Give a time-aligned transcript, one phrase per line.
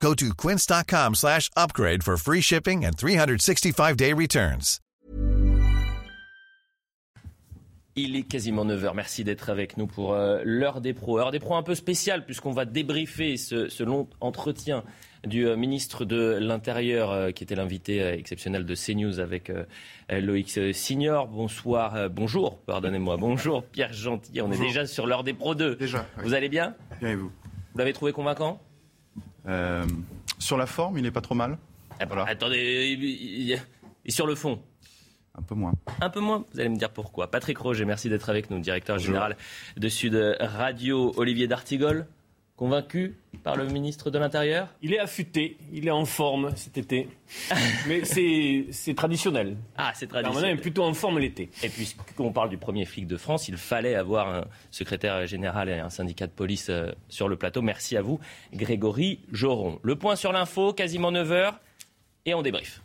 [0.00, 4.80] Go to quince.com slash upgrade for free shipping and 365-day returns.
[7.98, 8.92] Il est quasiment 9h.
[8.94, 11.18] Merci d'être avec nous pour euh, l'heure des pros.
[11.18, 14.84] Heure des pros un peu spéciale puisqu'on va débriefer ce, ce long entretien
[15.26, 19.50] du euh, ministre de l'Intérieur, euh, qui était l'invité euh, exceptionnel de CNews avec
[20.10, 21.26] Loïc Signor.
[21.28, 24.42] Bonsoir, bonjour, pardonnez-moi, bonjour Pierre Gentil.
[24.42, 25.76] On est déjà sur l'heure des Pro 2.
[25.76, 26.06] Déjà.
[26.18, 27.32] Vous allez bien Bien et vous?
[27.72, 28.60] Vous l'avez trouvé convaincant?
[30.38, 31.58] Sur la forme, il n'est pas trop mal.
[31.98, 33.58] Ah bah, Attendez,
[34.04, 34.60] et sur le fond
[35.38, 35.74] un peu moins.
[36.00, 37.30] Un peu moins Vous allez me dire pourquoi.
[37.30, 39.36] Patrick Roger, merci d'être avec nous, directeur général
[39.76, 41.12] de Sud Radio.
[41.16, 42.06] Olivier D'Artigol,
[42.56, 44.68] convaincu par le ministre de l'Intérieur?
[44.82, 47.08] Il est affûté, il est en forme cet été.
[47.88, 49.56] Mais c'est traditionnel.
[49.76, 50.54] Ah, c'est traditionnel.
[50.54, 51.50] On est plutôt en forme l'été.
[51.62, 55.78] Et puisqu'on parle du premier flic de France, il fallait avoir un secrétaire général et
[55.78, 57.62] un syndicat de police euh, sur le plateau.
[57.62, 58.18] Merci à vous,
[58.52, 59.78] Grégory Joron.
[59.82, 61.54] Le point sur l'info, quasiment 9h,
[62.24, 62.80] et on débrief.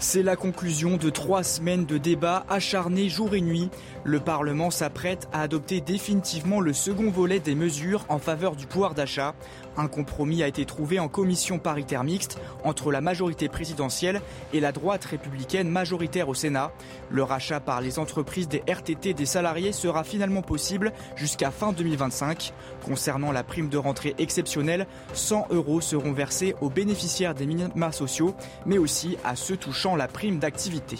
[0.00, 3.68] C'est la conclusion de trois semaines de débats acharnés jour et nuit.
[4.08, 8.94] Le Parlement s'apprête à adopter définitivement le second volet des mesures en faveur du pouvoir
[8.94, 9.34] d'achat.
[9.76, 14.22] Un compromis a été trouvé en commission paritaire mixte entre la majorité présidentielle
[14.54, 16.72] et la droite républicaine majoritaire au Sénat.
[17.10, 22.54] Le rachat par les entreprises des RTT des salariés sera finalement possible jusqu'à fin 2025.
[22.86, 28.34] Concernant la prime de rentrée exceptionnelle, 100 euros seront versés aux bénéficiaires des minima sociaux,
[28.64, 30.96] mais aussi à ceux touchant la prime d'activité.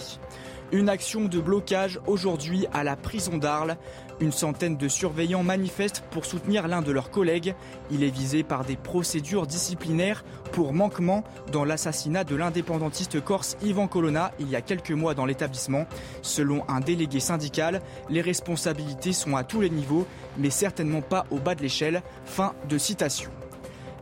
[0.71, 3.79] Une action de blocage aujourd'hui à la prison d'Arles.
[4.21, 7.55] Une centaine de surveillants manifestent pour soutenir l'un de leurs collègues.
[7.91, 13.89] Il est visé par des procédures disciplinaires pour manquement dans l'assassinat de l'indépendantiste corse Ivan
[13.89, 15.87] Colonna il y a quelques mois dans l'établissement.
[16.21, 17.81] Selon un délégué syndical,
[18.11, 22.03] les responsabilités sont à tous les niveaux, mais certainement pas au bas de l'échelle.
[22.27, 23.31] Fin de citation.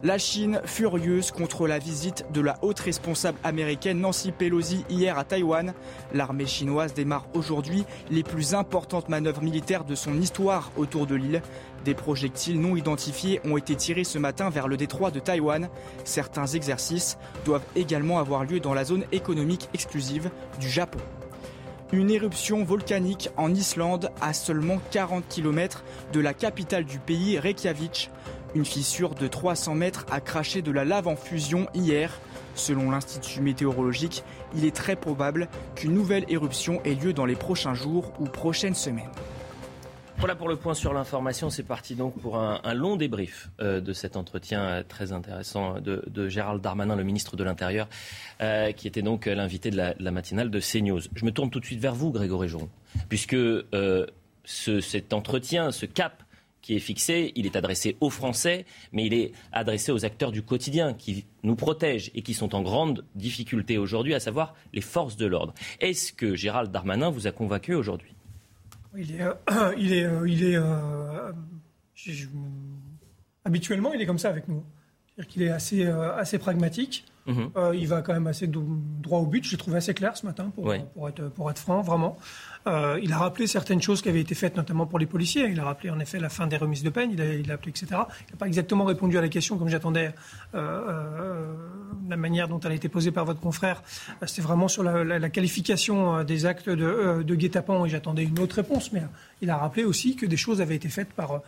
[0.02, 5.24] La Chine furieuse contre la visite de la haute responsable américaine Nancy Pelosi hier à
[5.24, 5.72] Taïwan.
[6.12, 11.40] L'armée chinoise démarre aujourd'hui les plus importantes manœuvres militaires de son histoire autour de l'île.
[11.86, 15.70] Des projectiles non identifiés ont été tirés ce matin vers le détroit de Taïwan.
[16.04, 20.30] Certains exercices doivent également avoir lieu dans la zone économique exclusive
[20.60, 21.00] du Japon.
[21.92, 28.10] Une éruption volcanique en Islande à seulement 40 km de la capitale du pays, Reykjavik.
[28.54, 32.20] Une fissure de 300 mètres a craché de la lave en fusion hier.
[32.54, 34.24] Selon l'Institut météorologique,
[34.56, 38.74] il est très probable qu'une nouvelle éruption ait lieu dans les prochains jours ou prochaines
[38.74, 39.10] semaines.
[40.18, 41.50] Voilà pour le point sur l'information.
[41.50, 46.28] C'est parti donc pour un, long débrief euh, de cet entretien euh, très intéressant de,
[46.28, 47.86] Gérald Darmanin, le ministre de l'Intérieur,
[48.40, 51.00] euh, qui était donc l'invité de la, matinale de CNews.
[51.14, 52.70] Je me tourne tout de suite vers vous, Grégory Joron,
[53.10, 53.36] puisque
[54.46, 56.22] cet entretien, ce cap
[56.66, 60.42] qui est fixé, il est adressé aux Français, mais il est adressé aux acteurs du
[60.42, 65.16] quotidien qui nous protègent et qui sont en grande difficulté aujourd'hui, à savoir les forces
[65.16, 65.54] de l'ordre.
[65.78, 68.16] Est-ce que Gérald Darmanin vous a convaincu aujourd'hui?
[68.96, 71.32] Il est, euh, il est, euh, il est euh,
[73.44, 74.64] habituellement, il est comme ça avec nous.
[75.06, 77.04] C'est-à-dire qu'il est assez, assez pragmatique.
[77.26, 77.50] Mhm.
[77.74, 79.44] il va quand même assez droit au but.
[79.44, 82.16] Je l'ai trouvé assez clair ce matin, pour, pour, être, pour être franc, vraiment.
[82.66, 85.48] Euh, il a rappelé certaines choses qui avaient été faites, notamment pour les policiers.
[85.48, 87.54] Il a rappelé en effet la fin des remises de peine, il a, il a
[87.54, 87.86] appelé, etc.
[87.90, 90.14] Il n'a pas exactement répondu à la question comme j'attendais,
[90.54, 91.54] euh, euh,
[92.08, 93.82] la manière dont elle a été posée par votre confrère.
[94.26, 98.92] C'était vraiment sur la, qualification des actes de, de guet-apens et j'attendais une autre réponse.
[98.92, 99.02] Mais
[99.42, 101.42] il a rappelé aussi que des choses avaient été faites par,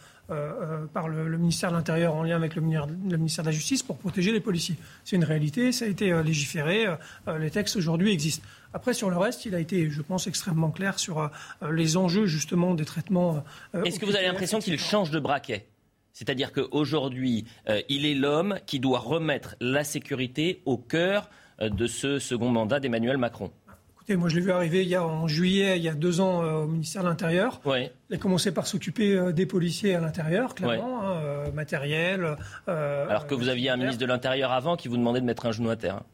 [0.92, 3.96] par le, ministère de l'Intérieur en lien avec le, le, ministère de la Justice pour
[3.96, 4.76] protéger les policiers.
[5.04, 6.86] C'est une réalité, ça a été légiféré,
[7.38, 8.46] les textes aujourd'hui existent.
[8.74, 11.28] Après, sur le reste, il a été, je pense, extrêmement clair sur euh,
[11.72, 13.42] les enjeux justement des traitements.
[13.74, 15.66] Euh, Est-ce que vous avez l'impression qu'il change de braquet?
[16.12, 21.30] C'est-à-dire qu'aujourd'hui, euh, il est l'homme qui doit remettre la sécurité au cœur
[21.60, 23.50] de ce second mandat d'Emmanuel Macron.
[24.08, 26.22] Écoutez, moi je l'ai vu arriver il y a, en juillet, il y a deux
[26.22, 27.60] ans, au ministère de l'Intérieur.
[27.66, 27.90] Oui.
[28.08, 32.36] Il a commencé par s'occuper des policiers à l'intérieur, clairement, hein, matériel.
[32.66, 35.52] Alors que vous aviez un ministre de l'Intérieur avant qui vous demandait de mettre un
[35.52, 35.96] genou à terre.
[35.96, 36.06] Hein.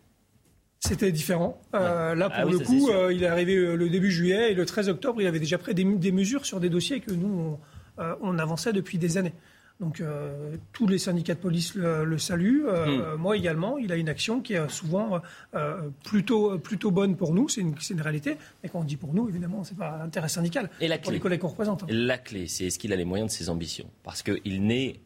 [0.86, 1.58] C'était différent.
[1.74, 4.54] Euh, là, ah pour le coup, euh, il est arrivé euh, le début juillet et
[4.54, 7.58] le 13 octobre, il avait déjà pris des, mesures sur des dossiers que nous,
[7.96, 9.32] on, avançait depuis des années.
[9.80, 12.64] Donc euh, tous les syndicats de police le, saluent.
[12.66, 13.20] Euh, hmm.
[13.20, 15.20] Moi également, il a une action qui est souvent
[16.04, 18.36] plutôt, plutôt bonne pour nous, c'est une, une, réalité.
[18.62, 20.70] Mais quand on dit pour nous, évidemment, c'est pas intérêt syndical.
[20.80, 21.82] Et la pour les collègues qu'on représente.
[21.82, 21.86] Hein.
[21.90, 23.90] La clé, c'est est-ce qu'il a les moyens de ses ambitions?
[24.04, 25.00] Parce qu'il n'est,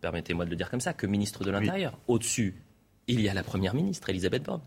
[0.00, 1.98] permettez-moi de le dire comme ça, que ministre de l'Intérieur.
[2.06, 2.54] Au-dessus,
[3.08, 4.62] il y a la Première ministre, Elisabeth Borne.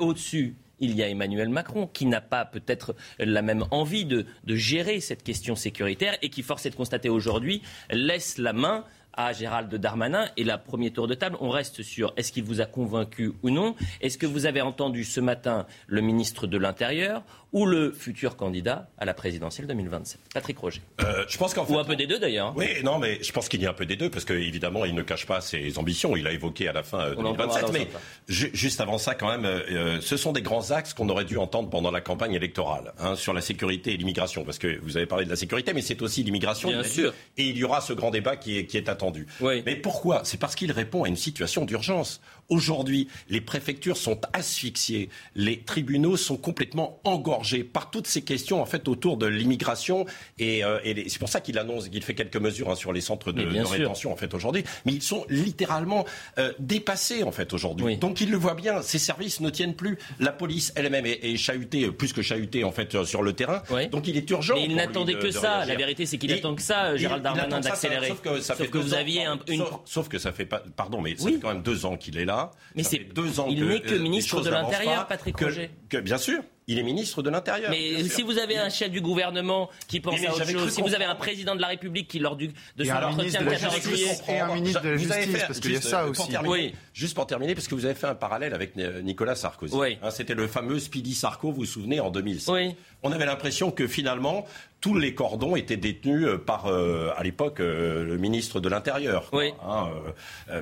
[0.00, 4.54] Au-dessus, il y a Emmanuel Macron qui n'a pas peut-être la même envie de, de,
[4.56, 8.84] gérer cette question sécuritaire et qui, force est de constater aujourd'hui, laisse la main
[9.16, 10.26] à Gérald Darmanin.
[10.36, 13.50] Et la premier tour de table, on reste sur est-ce qu'il vous a convaincu ou
[13.50, 17.22] non Est-ce que vous avez entendu ce matin le ministre de l'Intérieur
[17.56, 20.82] ou le futur candidat à la présidentielle 2027 Patrick Roger.
[21.02, 22.52] Euh, je pense qu'en fait, ou un peu des deux d'ailleurs.
[22.54, 24.94] Oui, non, mais je pense qu'il y a un peu des deux parce qu'évidemment, il
[24.94, 26.16] ne cache pas ses ambitions.
[26.16, 27.64] Il a évoqué à la fin 2027.
[27.64, 27.88] Euh, mais
[28.28, 31.70] juste avant ça, quand même, euh, ce sont des grands axes qu'on aurait dû entendre
[31.70, 34.44] pendant la campagne électorale hein, sur la sécurité et l'immigration.
[34.44, 36.68] Parce que vous avez parlé de la sécurité, mais c'est aussi l'immigration.
[36.68, 37.14] Bien sûr.
[37.38, 39.28] Et il y aura ce grand débat qui est, qui est attendu.
[39.40, 39.62] Oui.
[39.64, 40.20] Mais pourquoi?
[40.24, 42.20] C'est parce qu'il répond à une situation d'urgence.
[42.48, 48.66] Aujourd'hui, les préfectures sont asphyxiées, les tribunaux sont complètement engorgés par toutes ces questions en
[48.66, 50.06] fait autour de l'immigration
[50.38, 50.78] et, euh,
[51.08, 54.12] c'est pour ça qu'il annonce qu'il fait quelques mesures hein, sur les centres de, rétention
[54.12, 56.04] en fait aujourd'hui, mais ils sont littéralement
[56.38, 57.96] euh, dépassés en fait aujourd'hui.
[57.96, 59.98] Donc il le voit bien, ces services ne tiennent plus.
[60.20, 63.62] La police elle-même est, chahutée plus que chahutée en fait sur le terrain.
[63.90, 64.54] Donc il est urgent.
[64.54, 65.64] Mais il n'attendait que ça.
[65.64, 68.08] La vérité c'est qu'il attend que ça, Gérald Darmanin, d'accélérer.
[68.08, 69.64] Sauf que, ça fait vous aviez une...
[69.84, 70.62] sauf, que ça fait pas.
[70.76, 72.35] Pardon, mais ça fait quand même deux ans qu'il est là.
[72.74, 73.46] Mais c'est deux ans.
[73.48, 75.70] Il n'est que ministre de l'Intérieur, Patrick Roger.
[76.02, 76.42] bien sûr.
[76.68, 77.70] Il est ministre de l'Intérieur.
[77.70, 80.94] Mais si vous avez un chef du gouvernement qui pense à autre chose, si vous
[80.94, 84.18] avez un président de la République qui, lors du, de son entretien le 14 juillet...
[84.28, 86.36] Et un ministre de la Justice, parce qu'il y a ça euh, aussi.
[86.44, 86.74] oui.
[86.92, 89.74] Juste pour terminer, parce que vous avez fait un parallèle avec Nicolas Sarkozy.
[89.76, 89.98] Oui.
[90.02, 92.48] Hein, c'était le fameux Speedy Sarko, vous vous souvenez, en 2006.
[92.48, 92.74] Oui.
[93.02, 94.46] On avait l'impression que finalement,
[94.80, 99.28] tous les cordons étaient détenus euh, par, euh, à l'époque, euh, le ministre de l'Intérieur.
[99.32, 99.52] Oui.
[99.64, 99.90] Hein,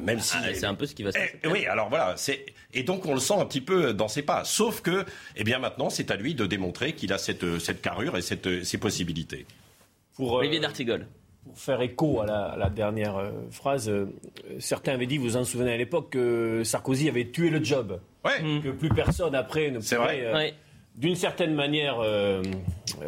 [0.02, 1.40] même si ah, c'est un peu ce qui va se passer.
[1.42, 4.22] Eh, oui, alors voilà, c'est et donc on le sent un petit peu dans ses
[4.22, 4.44] pas.
[4.44, 5.04] Sauf que,
[5.36, 8.64] eh bien maintenant, c'est à lui de démontrer qu'il a cette, cette carrure et cette,
[8.64, 9.46] ces possibilités.
[10.16, 11.06] Pour, Olivier D'Artigol.
[11.44, 13.92] Pour faire écho à la, dernière phrase,
[14.58, 18.00] certains avaient dit, vous vous en souvenez à l'époque, que Sarkozy avait tué le job.
[18.24, 18.40] Ouais.
[18.62, 20.30] Que plus personne après ne pouvait.
[20.30, 20.54] Vrai
[20.96, 22.42] d'une certaine manière, euh,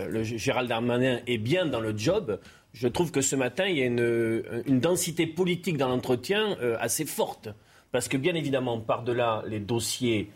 [0.08, 2.40] le Gérald Darmanin est bien dans le job.
[2.72, 7.04] Je trouve que ce matin, il y a une, densité politique dans l'entretien euh, assez
[7.04, 7.48] forte.
[7.92, 10.30] Parce que bien évidemment, par-delà les dossiers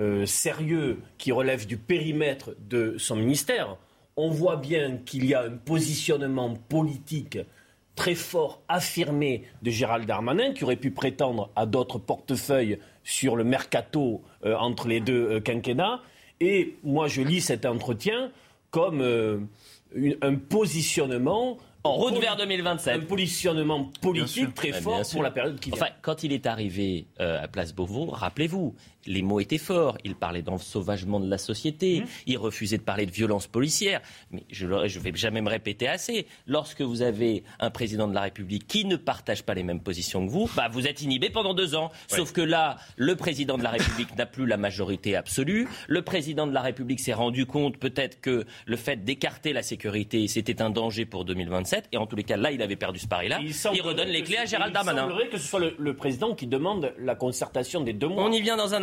[0.00, 3.76] euh, sérieux, qui relèvent du périmètre de son ministère,
[4.16, 7.38] on voit bien qu'il y a un positionnement politique
[7.96, 13.44] très fort, affirmé de Gérald Darmanin, qui aurait pu prétendre à d'autres portefeuilles sur le
[13.44, 16.00] mercato euh, entre les deux euh, quinquennats.
[16.40, 18.30] Et moi, je lis cet entretien
[18.70, 19.02] comme
[20.22, 23.02] un positionnement en route vers 2027.
[23.02, 25.80] Un positionnement politique très fort pour la période qui vient.
[25.80, 28.74] Enfin, quand il est arrivé à Place Beauvau, rappelez-vous,
[29.06, 29.96] les mots étaient forts.
[30.04, 32.00] Il parlait d'ensauvagement de la société.
[32.00, 32.04] Mmh.
[32.26, 34.00] Il refusait de parler de violence policière.
[34.30, 36.26] Mais je ne vais jamais me répéter assez.
[36.46, 40.26] Lorsque vous avez un président de la République qui ne partage pas les mêmes positions
[40.26, 41.90] que vous, bah, vous êtes inhibé pendant deux ans.
[42.08, 45.68] Sauf que là, le président de la République n'a plus la majorité absolue.
[45.88, 50.28] Le président de la République s'est rendu compte peut-être que le fait d'écarter la sécurité,
[50.28, 51.69] c'était un danger pour 2027.
[51.92, 53.40] Et en tous les cas, là, il avait perdu ce pari-là.
[53.42, 55.04] Il, redonne les clés à Gérald Darmanin.
[55.04, 58.24] Il semblerait que ce soit le, le, président qui demande la concertation des deux mois.
[58.24, 58.80] On y vient dans un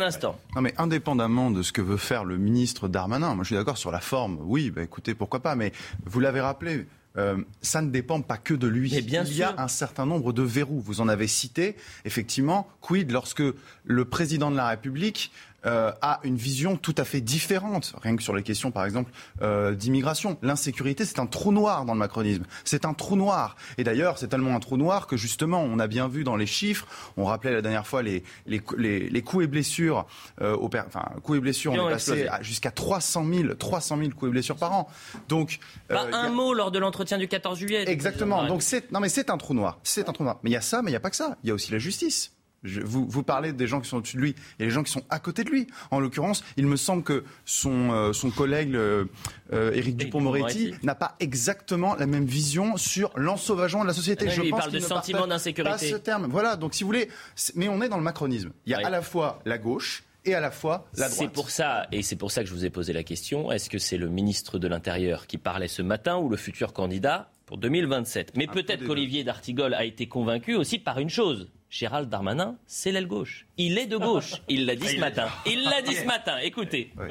[0.54, 3.78] non, mais indépendamment de ce que veut faire le ministre Darmanin, moi je suis d'accord
[3.78, 5.72] sur la forme, oui, bah, écoutez, pourquoi pas, mais
[6.04, 8.90] vous l'avez rappelé, euh, ça ne dépend pas que de lui.
[8.90, 10.80] Il y a un certain nombre de verrous.
[10.80, 12.68] Vous en avez cité, effectivement.
[12.80, 13.42] Quid lorsque
[13.84, 15.32] le président de la République
[15.66, 19.10] euh, a une vision tout à fait différente, rien que sur les questions, par exemple,
[19.42, 20.38] euh, d'immigration.
[20.40, 22.44] L'insécurité, c'est un trou noir dans le macronisme.
[22.64, 23.56] C'est un trou noir.
[23.76, 26.46] Et d'ailleurs, c'est tellement un trou noir que justement, on a bien vu dans les
[26.46, 26.86] chiffres,
[27.16, 30.06] on rappelait la dernière fois les, les, les, coups et blessures,
[30.40, 34.28] euh, au, enfin, coups et blessures, on est passé jusqu'à 300 000, 300 000 coups
[34.28, 34.88] et blessures par an.
[35.28, 37.84] Donc, pas un mot lors de l'entretien du 14 juillet.
[37.90, 38.46] Exactement.
[38.46, 39.78] Donc c'est, non mais c'est un trou noir.
[39.82, 40.38] C'est un trou noir.
[40.42, 41.36] Mais il y a ça, mais il n'y a pas que ça.
[41.42, 42.32] Il y a aussi la justice
[42.64, 45.04] vous, vous, parlez des gens qui sont au-dessus de lui et les gens qui sont
[45.10, 45.66] à côté de lui.
[45.90, 49.04] En l'occurrence, il me semble que son, euh, son collègue euh,
[49.52, 54.26] euh Éric Dupont-Moretti n'a pas exactement la même vision sur l'ensauvagement de la société.
[54.28, 55.70] Ah Je il parle de sentiment d'insécurité.
[55.70, 56.26] Pas ce terme.
[56.28, 56.56] Voilà.
[56.56, 57.08] Donc, si vous voulez,
[57.54, 58.50] mais on est dans le macronisme.
[58.66, 61.18] Il y a à la fois la gauche et à la fois la droite.
[61.18, 63.52] C'est pour ça, et c'est pour ça que je vous ai posé la question.
[63.52, 67.30] Est-ce que c'est le ministre de l'Intérieur qui parlait ce matin ou le futur candidat
[67.46, 72.56] pour 2027 Mais peut-être qu'Olivier D'Artigol a été convaincu aussi par une chose Gérald Darmanin,
[72.66, 73.46] c'est l'aile gauche.
[73.56, 74.42] Il est de gauche.
[74.48, 75.28] Il l'a dit ce matin.
[75.46, 76.38] Il l'a dit ce matin.
[76.38, 76.92] Écoutez.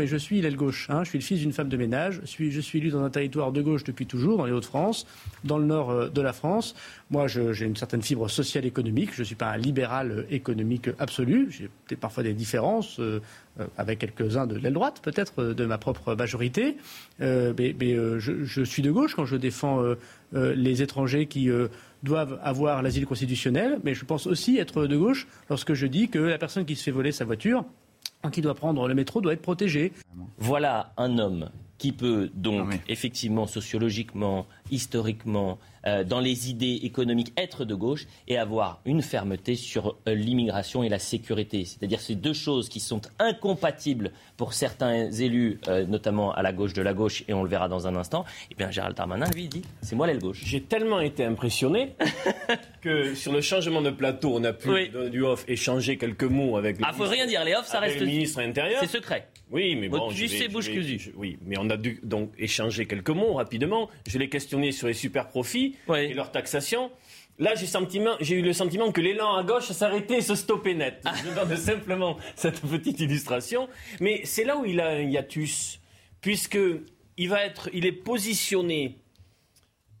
[0.00, 0.88] mais je suis l'aile gauche.
[0.88, 1.04] Hein.
[1.04, 2.20] Je suis le fils d'une femme de ménage.
[2.22, 5.06] Je suis, je suis élu dans un territoire de gauche depuis toujours, dans les Hauts-de-France,
[5.44, 6.74] dans le nord euh, de la France.
[7.10, 9.14] Moi, j'ai une certaine fibre sociale économique.
[9.14, 11.48] Je ne suis pas un libéral euh, économique absolu.
[11.50, 13.20] J'ai peut-être parfois des différences euh,
[13.76, 16.78] avec quelques-uns de l'aile droite, peut-être, de ma propre majorité.
[17.18, 17.74] mais,
[18.18, 19.84] je, je, suis de gauche quand je défends
[20.32, 21.50] les étrangers qui
[22.02, 23.78] doivent avoir l'asile constitutionnel.
[23.84, 26.82] Mais je pense aussi être de gauche lorsque je dis que la personne qui se
[26.82, 27.64] fait voler sa voiture
[28.30, 29.92] qui doit prendre le métro doit être protégé.
[30.38, 31.48] Voilà un homme
[31.80, 38.06] qui peut donc ah effectivement sociologiquement, historiquement, euh, dans les idées économiques, être de gauche
[38.28, 41.64] et avoir une fermeté sur euh, l'immigration et la sécurité.
[41.64, 46.74] C'est-à-dire ces deux choses qui sont incompatibles pour certains élus, euh, notamment à la gauche
[46.74, 48.26] de la gauche, et on le verra dans un instant.
[48.28, 50.42] Et eh bien Gérald Darmanin, lui, dit c'est moi l'aile gauche.
[50.44, 51.94] J'ai tellement été impressionné
[52.82, 56.78] que sur le changement de plateau, on a pu, du off, échanger quelques mots avec
[56.78, 58.80] le, ah, faut rien dire, les off, ça reste le ministre intérieur.
[58.82, 59.29] C'est secret.
[59.50, 60.08] Oui, mais bon.
[60.08, 60.70] Bouche
[61.16, 63.90] Oui, mais on a dû donc échanger quelques mots rapidement.
[64.06, 66.90] Je l'ai questionné sur les super profits et leur taxation.
[67.38, 71.00] Là, j'ai eu le sentiment que l'élan à gauche s'arrêtait et se stoppait net.
[71.06, 71.14] Ah.
[71.24, 73.68] Je donne simplement cette petite illustration.
[73.98, 75.80] Mais c'est là où il a un hiatus,
[76.20, 76.58] puisque
[77.16, 78.98] il va être, il est positionné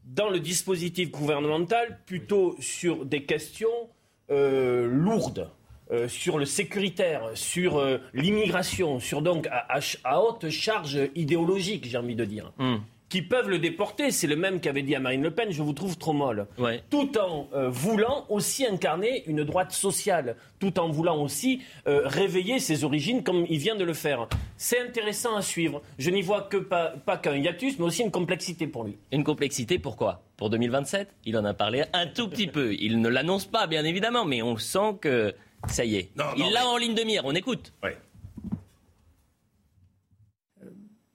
[0.04, 3.88] dans le dispositif gouvernemental plutôt sur des questions
[4.30, 5.50] euh, lourdes.
[5.92, 12.14] Euh, sur le sécuritaire, sur euh, l'immigration, sur donc à, haute charge idéologique, j'ai envie
[12.14, 12.52] de dire.
[12.58, 12.76] Hmm.
[13.08, 14.12] qui peuvent le déporter.
[14.12, 16.46] C'est le même qu'avait dit à Marine Le Pen, je vous trouve trop molle.
[16.90, 22.84] Tout en euh, voulant aussi incarner une droite sociale, tout en voulant aussi réveiller ses
[22.84, 24.28] origines comme il vient de le faire.
[24.56, 25.82] C'est intéressant à suivre.
[25.98, 28.96] Je n'y vois que pas, pas qu'un hiatus, mais aussi une complexité pour lui.
[29.10, 32.74] Une complexité, pourquoi Pour 2027 Il en a parlé un tout petit peu.
[32.74, 35.34] Il ne l'annonce pas, bien évidemment, mais on sent que
[35.68, 36.10] ça y est.
[36.36, 37.72] Il l'a en ligne de mire, on écoute.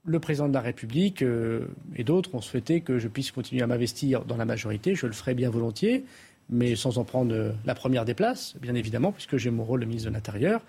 [0.08, 3.68] Le président de la République euh, et d'autres ont souhaité que je puisse continuer à
[3.68, 4.94] m'investir dans la majorité.
[4.94, 6.06] Je le ferai bien volontiers,
[6.48, 9.80] mais sans en prendre euh, la première des places, bien évidemment, puisque j'ai mon rôle
[9.80, 10.62] de ministre de l'Intérieur.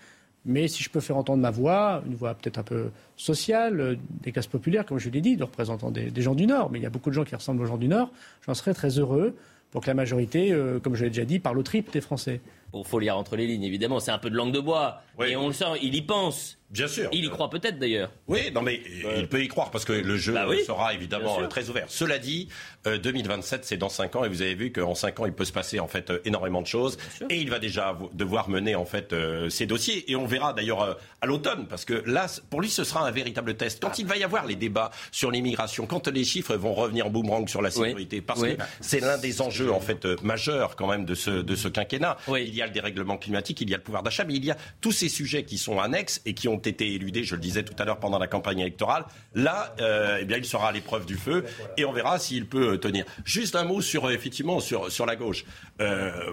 [0.46, 3.96] Mais si je peux faire entendre ma voix, une voix peut-être un peu sociale, euh,
[4.22, 6.78] des classes populaires, comme je l'ai dit, de représentants des, des, gens du Nord, mais
[6.78, 8.10] il y a beaucoup de gens qui ressemblent aux gens du Nord,
[8.46, 9.36] j'en serais très heureux
[9.70, 12.40] pour que la majorité, comme je l'ai déjà dit, parle au triple des Français.
[12.74, 14.00] Il faut lire entre les lignes, évidemment.
[14.00, 15.02] C'est un peu de langue de bois.
[15.24, 16.58] Et on le sent, il y pense.
[16.70, 17.08] Bien sûr.
[17.12, 18.10] Il y croit peut-être d'ailleurs.
[18.26, 18.80] Oui, non mais
[19.16, 21.86] il peut y croire parce que le jeu bah sera évidemment très ouvert.
[21.88, 22.48] Cela dit,
[22.84, 25.44] 2027 euh, c'est dans 5 ans et vous avez vu qu'en 5 ans il peut
[25.44, 26.98] se passer en fait euh, énormément de choses
[27.30, 30.98] et il va déjà devoir mener en fait euh, ses dossiers et on verra d'ailleurs
[31.20, 33.80] à l'automne parce que là pour lui ce sera un véritable test.
[33.80, 37.10] Quand il va y avoir les débats sur l'immigration, quand les chiffres vont revenir en
[37.10, 41.04] boomerang sur la sécurité parce que c'est l'un des enjeux en fait majeurs quand même
[41.04, 42.16] de ce de ce quinquennat.
[42.28, 44.50] Il y a le dérèglement climatique, il y a le pouvoir d'achat mais il y
[44.50, 47.62] a tous ces sujets qui sont annexes et qui ont été éludés, je le disais
[47.62, 49.04] tout à l'heure pendant la campagne électorale.
[49.34, 51.44] Là, euh, eh bien, il sera à l'épreuve du feu
[51.76, 53.04] et on verra s'il peut euh, tenir.
[53.24, 55.44] Juste un mot sur euh, effectivement sur sur la gauche.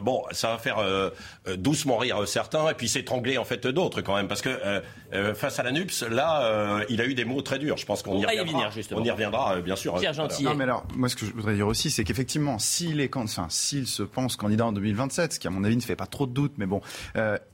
[0.01, 0.77] bon, ça va faire
[1.57, 4.81] doucement rire certains et puis s'étrangler en fait d'autres quand même parce que
[5.35, 7.77] face à la NUPS, là, il a eu des mots très durs.
[7.77, 8.69] Je pense qu'on y, reviendra.
[8.91, 9.95] on y reviendra, bien sûr.
[9.99, 10.43] Pierre Gentil.
[10.43, 13.47] Non, mais alors, moi, ce que je voudrais dire aussi, c'est qu'effectivement, s'il est, enfin,
[13.49, 16.25] s'il se pense candidat en 2027, ce qui à mon avis ne fait pas trop
[16.25, 16.81] de doute, mais bon,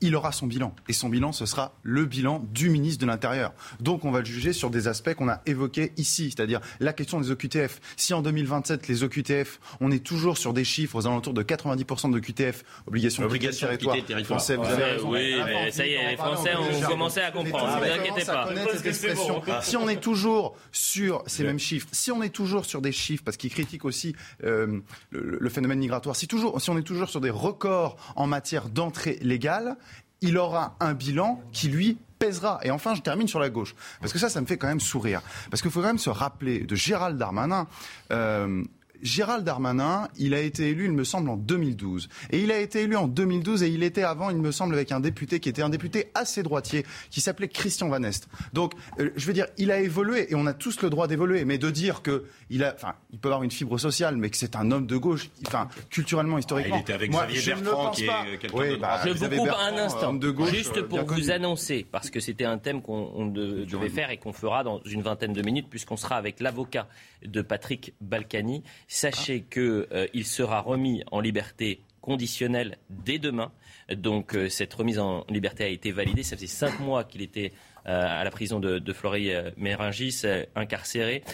[0.00, 3.52] il aura son bilan et son bilan, ce sera le bilan du ministre de l'Intérieur.
[3.80, 7.20] Donc on va le juger sur des aspects qu'on a évoqués ici, c'est-à-dire la question
[7.20, 7.80] des OQTF.
[7.96, 12.12] Si en 2027, les OQTF, on est toujours sur des chiffres aux alentours de 90%
[12.12, 14.40] de QTF, obligation, obligation de quitter le territoire.
[14.40, 17.78] Français, vous avez Oui, mais ça y est, les Français ont commencé à comprendre, ne
[17.78, 19.62] vous inquiétez pas.
[19.62, 23.22] Si on est toujours sur ces mêmes chiffres, si on est toujours sur des chiffres,
[23.24, 24.14] parce qu'ils critiquent aussi
[24.44, 24.80] euh,
[25.10, 28.68] le, le, phénomène migratoire, si, toujours, si on est toujours sur des records en matière
[28.68, 29.76] d'entrée légale,
[30.20, 32.60] il aura un bilan qui, lui, pèsera.
[32.62, 33.74] Et enfin, je termine sur la gauche.
[34.00, 35.22] Parce que ça, ça me fait quand même sourire.
[35.50, 37.66] Parce qu'il faut quand même se rappeler de Gérald Darmanin.
[38.12, 38.62] Euh,
[39.02, 42.08] Gérald Darmanin, il a été élu, il me semble, en 2012.
[42.30, 44.92] Et il a été élu en 2012 et il était avant, il me semble, avec
[44.92, 48.28] un député qui était un député assez droitier, qui s'appelait Christian Van Est.
[48.52, 51.44] Donc, euh, je veux dire, il a évolué et on a tous le droit d'évoluer.
[51.44, 54.36] Mais de dire que il a, enfin, il peut avoir une fibre sociale, mais que
[54.36, 56.76] c'est un homme de gauche, enfin, culturellement, historiquement.
[56.76, 60.14] il était avec Xavier Bertrand, qui est quelqu'un de bah, Je vous coupe un instant,
[60.14, 64.10] de gauche, juste euh, pour vous annoncer, parce que c'était un thème qu'on devait faire
[64.10, 66.88] et qu'on fera dans une vingtaine de minutes, puisqu'on sera avec l'avocat
[67.24, 68.62] de Patrick Balkany.
[68.92, 69.54] Sachez ah.
[69.54, 73.52] qu'il euh, sera remis en liberté conditionnelle dès demain.
[73.94, 76.24] Donc euh, cette remise en liberté a été validée.
[76.24, 77.52] Ça faisait cinq mois qu'il était
[77.86, 80.22] à la prison de, de Flory-Méringis,
[80.54, 81.24] incarcéré,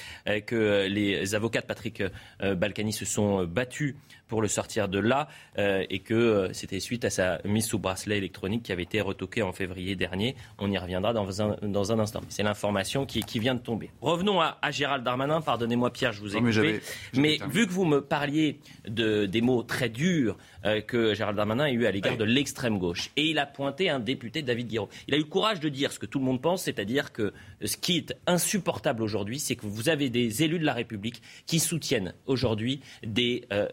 [0.46, 2.04] que les avocats de Patrick
[2.40, 3.96] Balkany se sont battus
[4.28, 5.28] pour le sortir de là
[5.58, 9.00] euh, et que euh, c'était suite à sa mise sous bracelet électronique qui avait été
[9.00, 10.36] retoquée en février dernier.
[10.58, 12.20] On y reviendra dans un, dans un instant.
[12.28, 13.90] C'est l'information qui, qui, vient de tomber.
[14.00, 15.40] Revenons à, à Gérald Darmanin.
[15.40, 16.80] Pardonnez-moi Pierre, je vous ai coupé.
[17.14, 21.64] Mais, vu que vous me parliez de, des mots très durs euh, que Gérald Darmanin
[21.64, 23.10] a eu à l'égard de l'extrême gauche.
[23.16, 24.88] Et il a pointé un député, David Guiraud.
[25.06, 27.32] Il a eu le courage de dire ce que tout le monde pense, c'est-à-dire que
[27.64, 31.60] ce qui est insupportable aujourd'hui, c'est que vous avez des élus de la République qui
[31.60, 33.68] soutiennent aujourd'hui des euh,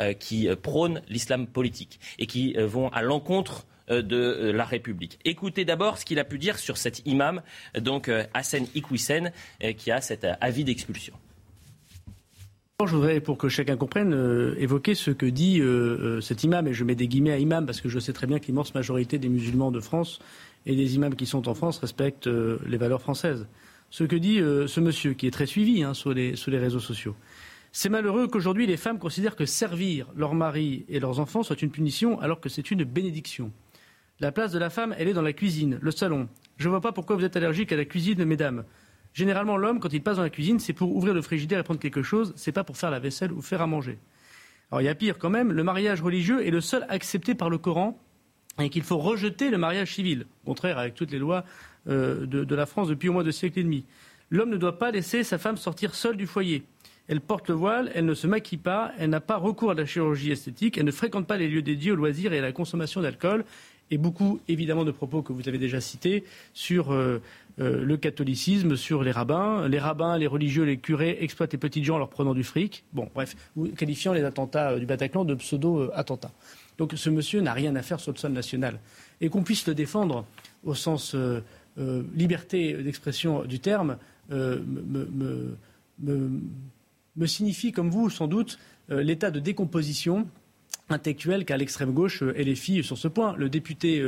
[0.00, 5.18] euh, qui prônent l'islam politique et qui vont à l'encontre de la République.
[5.24, 7.40] Écoutez d'abord ce qu'il a pu dire sur cet imam,
[7.78, 9.30] donc Hassan Iqwisen,
[9.76, 11.14] qui a cet avis d'expulsion.
[12.84, 16.68] Je voudrais, pour que chacun comprenne, euh, évoquer ce que dit euh, euh, cet imam,
[16.68, 18.74] et je mets des guillemets à imam parce que je sais très bien que l'immense
[18.74, 20.18] majorité des musulmans de France
[20.66, 23.46] et des imams qui sont en France respectent les valeurs françaises.
[23.88, 27.16] Ce que dit ce monsieur, qui est très suivi hein, sur les réseaux sociaux.
[27.78, 31.70] C'est malheureux qu'aujourd'hui les femmes considèrent que servir leurs maris et leurs enfants soit une
[31.70, 33.52] punition alors que c'est une bénédiction.
[34.18, 36.26] La place de la femme, elle est dans la cuisine, le salon.
[36.56, 38.64] Je ne vois pas pourquoi vous êtes allergique à la cuisine, mesdames.
[39.12, 41.78] Généralement, l'homme, quand il passe dans la cuisine, c'est pour ouvrir le frigidaire et prendre
[41.78, 43.98] quelque chose, c'est pas pour faire la vaisselle ou faire à manger.
[44.70, 47.50] Alors il y a pire quand même, le mariage religieux est le seul accepté par
[47.50, 48.02] le Coran
[48.58, 51.44] et qu'il faut rejeter le mariage civil, contraire avec toutes les lois
[51.88, 53.84] euh, de, la France depuis au moins deux siècles et demi.
[54.30, 56.64] L'homme ne doit pas laisser sa femme sortir seule du foyer.
[57.08, 59.86] Elle porte le voile, elle ne se maquille pas, elle n'a pas recours à la
[59.86, 63.00] chirurgie esthétique, elle ne fréquente pas les lieux dédiés au loisir et à la consommation
[63.00, 63.44] d'alcool.
[63.90, 67.22] Et beaucoup, évidemment, de propos que vous avez déjà cités sur euh,
[67.60, 69.68] euh, le catholicisme sur les rabbins.
[69.68, 72.82] Les rabbins, les religieux, les curés exploitent les petites gens en leur prenant du fric.
[72.92, 73.36] Bon, bref,
[73.76, 76.32] qualifiant les attentats euh, du Bataclan de pseudo-attentats.
[76.78, 78.80] Donc ce monsieur n'a rien à faire sur le sol national.
[79.20, 80.26] Et qu'on puisse le défendre
[80.64, 81.16] au sens
[82.14, 83.96] liberté d'expression du terme
[84.28, 85.56] me,
[87.24, 88.58] signifie, comme vous sans doute,
[88.90, 90.26] l'état de décomposition
[90.90, 93.34] intellectuelle qu'a l'extrême gauche les filles sur ce point.
[93.36, 94.02] Le député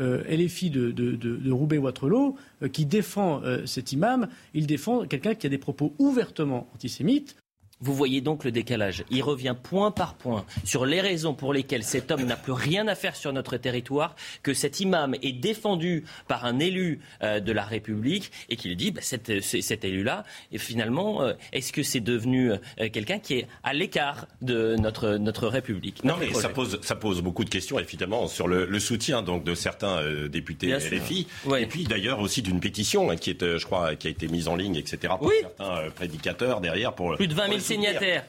[0.00, 5.50] euh, LFI de, Roubaix-Waterloo, euh, qui défend euh, cet imam, il défend quelqu'un qui a
[5.50, 7.36] des propos ouvertement antisémites,
[7.82, 9.04] vous voyez donc le décalage.
[9.10, 12.86] Il revient point par point sur les raisons pour lesquelles cet homme n'a plus rien
[12.88, 17.52] à faire sur notre territoire, que cet imam est défendu par un élu euh, de
[17.52, 20.24] la République et qu'il dit bah, cet, cet élu-là,
[20.56, 22.58] finalement, euh, est-ce que c'est devenu euh,
[22.92, 27.20] quelqu'un qui est à l'écart de notre, notre République Non, mais ça pose, ça pose
[27.20, 31.26] beaucoup de questions, évidemment, sur le, le soutien donc, de certains députés LFI,
[31.58, 34.46] et puis d'ailleurs aussi d'une pétition hein, qui est, je crois, qui a été mise
[34.46, 36.94] en ligne, etc., par certains prédicateurs derrière.
[36.94, 37.60] Pour, Plus de 20 000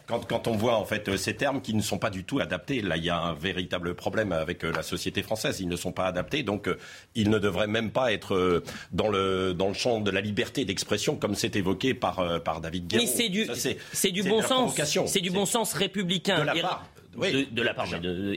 [0.07, 2.81] quand, on voit en fait euh, ces termes qui ne sont pas du tout adaptés,
[2.81, 5.59] là il y a un véritable problème avec euh, la société française.
[5.59, 6.77] Ils ne sont pas adaptés, donc euh,
[7.15, 11.15] ils ne devraient même pas être dans le dans le champ de la liberté d'expression
[11.15, 13.03] comme c'est évoqué par par David Guéraud.
[13.03, 13.47] Mais c'est du
[13.91, 14.75] c'est du bon sens,
[15.05, 16.39] c'est du bon sens républicain.
[16.39, 17.87] De la part de, la part,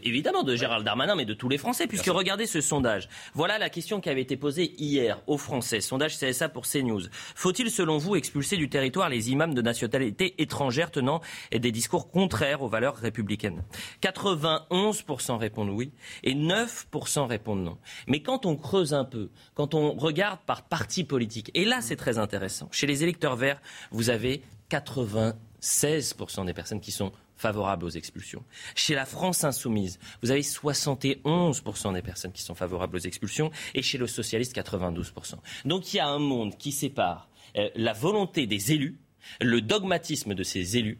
[0.03, 3.09] évidemment, de Gérald Darmanin, mais de tous les Français, puisque regardez ce sondage.
[3.35, 5.81] Voilà la question qui avait été posée hier aux Français.
[5.81, 7.03] Sondage CSA pour CNews.
[7.35, 11.21] Faut-il, selon vous, expulser du territoire les imams de nationalité étrangère tenant
[11.53, 13.62] des discours contraires aux valeurs républicaines?
[14.03, 17.79] 91% répondent oui et 9% répondent non.
[18.07, 21.97] Mais quand on creuse un peu, quand on regarde par parti politique, et là c'est
[21.97, 23.61] très intéressant, chez les électeurs verts,
[23.91, 28.42] vous avez 96% des personnes qui sont favorables aux expulsions.
[28.75, 33.83] Chez la France insoumise, vous avez 71% des personnes qui sont favorables aux expulsions et
[33.83, 35.35] chez le socialiste, 92%.
[35.64, 38.96] Donc il y a un monde qui sépare euh, la volonté des élus,
[39.40, 40.99] le dogmatisme de ces élus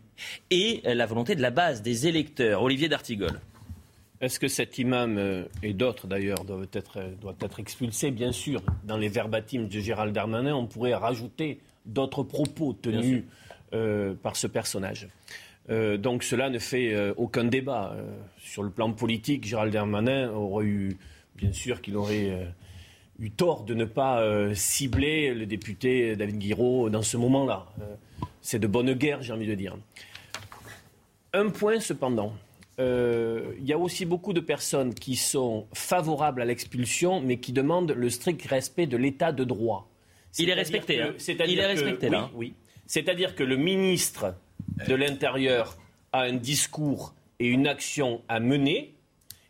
[0.51, 2.63] et euh, la volonté de la base des électeurs.
[2.63, 3.41] Olivier D'Artigol.
[4.21, 8.11] Est-ce que cet imam euh, et d'autres d'ailleurs doivent être, doivent être expulsés?
[8.11, 13.25] Bien sûr, dans les verbatims de Gérald Darmanin, on pourrait rajouter d'autres propos tenus
[14.23, 15.07] par ce personnage.
[15.69, 17.95] Euh, donc cela ne fait euh, aucun débat.
[17.97, 18.03] Euh,
[18.39, 20.97] sur le plan politique, Gérald Darmanin aurait eu,
[21.35, 22.53] bien sûr qu'il aurait
[23.19, 24.23] eu tort de ne pas
[24.55, 27.67] cibler le député David Guiraud dans ce moment-là.
[28.41, 29.77] C'est de bonne guerre, j'ai envie de dire.
[31.33, 32.35] Un point cependant.
[32.79, 37.93] Il y a aussi beaucoup de personnes qui sont favorables à l'expulsion, mais qui demandent
[37.93, 39.89] le strict respect de l'état de droit.
[40.39, 41.03] Il est respecté.
[41.03, 41.15] Hein.
[41.47, 42.31] Il est respecté là.
[42.35, 42.55] oui.
[42.87, 44.35] C'est-à-dire que le ministre
[44.87, 45.77] de l'Intérieur
[46.13, 48.95] a un discours et une action à mener,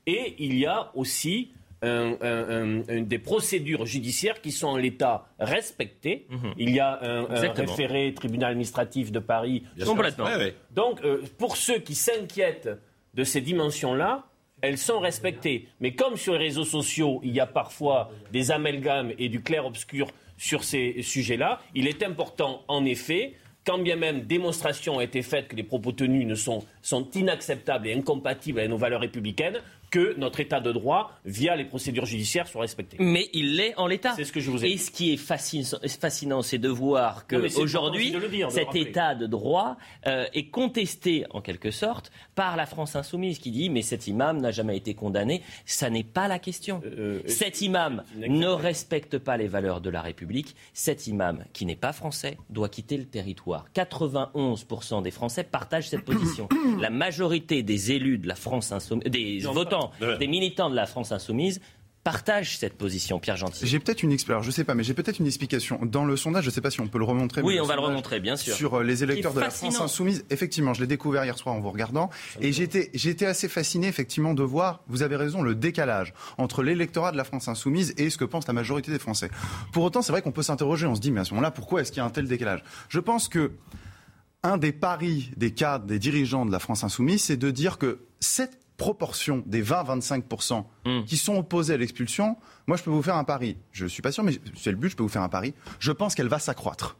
[0.06, 1.50] et il y a aussi
[1.82, 6.26] des procédures judiciaires qui sont en l'état respectées.
[6.30, 6.54] Mhm.
[6.58, 9.62] Il y a un, référé tribunal administratif de Paris.
[9.84, 10.26] Complètement.
[10.72, 12.70] Donc, euh, pour ceux qui s'inquiètent
[13.14, 14.24] de ces dimensions-là,
[14.62, 15.68] elles sont respectées.
[15.80, 20.08] Mais comme sur les réseaux sociaux, il y a parfois des amalgames et du clair-obscur
[20.38, 23.34] sur ces sujets-là, il est important, en effet,
[23.66, 27.88] quand bien même démonstration a été faite que les propos tenus ne sont, sont inacceptables
[27.88, 29.58] et incompatibles avec nos valeurs républicaines,
[29.90, 32.96] que notre état de droit, via les procédures judiciaires, soit respecté.
[33.00, 34.14] Mais il l'est en l'état.
[34.16, 38.14] C'est ce que je vous ai Et ce qui est fascinant, c'est de voir qu'aujourd'hui,
[38.50, 43.50] cet état de droit euh, est contesté, en quelque sorte, par la France insoumise, qui
[43.50, 45.42] dit mais cet imam n'a jamais été condamné.
[45.64, 46.80] Ça n'est pas la question.
[46.84, 50.56] Euh, euh, cet imam ne respecte pas les valeurs de la République.
[50.72, 53.66] Cet imam, qui n'est pas français, doit quitter le territoire.
[53.74, 56.48] 91% des Français partagent cette position.
[56.80, 59.75] La majorité des élus de la France insoumise, des votants
[60.18, 61.60] des militants de la France insoumise
[62.06, 63.66] partagent cette position, Pierre Gentil.
[63.66, 65.80] J'ai peut-être une explication, je sais pas, mais j'ai peut-être une explication.
[65.82, 67.42] Dans le sondage, je ne sais pas si on peut le remontrer.
[67.42, 68.54] Oui, on va le remontrer, bien sûr.
[68.54, 71.58] Sur euh, les électeurs de la France insoumise, effectivement, je l'ai découvert hier soir en
[71.58, 72.08] vous regardant,
[72.40, 77.10] et j'étais, j'étais assez fasciné effectivement de voir, vous avez raison, le décalage entre l'électorat
[77.10, 79.28] de la France insoumise et ce que pense la majorité des Français.
[79.72, 81.80] Pour autant, c'est vrai qu'on peut s'interroger, on se dit, mais à ce moment-là, pourquoi
[81.80, 82.62] est-ce qu'il y a un tel décalage?
[82.88, 83.50] Je pense que
[84.44, 87.98] un des paris des cadres, des dirigeants de la France insoumise, c'est de dire que
[88.20, 91.04] cette proportion des 20-25% hmm.
[91.04, 92.36] qui sont opposés à l'expulsion,
[92.66, 93.56] moi je peux vous faire un pari.
[93.72, 95.54] Je ne suis pas sûr, mais c'est le but, je peux vous faire un pari.
[95.78, 96.96] Je pense qu'elle va s'accroître.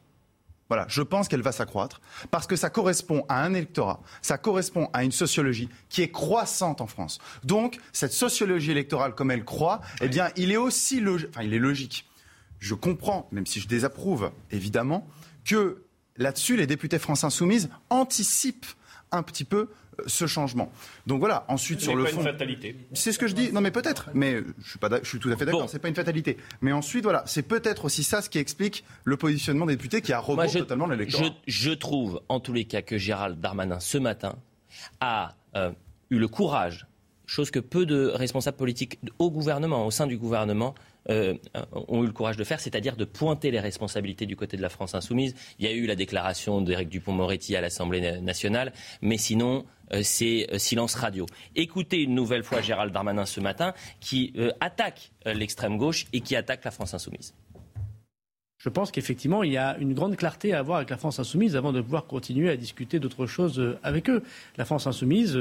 [0.69, 4.89] Voilà, je pense qu'elle va s'accroître parce que ça correspond à un électorat, ça correspond
[4.93, 7.19] à une sociologie qui est croissante en France.
[7.45, 11.55] Donc, cette sociologie électorale, comme elle croît, eh bien, il est aussi logique, enfin, il
[11.55, 12.09] est logique.
[12.59, 15.07] Je comprends, même si je désapprouve, évidemment,
[15.45, 15.85] que
[16.17, 18.67] là-dessus, les députés France Insoumise anticipent
[19.13, 19.69] un petit peu
[20.07, 20.71] ce changement.
[21.07, 22.25] Donc voilà, ensuite sur le fond.
[22.93, 23.53] C'est ce que je dis.
[23.53, 25.89] Non mais peut-être, mais je suis, pas, je suis tout à fait d'accord, c'est pas
[25.89, 26.37] une fatalité.
[26.61, 30.13] Mais ensuite voilà, c'est peut-être aussi ça ce qui explique le positionnement des députés qui
[30.13, 31.31] a rebours totalement l'électorat.
[31.47, 34.37] Je, trouve en tous les cas que Gérald Darmanin ce matin
[35.01, 35.71] a euh,
[36.11, 36.87] eu le courage,
[37.27, 40.75] chose que peu de responsables politiques au gouvernement, au sein du gouvernement,
[41.09, 41.35] euh,
[41.73, 44.69] ont eu le courage de faire, c'est-à-dire de pointer les responsabilités du côté de la
[44.69, 45.35] France insoumise.
[45.59, 49.63] Il y a eu la déclaration d'Éric Dupont-Moretti à l'Assemblée nationale, mais sinon, euh,
[50.03, 51.27] c'est euh, silence radio.
[51.55, 56.65] Écoutez une nouvelle fois Gérald Darmanin ce matin qui attaque l'extrême gauche et qui attaque
[56.65, 57.35] la France insoumise.
[58.59, 61.57] Je pense qu'effectivement, il y a une grande clarté à avoir avec la France insoumise
[61.57, 64.23] avant de pouvoir continuer à discuter d'autres choses avec eux.
[64.57, 65.39] La France insoumise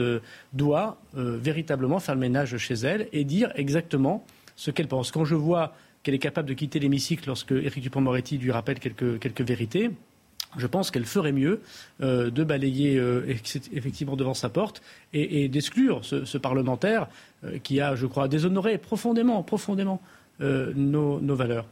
[0.53, 5.11] doit véritablement faire le ménage chez elle et dire exactement ce qu'elle pense.
[5.11, 5.73] Quand je vois
[6.05, 9.89] qu'elle est capable de quitter l'hémicycle lorsque Éric Dupond-Moretti lui rappelle quelques, quelques vérités,
[10.57, 11.61] je pense qu'elle ferait mieux
[12.01, 13.25] euh, de balayer euh,
[13.73, 14.81] effectivement devant sa porte
[15.13, 17.07] et, d'exclure ce, parlementaire
[17.43, 19.45] euh, qui a, je crois, déshonoré profondément,
[20.39, 21.65] nos, valeurs.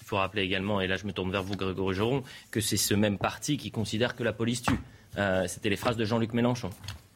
[0.00, 2.76] Il faut rappeler également, et là je me tourne vers vous, Grégory Joron, que c'est
[2.76, 4.78] ce même parti qui considère que la police tue.
[5.46, 6.70] C'était les phrases de Jean-Luc Mélenchon.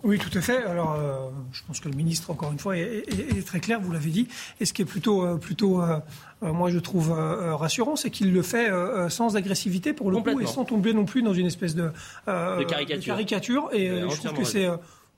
[0.05, 0.63] Oui, tout à fait.
[0.65, 4.11] Alors, euh, je pense que le ministre, encore une fois, est, très clair, vous l'avez
[4.11, 4.29] dit.
[4.61, 5.99] Et ce qui est plutôt, euh, plutôt euh,
[6.43, 8.69] moi, je trouve rassurant, c'est qu'il le fait
[9.09, 11.91] sans agressivité, pour le coup, et sans tomber non plus dans une espèce de,
[12.69, 13.71] caricature.
[13.73, 14.69] Et je trouve que c'est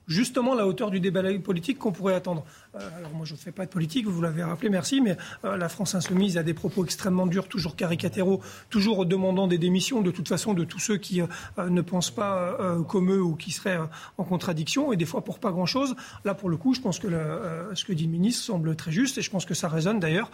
[0.09, 2.45] justement la hauteur du débat politique qu'on pourrait attendre.
[2.75, 5.57] Euh, alors moi je ne fais pas de politique, vous l'avez rappelé, merci, mais euh,
[5.57, 8.41] la France insoumise a des propos extrêmement durs, toujours caricatéraux,
[8.71, 11.27] toujours demandant des démissions de toute façon de tous ceux qui euh,
[11.69, 12.57] ne pensent pas
[12.89, 13.79] comme eux ou qui seraient
[14.17, 15.95] en contradiction, et des fois pour pas grand-chose.
[16.25, 17.09] Là pour le coup, je pense que
[17.75, 20.31] ce que dit le ministre semble très juste, et je pense que ça résonne d'ailleurs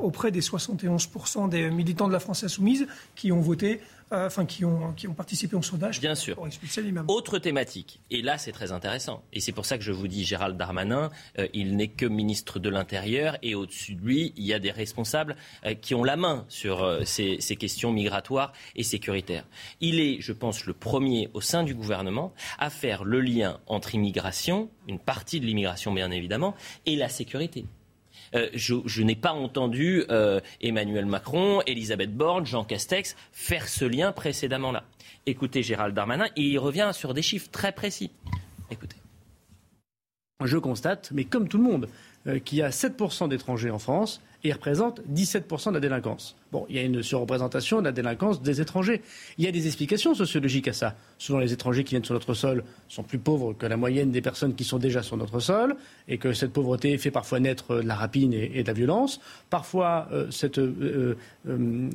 [0.00, 3.80] auprès des 71% des militants de la France insoumise qui ont voté
[4.12, 6.36] euh, enfin qui ont, qui ont participé au sondage Bien sûr.
[6.36, 7.06] pour expulser l'imam.
[7.08, 10.24] Autre thématique, et là c'est très intéressant, et c'est pour ça que je vous dis
[10.24, 14.52] Gérald Darmanin, euh, il n'est que ministre de l'Intérieur, et au-dessus de lui, il y
[14.52, 19.46] a des responsables euh, qui ont la main sur ces, ces questions migratoires et sécuritaires.
[19.80, 23.94] Il est, je pense, le premier au sein du gouvernement à faire le lien entre
[23.94, 26.54] immigration, une partie de l'immigration bien évidemment,
[26.86, 27.64] et la sécurité.
[28.34, 34.12] Euh, je, n'ai pas entendu euh, Emmanuel Macron, Elisabeth Borne, Jean Castex faire ce lien
[34.12, 34.84] précédemment là.
[35.26, 38.10] Écoutez Gérald Darmanin, il revient sur des chiffres très précis.
[38.70, 38.96] Écoutez.
[40.44, 41.88] Je constate, mais comme tout le monde,
[42.26, 46.36] euh, qu'il y a 7% d'étrangers en France et représente 17% de la délinquance.
[46.50, 49.02] Bon, il y a une surreprésentation de la délinquance des étrangers.
[49.38, 50.96] Il y a des explications sociologiques à ça.
[51.18, 54.20] Souvent, les étrangers qui viennent sur notre sol sont plus pauvres que la moyenne des
[54.20, 55.76] personnes qui sont déjà sur notre sol,
[56.08, 59.20] et que cette pauvreté fait parfois naître de la rapine et, de la violence.
[59.48, 61.16] Parfois, euh, cette euh,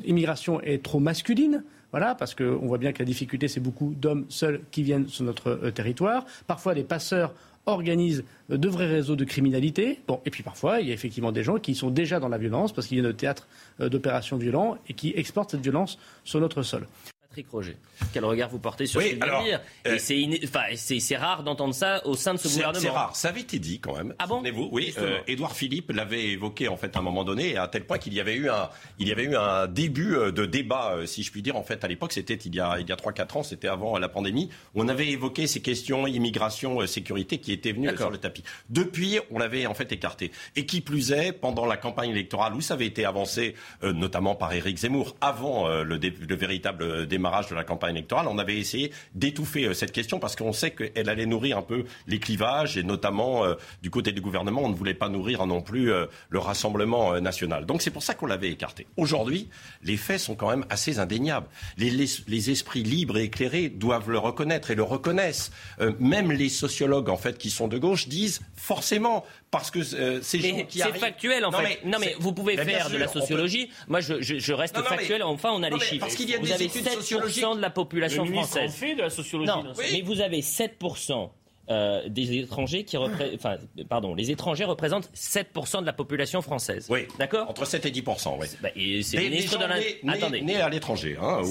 [0.06, 1.63] immigration est trop masculine.
[1.92, 5.24] Voilà, parce qu'on voit bien que la difficulté, c'est beaucoup d'hommes seuls qui viennent sur
[5.24, 6.26] notre territoire.
[6.46, 7.34] Parfois, les passeurs
[7.68, 10.00] organise de vrais réseaux de criminalité.
[10.08, 12.38] Bon, et puis parfois, il y a effectivement des gens qui sont déjà dans la
[12.38, 13.48] violence parce qu'il y a un théâtre
[13.80, 16.88] euh, d'opérations violents et qui exportent cette violence sur notre sol.
[17.38, 17.78] Patrick Roger,
[18.13, 22.15] quel regard vous portez sur ce qu'il vient dire euh, c'est rare d'entendre ça au
[22.15, 22.80] sein de ce gouvernement.
[22.80, 23.15] C'est rare.
[23.15, 24.15] Ça avait été dit quand même.
[24.17, 24.91] Ah bon vous Oui.
[24.97, 28.15] Euh, Édouard Philippe l'avait évoqué en fait à un moment donné, à tel point qu'il
[28.15, 31.32] y avait eu un, il y avait eu un début euh, de débat, si je
[31.32, 31.56] puis dire.
[31.56, 33.67] En fait, à l'époque, c'était il y a il y a trois quatre ans, c'était
[33.67, 38.10] avant la pandémie, où on avait évoqué ces questions immigration, sécurité qui étaient venues sur
[38.10, 38.43] le tapis.
[38.69, 40.32] Depuis, on l'avait en fait écarté.
[40.56, 44.54] Et qui plus est, pendant la campagne électorale où ça avait été avancé, notamment par
[44.54, 49.74] Éric Zemmour, avant le, le véritable démarrage de la campagne électorale, on avait essayé d'étouffer
[49.74, 53.56] cette question parce qu'on sait qu'elle allait nourrir un peu les clivages et notamment euh,
[53.82, 57.20] du côté du gouvernement, on ne voulait pas nourrir non plus euh, le Rassemblement euh,
[57.20, 57.66] national.
[57.66, 58.88] Donc c'est pour ça qu'on l'avait écarté.
[58.98, 59.50] Aujourd'hui,
[59.84, 61.48] les faits sont quand même assez indéniables.
[61.78, 65.52] Les, les, esprits libres et éclairés doivent le reconnaître et le reconnaissent.
[66.00, 70.66] même les sociologues en fait qui sont de gauche disent forcément parce que ces gens
[70.66, 71.80] qui C'est factuel en fait.
[71.86, 73.70] non mais vous pouvez faire de la sociologie.
[73.88, 75.24] Moi je, je, reste factuel.
[75.24, 76.02] enfin on a les chiffres.
[76.02, 78.74] Parce qu'il y a vous avez 7% de la population française.
[78.74, 79.52] fait de la sociologie.
[79.52, 81.30] Non, mais vous avez 7%
[81.70, 83.58] euh, des étrangers qui enfin,
[83.90, 86.88] pardon, les étrangers représentent 7% de la population française.
[86.90, 87.08] Oui.
[87.20, 88.48] D'accord Entre 7 et 10%, oui.
[88.62, 90.14] Bah, et c'est le ministre de la...
[90.14, 90.42] Attendez.
[90.42, 91.18] Nés à l'étranger.
[91.22, 91.42] Hein,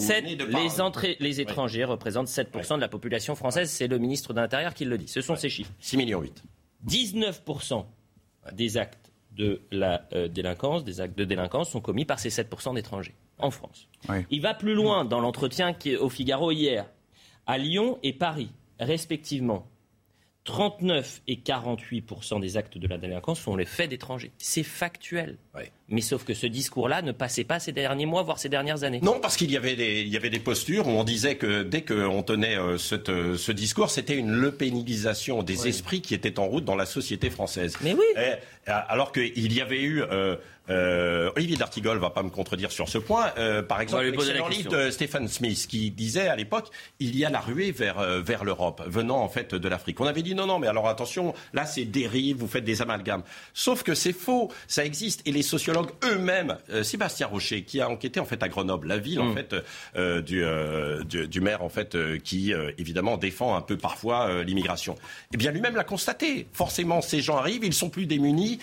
[0.49, 3.69] les, entrées, les étrangers représentent 7% de la population française.
[3.71, 5.09] C'est le ministre de l'Intérieur qui le dit.
[5.09, 5.73] Ce sont ces chiffres.
[5.81, 6.43] 6 millions 8.
[6.87, 7.85] 19%
[8.53, 12.75] des actes de la euh, délinquance, des actes de délinquance sont commis par ces 7%
[12.75, 13.88] d'étrangers en France.
[14.31, 16.87] Il va plus loin dans l'entretien qui est au Figaro hier.
[17.46, 19.66] À Lyon et Paris, respectivement,
[20.44, 24.33] 39 et 48 des actes de la délinquance sont les faits d'étrangers.
[24.38, 25.37] C'est factuel.
[25.88, 29.01] Mais sauf que ce discours-là ne passait pas ces derniers mois, voire ces dernières années.
[29.03, 31.62] Non, parce qu'il y avait des, il y avait des postures où on disait que
[31.62, 32.77] dès qu'on tenait euh,
[33.09, 37.31] euh, ce discours, c'était une lepénilisation des esprits qui étaient en route dans la société
[37.31, 37.77] française.
[37.83, 38.25] Mais oui.
[38.66, 40.35] alors qu'il y avait eu euh,
[40.71, 43.33] euh, Olivier D'Artigol va pas me contredire sur ce point.
[43.39, 47.31] Euh, par exemple, l'excellent livre de Stephen Smith qui disait à l'époque, il y a
[47.31, 50.01] la ruée vers euh, vers l'Europe, venant en fait de l'Afrique.
[50.01, 53.23] On avait dit non non, mais alors attention, là c'est dérive, vous faites des amalgames.
[53.55, 57.89] Sauf que c'est faux, ça existe et les sociologues eux-mêmes, euh, Sébastien Rocher, qui a
[57.89, 59.35] enquêté en fait à Grenoble, la ville en mm.
[59.35, 59.57] fait
[59.97, 60.45] euh, du,
[61.07, 64.97] du, du maire en fait qui évidemment défend un peu parfois l'immigration.
[65.33, 66.47] Eh bien lui-même l'a constaté.
[66.53, 68.59] Forcément, ces gens arrivent, ils sont plus démunis,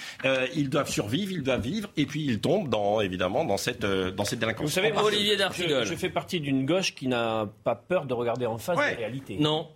[0.55, 4.11] ils doivent survivre, ils doivent vivre et puis il tombe dans, évidemment dans cette, euh,
[4.11, 4.65] dans cette délinquance.
[4.65, 8.45] Vous savez, Olivier je, je, fais partie d'une gauche qui n'a pas peur de regarder
[8.45, 9.37] en face la réalité.
[9.39, 9.69] Non,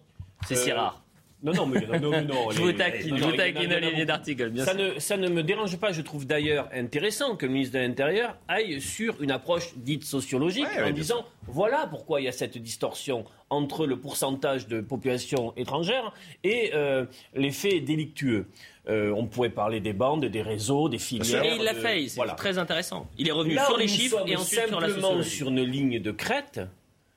[0.46, 1.04] c'est si euh, rare.
[1.44, 4.66] Non, non, mais non, non, non je vous taquine, je vous taquine Olivier d'Article, bien
[4.66, 5.92] ça Ne, ça ne me dérange pas.
[5.92, 10.66] Je trouve d'ailleurs intéressant que le ministre de l'Intérieur aille sur une approche dite sociologique
[10.84, 16.12] en disant voilà pourquoi il y a cette distorsion entre le pourcentage de population étrangère
[16.44, 18.48] et euh, les faits délictueux.
[18.90, 21.44] Euh, on pourrait parler des bandes, des réseaux, des filières.
[21.44, 23.08] Et il l'a fait, c'est très intéressant.
[23.18, 25.30] Il est revenu sur les chiffres et ensuite sur la sociologie.
[25.30, 26.62] sur une ligne de crête,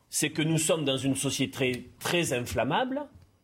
[0.08, 3.02] c'est que nous sommes dans une société très, très inflammable,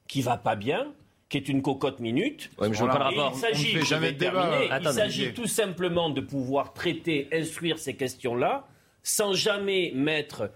[0.08, 0.92] qui va pas bien,
[1.28, 2.50] qui est une cocotte minute.
[2.58, 3.32] Ouais, mais je pas le rapport.
[3.34, 4.60] Il s'agit, jamais de débat.
[4.80, 8.66] il s'agit tout simplement de pouvoir traiter, instruire ces questions-là,
[9.02, 10.50] sans jamais mettre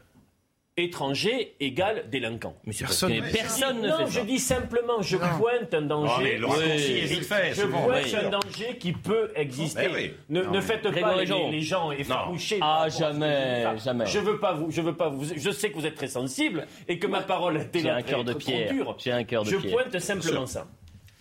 [0.85, 2.55] étranger égale délinquant.
[2.65, 6.41] Mais personne, personne ne non, fait je dis simplement, je pointe un danger.
[6.47, 10.15] Oh, fait, je pointe un danger qui peut exister.
[10.29, 12.59] Ne, ne, faites pas les, les, gens effarouchés.
[12.61, 14.07] Ah jamais, jamais.
[14.07, 15.25] Je veux pas vous, je veux pas vous.
[15.37, 18.35] Je sais que vous êtes très sensible et que ma parole est un cœur de
[18.35, 18.75] pierre.
[18.99, 19.71] J'ai un cœur de je pierre.
[19.79, 20.67] Je pointe simplement ça.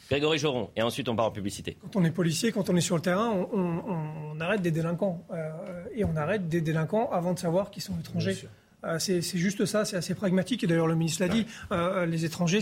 [0.09, 1.77] Grégory Joron, et ensuite on part en publicité.
[1.81, 5.23] Quand on est policier, quand on est sur le terrain, on, arrête des délinquants.
[5.31, 5.49] Euh,
[5.93, 8.47] et on arrête des délinquants avant de savoir qu'ils sont étrangers.
[8.85, 10.63] Euh, c'est juste ça, c'est assez pragmatique.
[10.63, 12.59] Et d'ailleurs, le ministre l'a dit, euh, les étrangers,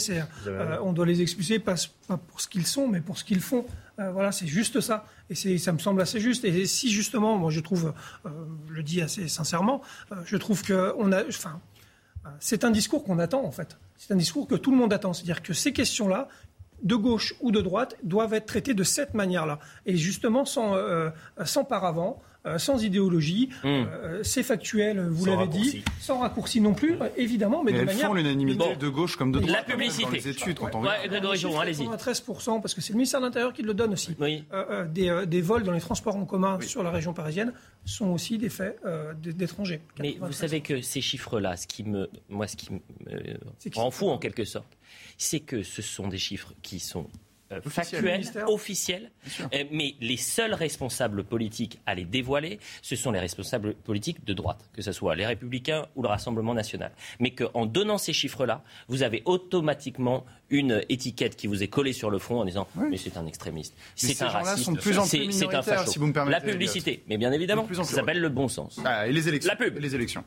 [0.48, 1.76] euh, on doit les expulser pas,
[2.28, 3.66] pour ce qu'ils sont, mais pour ce qu'ils font.
[3.98, 5.06] voilà, c'est juste ça.
[5.30, 6.46] Et ça me semble assez juste.
[6.46, 7.94] Et si justement, moi je trouve,
[8.26, 9.82] je le dis assez sincèrement,
[10.26, 11.60] je trouve que on a, enfin,
[12.40, 13.78] c'est un discours qu'on attend en fait.
[13.98, 15.14] C'est un discours que tout le monde attend.
[15.14, 16.30] C'est-à-dire que ces questions-là,
[16.84, 19.60] de gauche ou de droite, doivent être traitées de cette manière-là.
[19.88, 20.76] Et justement, sans,
[21.44, 23.68] sans paravent, euh, sans idéologie, hmm.
[23.68, 28.08] euh, c'est factuel, vous l'avez dit, sans raccourci non plus, évidemment, mais, de elles manière.
[28.08, 29.56] font l'unanimité de gauche comme de droite.
[29.56, 30.04] La publicité.
[30.06, 31.88] Dans les études, quand on ouais, allez-y.
[31.88, 34.16] 13%, parce que c'est le ministère de l'Intérieur qui le donne aussi.
[34.22, 34.86] Euh,
[35.26, 37.54] des, vols dans les transports en commun sur la région parisienne
[37.86, 38.80] sont aussi des faits
[39.22, 39.82] d'étrangers.
[40.00, 42.80] Mais vous savez que ces chiffres-là, ce qui me, moi, ce qui me
[43.76, 44.78] rend fou en quelque sorte,
[45.18, 47.08] c'est que ce sont des chiffres qui sont
[47.52, 49.12] euh, factuel, officiel,
[49.54, 54.34] euh, mais les seuls responsables politiques à les dévoiler, ce sont les responsables politiques de
[54.34, 56.92] droite, que ce soit les Républicains ou le Rassemblement national.
[57.20, 62.10] Mais qu'en donnant ces chiffres-là, vous avez automatiquement une étiquette qui vous est collée sur
[62.10, 64.72] le front en disant mais c'est un extrémiste, c'est un raciste,
[65.32, 65.92] c'est un facho.
[65.92, 68.80] Si vous me permettez, la publicité, mais bien évidemment, ça s'appelle le bon sens.
[68.84, 69.50] Ah, et les élections.
[69.50, 69.78] La pub.
[69.78, 70.24] les élections.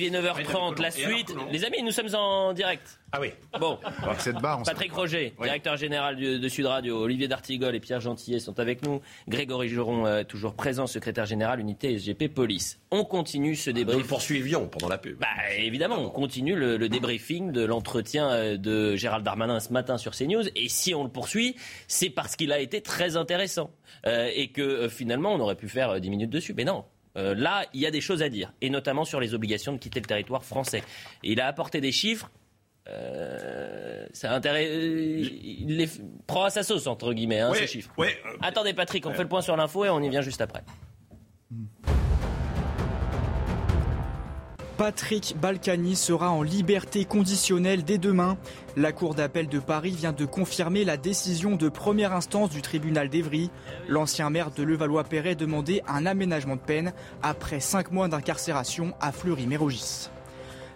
[0.00, 1.32] Il est 9h30, la suite.
[1.52, 2.98] Les amis, nous sommes en direct.
[3.12, 3.28] Ah oui.
[3.60, 3.78] Bon.
[4.18, 8.58] cette barre, Patrick Roger, directeur général de, Sud Radio, Olivier D'Artigol et Pierre Gentillet sont
[8.58, 9.00] avec nous.
[9.28, 12.80] Grégory Geron, euh, toujours présent, secrétaire général, unité SGP Police.
[12.90, 14.00] On continue ce débrief.
[14.00, 15.20] Nous poursuivions pendant la pub.
[15.20, 20.10] Bah, évidemment, on continue le, débriefing de l'entretien euh, de Gérald Darmanin ce matin sur
[20.16, 20.48] CNews.
[20.56, 21.54] Et si on le poursuit,
[21.86, 23.70] c'est parce qu'il a été très intéressant.
[24.06, 26.52] Euh, et que finalement, on aurait pu faire 10 minutes dessus.
[26.52, 26.84] Mais non,
[27.16, 29.78] euh, là, il y a des choses à dire, et notamment sur les obligations de
[29.78, 30.82] quitter le territoire français.
[31.22, 32.30] il a apporté des chiffres.
[32.86, 35.88] Euh, intérêt, euh, il les
[36.26, 37.90] prend à sa sauce entre guillemets hein, ces chiffres.
[37.98, 38.06] Euh,
[38.42, 40.62] Attendez Patrick, on fait le point sur l'info et on y vient juste après.
[44.76, 48.36] Patrick Balkany sera en liberté conditionnelle dès demain.
[48.76, 53.08] La Cour d'appel de Paris vient de confirmer la décision de première instance du tribunal
[53.08, 53.50] d'Evry.
[53.88, 60.08] L'ancien maire de Levallois-Perret demandait un aménagement de peine après cinq mois d'incarcération à Fleury-Mérogis.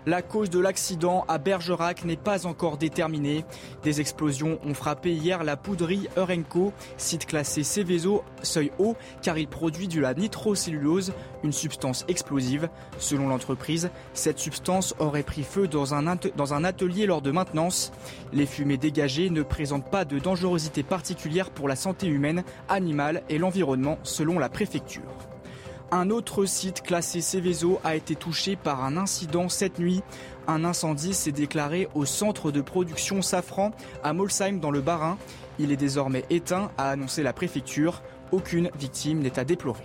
[0.09, 3.45] La cause de l'accident à Bergerac n'est pas encore déterminée.
[3.83, 9.49] Des explosions ont frappé hier la poudrerie Eurenco, site classé Céveso seuil haut car il
[9.49, 11.13] produit de la nitrocellulose,
[11.45, 12.71] une substance explosive.
[12.97, 17.93] Selon l'entreprise, cette substance aurait pris feu dans un, dans un atelier lors de maintenance.
[18.33, 23.37] Les fumées dégagées ne présentent pas de dangerosité particulière pour la santé humaine, animale et
[23.37, 25.03] l'environnement selon la préfecture.
[25.91, 30.03] Un autre site classé Céveso a été touché par un incident cette nuit.
[30.47, 33.71] Un incendie s'est déclaré au centre de production Safran
[34.05, 35.17] à Molsheim dans le Bas-Rhin.
[35.59, 38.03] Il est désormais éteint, a annoncé la préfecture.
[38.33, 39.85] Aucune victime n'est à déplorer.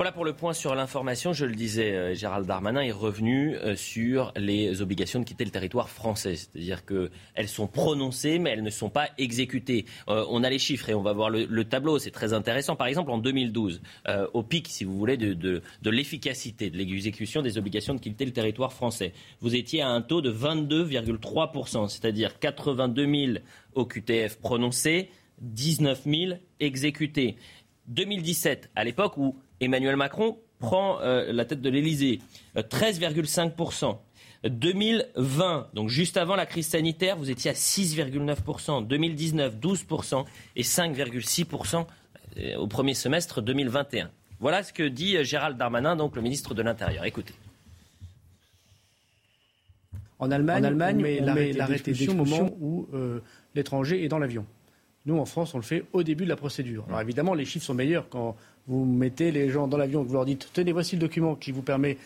[0.00, 1.34] Voilà pour le point sur l'information.
[1.34, 5.50] Je le disais, euh, Gérald Darmanin est revenu euh, sur les obligations de quitter le
[5.50, 6.36] territoire français.
[6.36, 9.84] C'est-à-dire qu'elles sont prononcées, mais elles ne sont pas exécutées.
[10.08, 11.98] Euh, on a les chiffres et on va voir le, tableau.
[11.98, 12.76] C'est très intéressant.
[12.76, 13.82] Par exemple, en 2012,
[14.32, 18.32] au pic, si vous voulez, de, de l'efficacité de l'exécution des obligations de quitter le
[18.32, 23.38] territoire français, vous étiez à un taux de 22,3%, c'est-à-dire 82 000
[23.74, 25.10] OQTF prononcés,
[25.42, 27.36] 19 000 exécutés.
[27.88, 32.20] 2017, à l'époque où Emmanuel Macron prend euh, la tête de l'Elysée.
[32.56, 33.96] 13,5%.
[34.44, 38.86] Euh, 2020, donc juste avant la crise sanitaire, vous étiez à 6,9%.
[38.86, 40.24] 2019, 12%
[40.56, 41.86] et 5,6%
[42.38, 44.10] euh, au premier semestre 2021.
[44.38, 47.04] Voilà ce que dit Gérald Darmanin, donc le ministre de l'Intérieur.
[47.04, 47.34] Écoutez.
[50.18, 52.88] En Allemagne, en Allemagne on met l'arrêté au moment où
[53.54, 54.46] l'étranger est dans l'avion.
[55.06, 56.84] Nous, en France, on le fait au début de la procédure.
[56.88, 58.36] Alors évidemment, les chiffres sont meilleurs quand
[58.70, 61.60] vous mettez les gens dans l'avion, vous leur dites tenez, voici le document qui vous
[61.60, 61.98] permet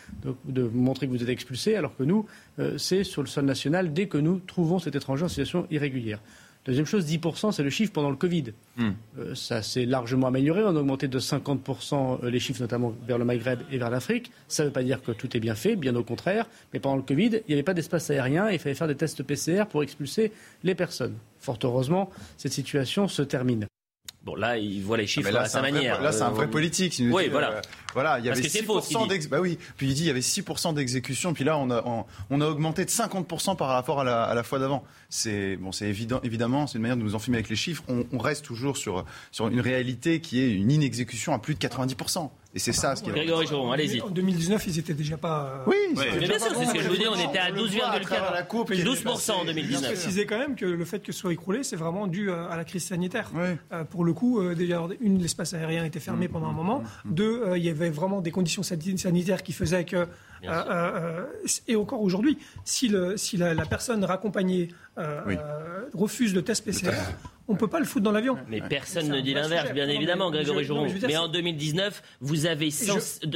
[0.47, 2.27] de, montrer que vous êtes expulsé, alors que nous,
[2.59, 6.21] euh, c'est sur le sol national dès que nous trouvons cet étranger en situation irrégulière.
[6.65, 8.55] Deuxième chose, 10%, c'est le chiffre pendant le Covid.
[8.79, 8.93] Hmm.
[9.19, 10.63] Euh, ça s'est largement amélioré.
[10.65, 14.33] On a augmenté de 50% euh, les chiffres, notamment vers le Maghreb et vers l'Afrique.
[14.49, 16.47] Ça ne veut pas dire que tout est bien fait, bien au contraire.
[16.73, 18.95] Mais pendant le Covid, il n'y avait pas d'espace aérien et il fallait faire des
[18.95, 21.17] tests PCR pour expulser les personnes.
[21.39, 23.67] Fort heureusement, cette situation se termine.
[24.25, 26.01] Bon, là, il voit les chiffres à sa manière.
[26.01, 27.01] là, c'est un vrai euh, politique.
[27.13, 27.61] Oui, voilà.
[27.95, 29.31] Euh, voilà, il y avait 6% d'exécution.
[29.31, 32.41] Bah oui, puis il dit il y avait 6% d'exécution, puis là, on a, on,
[32.41, 34.85] a augmenté de 50% par rapport à la, à la fois d'avant.
[35.09, 37.83] C'est bon, c'est évident, évidemment, c'est une manière de nous enfumer avec les chiffres.
[37.89, 41.61] On, on, reste toujours sur, sur une réalité qui est une inexécution à plus de
[41.61, 42.31] 90%.
[42.55, 43.13] Et c'est ça ce qui est.
[43.13, 44.01] Grégory Joron, allez-y.
[44.01, 45.65] En 2019, ils étaient déjà pas.
[45.67, 48.85] Oui, mais bien sûr, c'est ce que je vous dis, on était à 12,4.
[48.85, 49.83] 12% en 2019.
[49.83, 52.49] Je préciser quand même que le fait que ce soit écroulé, c'est vraiment dû euh,
[52.49, 53.31] à la crise sanitaire.
[53.73, 56.85] Euh, pour le coup, euh, déjà, une, l'espace aérien était fermé mmh, pendant un moment.
[57.05, 60.07] Mmh, Deux, il y avait vraiment des conditions sanitaires qui faisaient que.
[61.69, 64.69] et encore aujourd'hui, si, le, si la, personne raccompagnée
[65.95, 66.93] refuse le test PCR,
[67.49, 68.39] on ne peut pas le foutre dans l'avion.
[68.49, 70.87] Mais personne ne dit l'inverse, bien évidemment, Grégory Jouron.
[71.03, 72.71] Mais, en 2019, vous avez,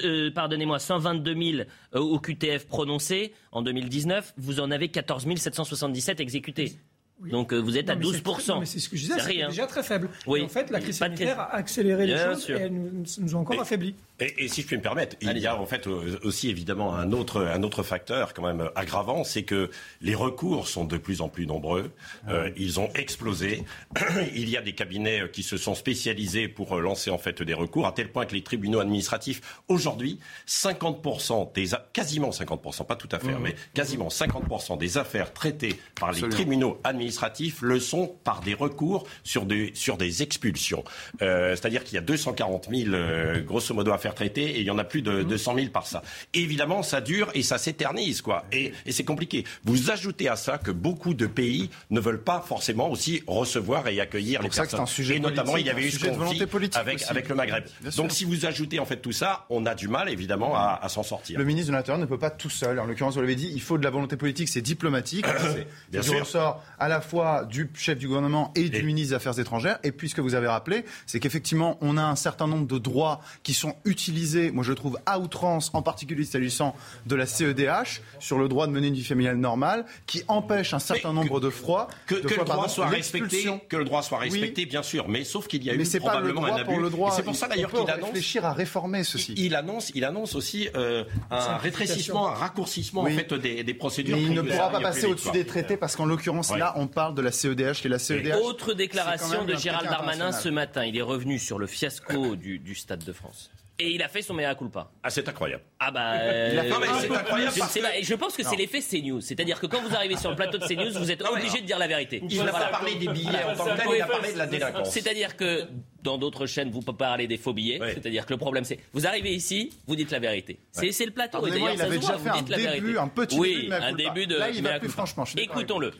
[0.05, 3.33] euh, pardonnez-moi, 122 000 au QTF prononcés.
[3.53, 6.79] En 2019, vous en avez 14 777 exécutés.
[7.27, 8.61] Donc euh, vous êtes à 12%.
[8.61, 10.09] Mais c'est ce que je disais, c'est déjà très faible.
[10.27, 10.43] Oui.
[10.43, 13.61] en fait, la crise sanitaire a accéléré les choses et elle nous, nous a encore
[13.61, 13.95] affaiblis.
[14.21, 17.13] Et, si je puis me permettre, il y a en fait euh, aussi évidemment un
[17.13, 21.29] autre, un autre facteur quand même aggravant, c'est que les recours sont de plus en
[21.29, 21.91] plus nombreux.
[22.27, 23.65] Ah euh, ils ont explosé.
[24.35, 27.87] il y a des cabinets qui se sont spécialisés pour lancer en fait des recours,
[27.87, 33.19] à tel point que les tribunaux administratifs aujourd'hui, 50% des quasiment 50%, pas tout à
[33.19, 33.43] fait, mmh.
[33.43, 38.55] mais quasiment 50% des affaires traitées par les tribunaux administratifs administratifs le sont par des
[38.55, 40.85] recours sur des, sur des expulsions.
[41.23, 44.67] Euh, c'est-à-dire qu'il y a 240 000, euh, grosso modo, à faire traiter et il
[44.67, 46.03] y en a plus de 200 000 par ça.
[46.35, 48.45] évidemment, ça dure et ça s'éternise, quoi.
[48.53, 49.45] Et, et c'est compliqué.
[49.65, 54.01] Vous ajoutez à ça que beaucoup de pays ne veulent pas forcément aussi recevoir et
[54.01, 54.81] accueillir les personnes.
[54.81, 56.43] Un sujet et notamment, il y avait eu ce conflit
[56.75, 57.65] avec, avec le Maghreb.
[57.97, 60.89] Donc, si vous ajoutez en fait tout ça, on a du mal, évidemment, à, à
[60.89, 61.39] s'en sortir.
[61.39, 62.79] Le ministre de l'Intérieur ne peut pas tout seul.
[62.79, 65.27] En l'occurrence, vous l'avez dit, il faut de la volonté politique, c'est diplomatique.
[65.93, 69.39] c'est du ressort à la fois du chef du gouvernement et du ministre des Affaires
[69.39, 69.79] étrangères.
[69.83, 72.79] Et puis, ce que vous avez rappelé, c'est qu'effectivement, on a un certain nombre de
[72.79, 76.75] droits qui sont utilisés, moi je trouve, à outrance, en particulier s'agissant
[77.07, 80.79] de la CEDH, sur le droit de mener une vie familiale normale, qui empêche un
[80.79, 81.89] certain nombre de froids.
[82.07, 85.09] Que, le droit soit respecté, que le droit soit respecté, bien sûr.
[85.09, 86.75] Mais sauf qu'il y a eu probablement un abus.
[87.15, 89.35] C'est pour ça d'ailleurs qu'il annonce réfléchir à réformer ceci.
[89.37, 94.17] Il, annonce, il annonce aussi euh, un rétrécissement, un raccourcissement en fait des, des procédures.
[94.17, 97.15] Mais il ne pourra pas passer au-dessus des traités parce qu'en l'occurrence là, on parle
[97.15, 98.35] de la CEDH et la CEDH.
[98.43, 100.85] autre déclaration de Gérald Darmanin ce matin.
[100.85, 103.51] Il est revenu sur le fiasco du, du Stade de France.
[103.81, 104.91] Et il a fait son mea culpa.
[105.05, 105.63] Ah, c'est incroyable.
[105.79, 106.15] Ah bah.
[106.15, 107.55] Euh, non, mais c'est incroyable.
[107.57, 109.21] Je, je pense que c'est l'effet CNews.
[109.21, 111.79] C'est-à-dire que quand vous arrivez sur le plateau de CNews, vous êtes obligé de dire
[111.79, 112.21] la vérité.
[112.29, 114.47] Il n'a pas parlé des billets en tant que tel, il a parlé de la
[114.49, 114.91] délinquance.
[114.91, 115.69] C'est-à-dire que
[116.03, 117.79] dans d'autres chaînes, vous pouvez parler des faux billets.
[117.95, 120.59] C'est-à-dire que le problème, c'est vous arrivez ici, vous dites la vérité.
[120.73, 121.47] C'est le plateau.
[121.47, 124.35] Et d'ailleurs, il avait déjà fait un début, un petit oui, un début de.
[124.39, 125.23] Là, il va plus franchement.
[125.37, 125.93] Écoutons-le.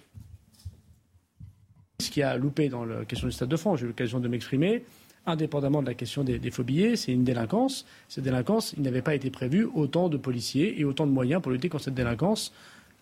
[2.01, 4.29] Ce qui a loupé dans la question du Stade de France, j'ai eu l'occasion de
[4.29, 4.85] m'exprimer
[5.27, 7.85] indépendamment de la question des, billets, c'est une délinquance.
[8.09, 11.51] Cette délinquance, il n'avait pas été prévu autant de policiers et autant de moyens pour
[11.51, 12.53] lutter contre cette délinquance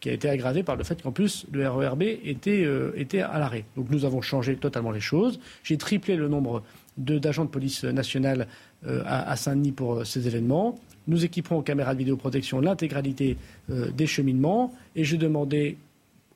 [0.01, 3.38] qui a été aggravée par le fait qu'en plus le RERB était, euh, était à
[3.38, 3.66] l'arrêt.
[3.76, 5.40] Donc nous avons changé totalement les choses.
[5.62, 6.62] J'ai triplé le nombre
[6.97, 8.49] d'agents de, police nationale
[8.86, 10.80] euh, à, Saint-Denis pour euh, ces événements.
[11.07, 13.36] Nous équiperons aux caméras de vidéoprotection l'intégralité
[13.68, 15.76] des cheminements et j'ai demandé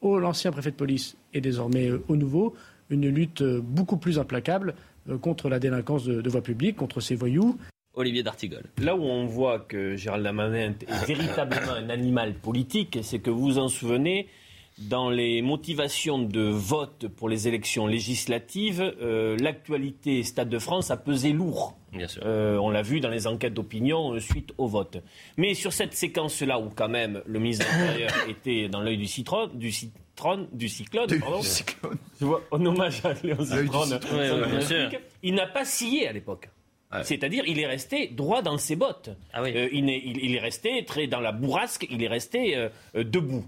[0.03, 2.55] à l'ancien préfet de police et désormais au nouveau
[2.91, 4.75] une lutte beaucoup plus implacable
[5.09, 7.57] euh, contre la délinquance de, voie publique, contre ces voyous.
[7.95, 8.65] Olivier D'Artigol.
[8.83, 13.41] Là où on voit que Gérald Darmanin est véritablement un animal politique, c'est que vous
[13.41, 14.29] vous en souvenez,
[14.79, 20.97] dans les motivations de vote pour les élections législatives, euh, l'actualité Stade de France a
[20.97, 21.77] pesé lourd.
[21.93, 22.23] Bien sûr.
[22.25, 24.99] Euh, on l'a vu dans les enquêtes d'opinion suite au vote.
[25.37, 29.07] Mais sur cette séquence-là, où quand même le ministre de l'Intérieur était dans l'œil du
[29.07, 29.73] citron, du,
[30.53, 31.43] du cyclone, pardon.
[31.43, 31.97] cyclone.
[32.21, 34.01] Je vois, en hommage à Léon Citrone.
[35.23, 36.49] il n'a pas scié à l'époque.
[37.03, 39.11] C'est-à-dire, il est resté droit dans ses bottes.
[39.33, 42.69] Ah euh, il, est, il, est, resté très dans la bourrasque, il est resté euh,
[42.97, 43.45] euh, debout.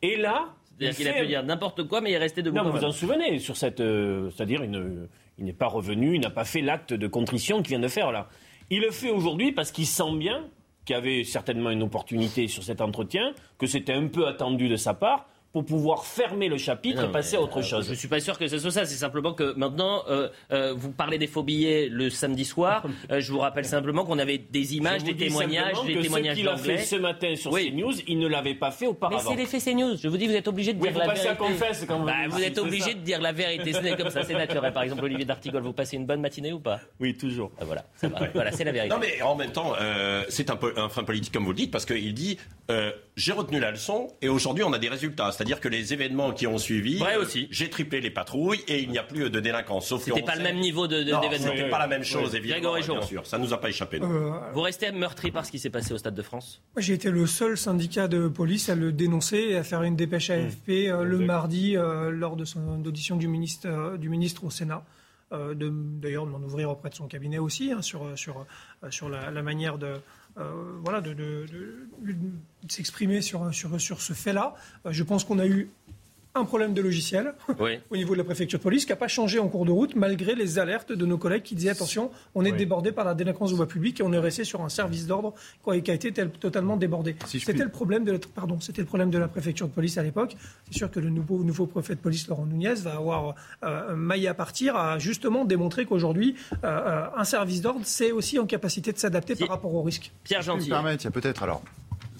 [0.00, 0.54] Et là.
[0.78, 2.56] C'est-à-dire qu'il a pu dire n'importe quoi, mais il est resté debout.
[2.56, 3.78] Non, vous vous en souvenez, sur cette.
[3.78, 7.80] c'est-à-dire, il, il n'est pas revenu, il n'a pas fait l'acte de contrition qu'il vient
[7.80, 8.28] de faire là.
[8.70, 10.44] Il le fait aujourd'hui parce qu'il sent bien
[10.84, 14.76] qu'il y avait certainement une opportunité sur cet entretien, que c'était un peu attendu de
[14.76, 17.86] sa part pour pouvoir fermer le chapitre et passer à autre chose.
[17.86, 18.84] Je ne suis pas sûr que ce soit ça.
[18.84, 22.84] C'est simplement que maintenant, euh, euh, vous parlez des faux billets le samedi soir.
[23.10, 26.40] Euh, je vous rappelle simplement qu'on avait des images, des témoignages, des que témoignages ce
[26.40, 29.18] qu'il a fait ce matin sur CNews, il ne l'avait pas fait auparavant.
[29.18, 29.96] Mais c'est l'effet CNews.
[29.96, 31.34] Je vous dis, vous êtes obligé de dire la vérité.
[31.38, 33.72] confesse quand bah, vous êtes obligé de dire la vérité.
[33.72, 34.72] Ce n'est comme ça, c'est naturel.
[34.72, 36.80] Par exemple, Olivier D'Artigol, vous passez une bonne matinée ou pas?
[37.00, 37.50] Oui, toujours.
[37.58, 37.84] Ah, voilà,
[38.34, 38.94] voilà, c'est la vérité.
[38.94, 39.72] Non, mais en même temps,
[40.28, 42.38] c'est un un fin politique comme vous le dites, parce qu'il dit
[43.18, 45.32] j'ai retenu la leçon et aujourd'hui on a des résultats.
[45.32, 47.02] C'est-à-dire que les événements qui ont suivi.
[47.18, 47.48] Aussi.
[47.50, 49.88] J'ai triplé les patrouilles et il n'y a plus de délinquance.
[49.88, 51.52] Sauf c'était pas le même niveau de, d'événement.
[51.52, 52.74] C'était pas la même chose, évidemment.
[52.74, 53.98] Bien sûr, ça nous a pas échappé.
[54.00, 57.10] Euh, Vous restez meurtri par ce qui s'est passé au Stade de France J'ai été
[57.10, 60.70] le seul syndicat de police à le dénoncer et à faire une dépêche AFP mmh.
[60.70, 64.84] euh, le mardi euh, lors de son audition du ministre, du ministre au Sénat.
[65.32, 68.46] d'ailleurs de m'en ouvrir auprès de son cabinet aussi hein, sur, sur,
[68.90, 69.94] sur la, la manière de,
[70.36, 71.46] voilà, de,
[72.68, 74.54] s'exprimer sur, sur, sur ce fait-là.
[74.84, 75.70] je pense qu'on a eu
[76.38, 77.34] un problème de logiciel
[77.90, 79.94] au niveau de la préfecture de police qui n'a pas changé en cours de route
[79.96, 83.50] malgré les alertes de nos collègues qui disaient attention, on est débordé par la délinquance
[83.50, 85.34] de voie publique et on est resté sur un service d'ordre
[85.64, 87.16] qui a été totalement débordé.
[87.26, 90.02] c'était le problème de la, pardon, c'était le problème de la préfecture de police à
[90.02, 90.36] l'époque.
[90.70, 93.34] C'est sûr que le nouveau, nouveau préfet de police Laurent Nunez va avoir
[93.64, 96.34] euh, maillé à partir à justement démontrer qu'aujourd'hui
[96.64, 100.12] euh, euh, un service d'ordre c'est aussi en capacité de s'adapter par rapport aux risques.
[100.24, 100.66] Pierre Gentil.
[100.68, 101.62] il y a peut-être alors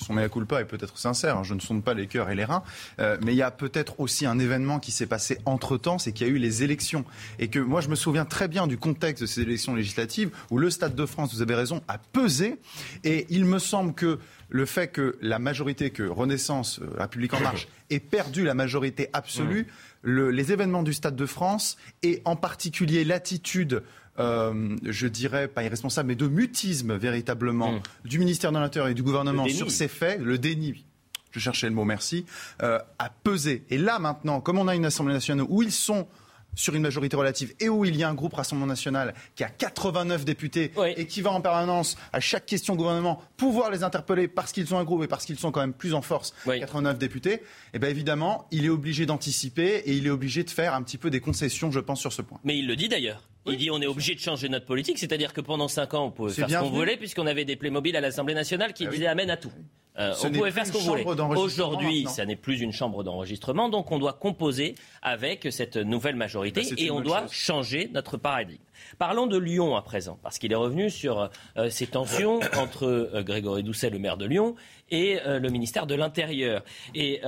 [0.09, 2.47] son mea culpa est peut-être sincère, hein, je ne sonde pas les cœurs et les
[2.47, 2.63] reins,
[2.99, 6.27] euh, mais il y a peut-être aussi un événement qui s'est passé entre-temps, c'est qu'il
[6.27, 7.05] y a eu les élections.
[7.39, 10.57] Et que moi, je me souviens très bien du contexte de ces élections législatives, où
[10.57, 12.57] le Stade de France, vous avez raison, a pesé.
[13.05, 17.41] Et il me semble que le fait que la majorité, que Renaissance, euh, République en
[17.41, 19.67] marche, ait perdu la majorité absolue,
[20.05, 20.29] mmh.
[20.31, 23.83] les événements du Stade de France, et en particulier l'attitude
[24.19, 27.81] euh, je dirais, pas irresponsable, mais de mutisme véritablement mm.
[28.05, 30.85] du ministère de l'Intérieur et du gouvernement sur ces faits, le déni
[31.31, 32.25] je cherchais le mot merci,
[32.63, 33.65] euh, a pesé.
[33.69, 36.07] Et là maintenant, comme on a une Assemblée nationale où ils sont
[36.55, 39.49] sur une majorité relative et où il y a un groupe Rassemblement national qui a
[39.49, 44.27] 89 députés et qui va en permanence à chaque question au gouvernement pouvoir les interpeller
[44.27, 46.99] parce qu'ils ont un groupe et parce qu'ils sont quand même plus en force, 89
[46.99, 47.43] députés, et
[47.75, 50.99] eh bien évidemment, il est obligé d'anticiper et il est obligé de faire un petit
[50.99, 52.41] peu des concessions, je pense, sur ce point.
[52.43, 53.23] Mais il le dit d'ailleurs.
[53.49, 56.11] Il dit on est obligé de changer notre politique, c'est-à-dire que pendant 5 ans, on
[56.11, 59.07] pouvait faire ce qu'on voulait puisqu'on avait des Playmobil à l'Assemblée nationale qui ah disaient
[59.07, 59.53] amène à tout.
[59.99, 61.05] Euh, on pouvait faire ce qu'on voulait.
[61.05, 66.63] Aujourd'hui, ça n'est plus une chambre d'enregistrement, donc on doit composer avec cette nouvelle majorité
[66.63, 68.63] bah, et on doit changer notre paradigme.
[68.99, 73.23] Parlons de Lyon à présent, parce qu'il est revenu sur euh, ces tensions entre euh,
[73.25, 74.55] Grégory Doucet, le maire de Lyon,
[74.91, 76.65] et le ministère de l'Intérieur.
[76.95, 77.21] Et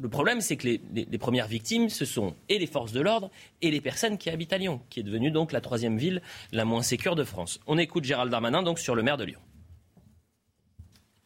[0.00, 3.30] le problème, c'est que les, premières victimes, ce sont et les forces de l'ordre
[3.60, 6.22] et les personnes qui habitent à Lyon, qui est devenue donc la troisième ville
[6.52, 7.60] la moins sécure de France.
[7.66, 9.40] On écoute Gérald Darmanin donc sur le maire de Lyon.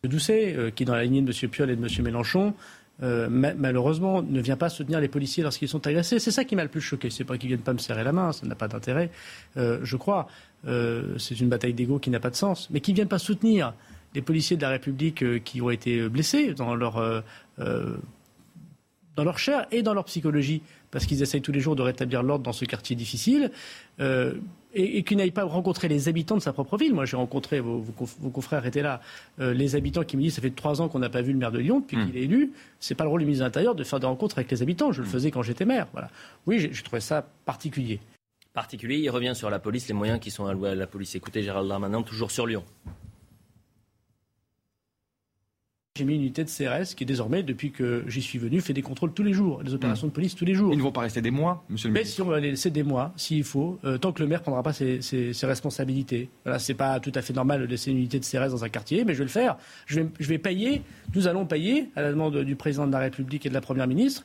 [0.03, 1.51] Doucet, euh, qui dans la lignée de M.
[1.51, 2.05] Piolle et de M.
[2.05, 2.55] Mélenchon,
[3.03, 6.18] euh, malheureusement, ne vient pas soutenir les policiers lorsqu'ils sont agressés.
[6.18, 7.11] C'est ça qui m'a le plus choqué.
[7.11, 9.11] C'est pas qu'ils viennent pas me serrer la main, ça n'a pas d'intérêt,
[9.57, 10.29] euh, je crois.
[10.64, 12.68] c'est une bataille d'ego qui n'a pas de sens.
[12.70, 13.72] Mais qu'ils viennent pas soutenir
[14.14, 17.22] les policiers de la République qui ont été blessés dans leur,
[19.17, 22.23] dans leur chair et dans leur psychologie, parce qu'ils essayent tous les jours de rétablir
[22.23, 23.51] l'ordre dans ce quartier difficile
[24.75, 26.95] et, et qu'il n'aille pas rencontrer les habitants de sa propre ville.
[26.95, 27.83] Moi, j'ai rencontré, vos,
[28.33, 29.01] confrères étaient là,
[29.41, 31.39] euh, les habitants qui me disent ça fait trois ans qu'on n'a pas vu le
[31.39, 32.07] maire de Lyon depuis hmm.
[32.07, 32.53] qu'il est élu.
[32.81, 34.93] C'est pas le rôle du ministre de l'Intérieur de faire des rencontres avec les habitants.
[34.93, 35.11] Je le hmm.
[35.11, 35.87] faisais quand j'étais maire.
[35.93, 36.11] Voilà.
[36.47, 38.01] Oui, j'ai trouvé ça particulier.
[38.53, 38.99] Particulier.
[38.99, 41.15] Il revient sur la police, les moyens qui sont alloués à la police.
[41.15, 42.65] Écoutez, Gérald Darmanin, toujours sur Lyon.
[45.97, 48.82] J'ai mis une unité de CRS qui, désormais, depuis que j'y suis venu, fait des
[48.82, 50.72] contrôles tous les jours, des opérations de police tous les jours.
[50.72, 52.70] Ils ne vont pas rester des mois, monsieur le ministre Mais si on va laisser
[52.70, 54.99] des mois, s'il faut, euh, tant que le maire ne prendra pas ses,
[55.45, 56.30] responsabilités.
[56.42, 58.68] Voilà, c'est pas tout à fait normal de laisser une unité de CRS dans un
[58.70, 59.57] quartier, mais je vais le faire.
[59.86, 60.82] Je vais, je vais payer,
[61.14, 63.86] nous allons payer, à la demande du président de la République et de la Première
[63.86, 64.24] ministre,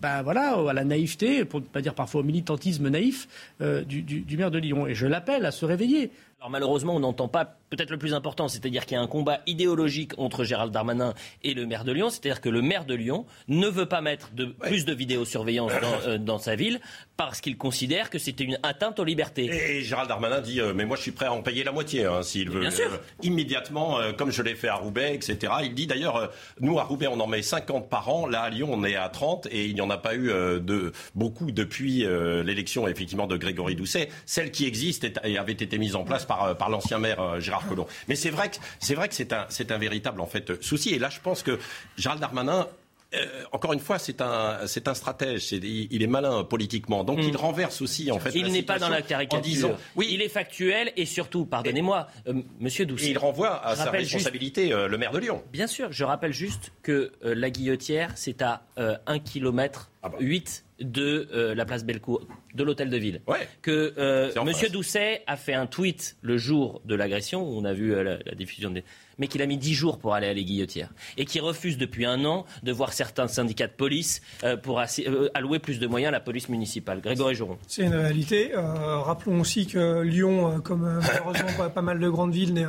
[0.00, 3.28] ben voilà, à la naïveté, pour ne pas dire parfois au militantisme naïf
[3.60, 4.86] euh, du, du maire de Lyon.
[4.86, 6.10] Et je l'appelle à se réveiller.
[6.42, 9.40] Alors malheureusement, on n'entend pas peut-être le plus important, c'est-à-dire qu'il y a un combat
[9.46, 11.14] idéologique entre Gérald Darmanin
[11.44, 14.32] et le maire de Lyon, c'est-à-dire que le maire de Lyon ne veut pas mettre
[14.32, 16.80] de, plus de vidéosurveillance dans, euh, dans sa ville
[17.16, 19.44] parce qu'il considère que c'était une atteinte aux libertés.
[19.44, 22.04] Et, Gérald Darmanin dit euh, mais moi je suis prêt à en payer la moitié
[22.04, 22.60] hein, s'il veut.
[22.60, 22.92] Bien sûr.
[22.92, 25.52] Euh, immédiatement, comme je l'ai fait à Roubaix, etc.
[25.62, 28.68] Il dit d'ailleurs nous à Roubaix on en met 50 par an, là à Lyon
[28.72, 32.04] on est à 30 et il n'y en a pas eu de beaucoup depuis
[32.44, 34.08] l'élection effectivement de Grégory Doucet.
[34.26, 37.86] Celle qui existe et avait été mise en place par, par l'ancien maire Gérard Collomb.
[38.08, 40.90] Mais c'est vrai que c'est vrai que c'est un, c'est un véritable en fait souci.
[40.90, 41.58] Et là, je pense que
[41.96, 42.66] Gérald Darmanin
[43.14, 45.52] euh, encore une fois, c'est un, c'est un stratège.
[45.52, 47.36] il est malin politiquement, donc il mm.
[47.36, 48.30] renverse aussi en fait.
[48.34, 49.76] Il n'est pas dans la caricature.
[49.96, 53.10] oui, il est factuel et surtout, pardonnez-moi, euh, Monsieur Doucet.
[53.10, 55.42] il renvoie à sa responsabilité euh, le maire de Lyon.
[55.52, 61.64] Bien sûr, je rappelle juste que la Guillotière, c'est à 1 km 8 de la
[61.64, 63.20] place Bellecour, de l'hôtel de ville.
[63.62, 67.94] Que Monsieur Doucet a fait un tweet le jour de l'agression, où on a vu
[67.94, 68.84] la, la diffusion des
[69.18, 72.04] mais qu'il a mis dix jours pour aller à les guillotières et qui refuse depuis
[72.04, 76.08] un an de voir certains syndicats de police euh, pour euh, allouer plus de moyens
[76.08, 77.00] à la police municipale.
[77.00, 77.58] Grégory Joron.
[77.66, 78.52] C'est une réalité.
[78.54, 82.68] Euh, rappelons aussi que Lyon, comme malheureusement pas, mal de grandes villes,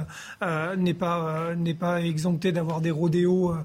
[0.77, 3.55] n'est pas, n'est pas exempté d'avoir des rodéos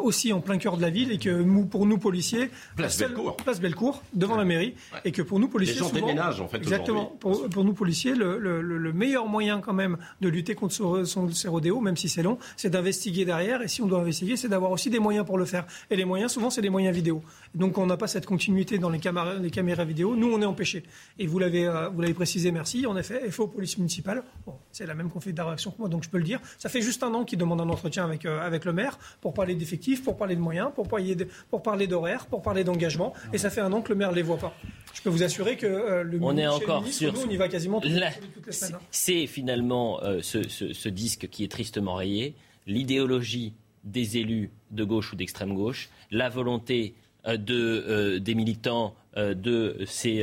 [0.00, 3.60] aussi en plein cœur de la ville et que pour nous policiers, place Bellecour, place
[3.60, 4.74] Bellecour devant la mairie,
[5.04, 6.58] et que pour nous policiers, les gens déménagent en fait.
[6.58, 7.06] Exactement.
[7.20, 11.80] Pour, pour, nous policiers, le, le, meilleur moyen quand même de lutter contre ces rodéos,
[11.80, 12.18] même si c'est
[12.56, 13.62] c'est d'investiguer derrière.
[13.62, 15.66] Et si on doit investiguer, c'est d'avoir aussi des moyens pour le faire.
[15.90, 17.22] Et les moyens, souvent, c'est des moyens vidéo.
[17.54, 20.16] Donc on n'a pas cette continuité dans les caméras, les caméras vidéo.
[20.16, 20.82] Nous, on est empêchés.
[21.18, 22.86] Et vous l'avez, euh, vous l'avez précisé, merci.
[22.86, 26.18] En effet, FO Police Municipale, bon, c'est la même confédération que moi, donc je peux
[26.18, 26.40] le dire.
[26.58, 29.34] Ça fait juste un an qu'ils demandent un entretien avec, euh, avec le maire pour
[29.34, 31.16] parler d'effectifs, pour parler de moyens, pour parler,
[31.50, 33.12] pour parler d'horaires, pour parler d'engagement.
[33.32, 34.54] Et ça fait un an que le maire ne les voit pas.
[34.94, 37.48] Je peux vous assurer que euh, le on est encore sur nous, on y va
[37.48, 38.10] quasiment toutes, la...
[38.46, 38.76] les semaines.
[38.76, 38.86] Hein.
[38.90, 42.34] C'est finalement ce, ce, ce disque qui est tristement rayé
[42.66, 46.94] l'idéologie des élus de gauche ou d'extrême gauche, la volonté
[47.36, 50.22] de, euh, des militants euh, de ces,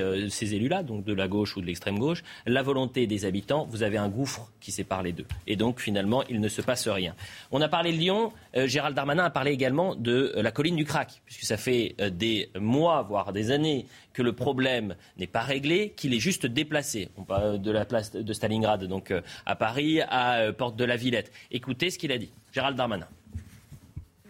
[0.54, 3.98] élus-là, donc de la gauche ou de l'extrême gauche, la volonté des habitants, vous avez
[3.98, 5.26] un gouffre qui sépare les deux.
[5.48, 7.16] Et donc finalement, il ne se passe rien.
[7.52, 11.22] On a parlé de Lyon, Gérald Darmanin a parlé également de la colline du Crac,
[11.26, 16.14] puisque ça fait des mois, voire des années, que le problème n'est pas réglé, qu'il
[16.14, 17.10] est juste déplacé.
[17.28, 19.14] De la place de Stalingrad, donc
[19.46, 21.32] à Paris, à Porte de la Villette.
[21.52, 23.08] Écoutez ce qu'il a dit, Gérald Darmanin.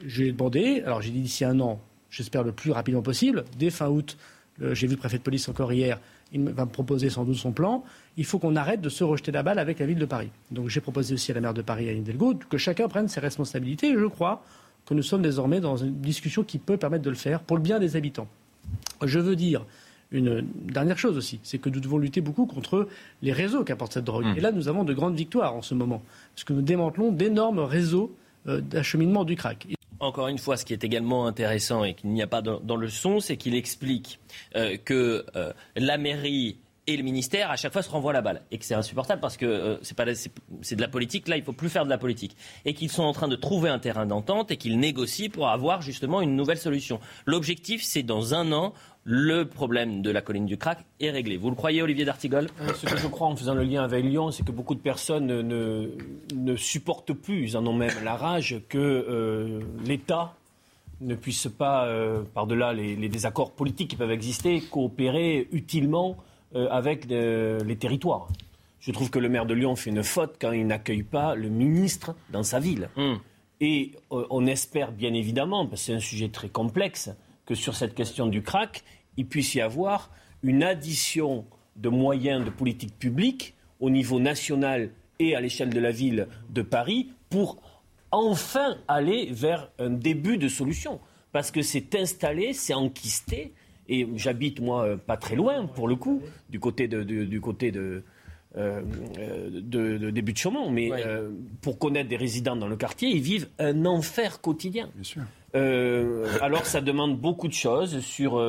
[0.04, 1.80] J'ai demandé, alors j'ai dit d'ici un an,
[2.10, 3.46] j'espère le plus rapidement possible.
[3.58, 4.18] Dès fin août,
[4.60, 6.00] j'ai vu le préfet de police encore hier,
[6.32, 7.84] il va me proposer sans doute son plan.
[8.18, 10.30] Il faut qu'on arrête de se rejeter la balle avec la ville de Paris.
[10.52, 13.20] Donc j'ai proposé aussi à la maire de Paris, à Hidalgo, que chacun prenne ses
[13.20, 13.94] responsabilités.
[13.94, 14.44] je crois
[14.86, 17.64] que nous sommes désormais dans une discussion qui peut permettre de le faire pour le
[17.64, 18.28] bien des habitants.
[19.04, 19.66] Je veux dire
[20.12, 22.88] une dernière chose aussi, c'est que nous devons lutter beaucoup contre
[23.22, 24.26] les réseaux qu'apporte cette drogue.
[24.26, 24.38] Mmh.
[24.38, 26.02] Et là, nous avons de grandes victoires en ce moment,
[26.36, 28.16] parce que nous démantelons d'énormes réseaux
[28.48, 29.68] euh, d'acheminement du crack.
[30.00, 32.90] Encore une fois, ce qui est également intéressant et qu'il n'y a pas dans, le
[32.90, 34.20] son, c'est qu'il explique
[34.56, 38.44] euh, que euh, la mairie et le ministère à chaque fois se renvoient la balle
[38.52, 39.78] et que c'est insupportable parce que euh,
[40.62, 43.04] c'est de la politique là il faut plus faire de la politique et qu'ils sont
[43.04, 46.58] en train de trouver un terrain d'entente et qu'ils négocient pour avoir justement une nouvelle
[46.60, 47.00] solution.
[47.26, 48.74] L'objectif c'est dans un an
[49.06, 51.38] le problème de la colline du crack est réglé.
[51.38, 54.04] Vous le croyez, Olivier D'Artigol euh, Ce que je crois en faisant le lien avec
[54.04, 55.90] Lyon, c'est que beaucoup de personnes ne,
[56.36, 60.34] ne, supportent plus, ils en ont même la rage, que euh, l'État
[61.02, 61.90] ne puisse pas,
[62.34, 66.16] par-delà les, les, désaccords politiques qui peuvent exister, coopérer utilement
[66.56, 68.30] euh, avec les territoires.
[68.80, 71.50] Je trouve que le maire de Lyon fait une faute quand il n'accueille pas le
[71.50, 72.88] ministre dans sa ville.
[72.96, 73.16] Hmm.
[73.60, 77.10] Et euh, on espère bien évidemment, parce que c'est un sujet très complexe,
[77.46, 78.84] que sur cette question du crack,
[79.18, 80.12] il puisse y avoir
[80.44, 81.46] une addition
[81.76, 84.90] de moyens de politique publique au niveau national
[85.20, 87.58] et à l'échelle de la ville de Paris pour
[88.12, 91.00] enfin aller vers un début de solution.
[91.32, 93.54] Parce que c'est installé, c'est enquisté,
[93.88, 97.72] et j'habite, moi, euh, pas très loin, pour le coup, du côté de, du côté
[97.72, 98.04] de,
[98.58, 98.82] euh,
[99.52, 100.72] de, début de Chaumont.
[100.72, 101.30] Mais euh,
[101.62, 104.90] pour connaître des résidents dans le quartier, ils vivent un enfer quotidien.
[104.96, 105.24] Bien sûr.
[105.56, 108.40] Alors ça demande beaucoup de choses sur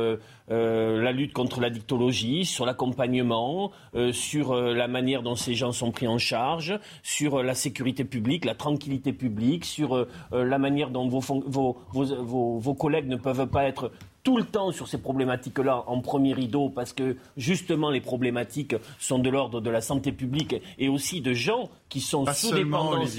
[0.48, 3.70] la lutte contre la dictologie, sur l'accompagnement,
[4.12, 8.54] sur la manière dont ces gens sont pris en charge, sur la sécurité publique, la
[8.54, 13.92] tranquillité publique, sur la manière dont vos, vos, vos, vos, collègues ne peuvent pas être
[14.26, 19.20] tout le temps sur ces problématiques-là en premier rideau parce que justement les problématiques sont
[19.20, 23.16] de l'ordre de la santé publique et aussi de gens qui sont sous dépendance.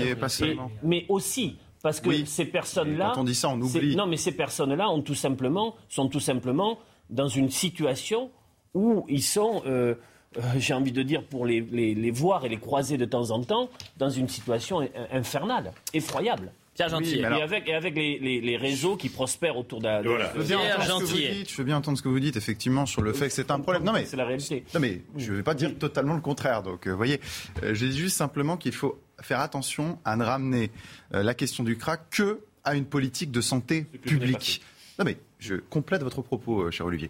[0.84, 3.12] mais aussi parce que ces personnes-là.
[3.14, 3.96] Quand on dit ça, on oublie.
[3.96, 8.32] Non, mais ces personnes-là ont tout simplement, sont tout simplement dans une situation
[8.74, 9.64] où ils sont.
[9.66, 9.96] Euh,
[10.38, 13.42] euh, j'ai envie de dire, pour les, les, voir et les croiser de temps en
[13.42, 16.52] temps, dans une situation infernale, effroyable.
[16.78, 17.20] Pierre Gentil.
[17.20, 20.32] et, avec, et avec les, les, réseaux qui prospèrent autour de, voilà.
[20.36, 23.30] je, veux bien je veux bien entendre ce que vous dites, effectivement, sur le fait
[23.30, 23.84] que c'est un problème.
[23.84, 24.64] Non, mais c'est la réalité.
[24.76, 26.62] Non, mais je ne vais pas dire totalement le contraire.
[26.62, 27.20] Donc, euh, vous voyez,
[27.64, 30.72] euh, j'ai dit juste simplement qu'il faut faire attention à ne ramener
[31.14, 34.62] euh, la question du crack que à une politique de santé publique.
[35.00, 37.10] Non, mais je complète votre propos, cher Olivier.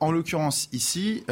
[0.00, 1.22] en l'occurrence, ici,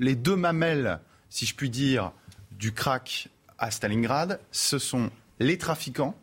[0.00, 2.12] les deux mamelles, si je puis dire,
[2.50, 3.28] du crack
[3.58, 6.16] à Stalingrad, ce sont les trafiquants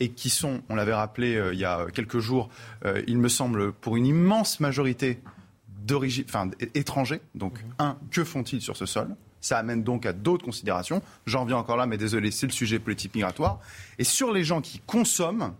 [0.00, 2.48] et qui sont, on l'avait rappelé euh, il y a quelques jours,
[2.84, 5.20] euh, il me semble, pour une immense majorité
[5.68, 7.20] d'origine, enfin, étrangers.
[7.34, 7.72] Donc, mhm.
[7.78, 9.14] un, que font-ils sur ce sol?
[9.42, 11.02] Ça amène donc à d'autres considérations.
[11.26, 13.58] J'en viens encore là, mais désolé, c'est le sujet politique migratoire.
[13.98, 15.52] Et sur les gens qui consomment,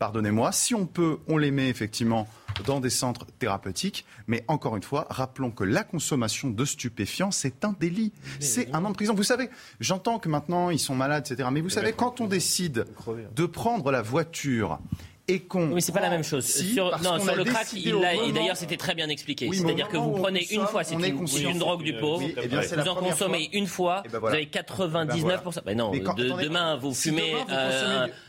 [0.00, 2.26] pardonnez-moi, si on peut, on les met effectivement
[2.64, 4.04] dans des centres thérapeutiques.
[4.26, 8.12] Mais encore une fois, rappelons que la consommation de stupéfiants, c'est un délit.
[8.40, 9.14] C'est un an de prison.
[9.14, 11.48] Vous savez, j'entends que maintenant ils sont malades, etc.
[11.52, 12.86] Mais vous savez, quand on décide
[13.34, 14.78] de prendre la voiture
[15.28, 15.72] et qu'on.
[15.72, 16.46] Oui, c'est pas la même chose.
[16.46, 19.50] sur, non, sur le crack, il et d'ailleurs, c'était très bien expliqué.
[19.52, 23.48] C'est-à-dire que vous prenez une fois, c'est une, drogue du pauvre, eh vous en consommez
[23.52, 25.64] une fois, eh ben vous avez 99%.
[25.64, 27.34] Ben non, demain, vous fumez.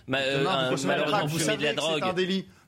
[0.07, 2.03] Malheureusement, vous fumez de la drogue.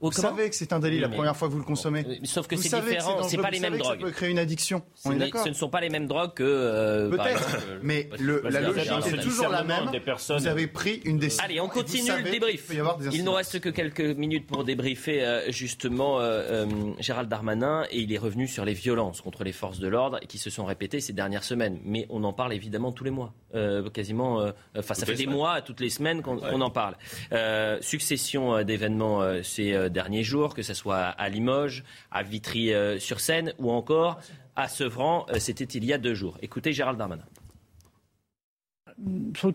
[0.02, 2.06] Vous savez que c'est un délit la première fois que vous le consommez.
[2.24, 4.00] Sauf que c'est différent, c'est pas les mêmes drogues.
[4.00, 4.82] Ça peut créer une addiction.
[5.06, 5.32] On est.
[5.36, 6.43] Ce ne sont pas les mêmes drogues que.
[6.43, 7.58] Euh, Peut-être.
[7.84, 9.89] Mais la logique est toujours la même.
[10.30, 11.43] Vous avez pris une décision.
[11.45, 12.72] Allez, on continue le débrief.
[13.12, 16.66] Il nous reste que quelques minutes pour débriefer euh, justement euh,
[17.00, 20.38] Gérald Darmanin et il est revenu sur les violences contre les forces de l'ordre qui
[20.38, 21.80] se sont répétées ces dernières semaines.
[21.84, 23.34] Mais on en parle évidemment tous les mois,
[23.93, 24.45] quasiment.
[24.78, 26.95] Enfin, ça fait des mois, toutes les semaines qu'on en parle.
[27.82, 34.20] succession d'événements, c'est derniers jours, que ce soit à Limoges, à Vitry-sur-Seine ou encore
[34.56, 35.26] à Sevran.
[35.30, 36.38] Euh, c'était il y a deux jours.
[36.42, 37.24] Écoutez Gérald Darmanin.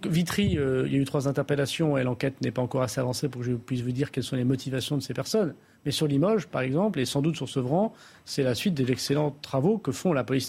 [0.07, 3.29] Vitry, euh, il y a eu trois interpellations et l'enquête n'est pas encore assez avancée
[3.29, 5.55] pour que je puisse vous dire quelles sont les motivations de ces personnes.
[5.85, 7.93] Mais sur Limoges, par exemple, et sans doute sur Sevran,
[8.25, 10.49] c'est la suite des excellents travaux que que fait la police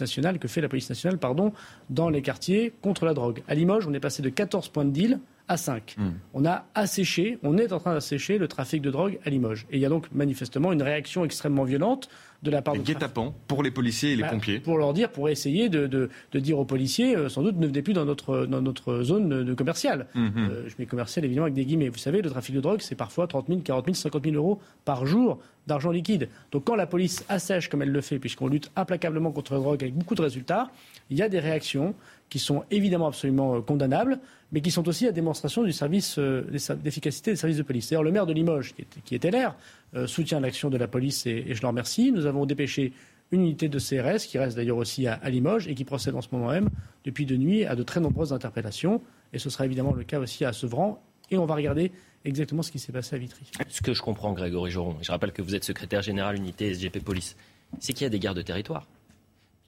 [0.90, 1.52] nationale, pardon,
[1.90, 3.44] dans les quartiers contre la drogue.
[3.50, 5.96] À Limoges, on est passé de 14 points de deal à 5.
[5.98, 6.12] Hmm.
[6.34, 9.66] On a asséché, on est en train d'assécher le trafic de drogue à Limoges.
[9.72, 12.10] Et il y a donc manifestement une réaction extrêmement violente
[12.44, 14.60] de la part de guet-apens pour les policiers et les bah, pompiers.
[14.60, 17.68] Pour leur dire, pour essayer de, de, de dire aux policiers, euh, sans doute ne
[17.68, 20.08] venez plus dans notre, dans notre zone de, commerciale.
[20.14, 20.32] Hmm, hmm.
[20.38, 21.90] euh, je mets commercial évidemment avec des guillemets.
[21.90, 24.60] Vous savez, le trafic de drogue, c'est parfois 30 000, 40 000, 50 000 euros
[24.84, 26.30] par jour d'argent liquide.
[26.52, 29.84] Donc quand la police assèche comme elle le fait, puisqu'on lutte implacablement contre la drogue
[29.84, 30.70] avec beaucoup de résultats,
[31.10, 31.96] il y a des réactions
[32.30, 34.20] qui sont évidemment absolument euh, condamnables,
[34.56, 36.50] mais qui sont aussi la démonstration du service euh,
[36.82, 37.90] d'efficacité des services de police.
[37.90, 39.54] D'ailleurs, le maire de Limoges, qui est, LR,
[39.96, 42.14] euh, soutient l'action de la police et, je le remercie.
[42.14, 42.94] Nous avons dépêché
[43.34, 46.30] une unité de CRS, qui reste d'ailleurs aussi à, Limoges et qui procède en ce
[46.32, 46.70] moment même,
[47.04, 49.02] depuis de nuit, à de très nombreuses interpellations.
[49.34, 51.04] Et ce sera évidemment le cas aussi à Sevran.
[51.32, 51.92] Et on va regarder
[52.24, 53.52] exactement ce qui s'est passé à Vitry.
[53.68, 57.04] Ce que je comprends, Grégory Joron, je rappelle que vous êtes secrétaire général unité SGP
[57.04, 57.36] Police,
[57.80, 58.88] c'est qu'il y a des gardes de territoire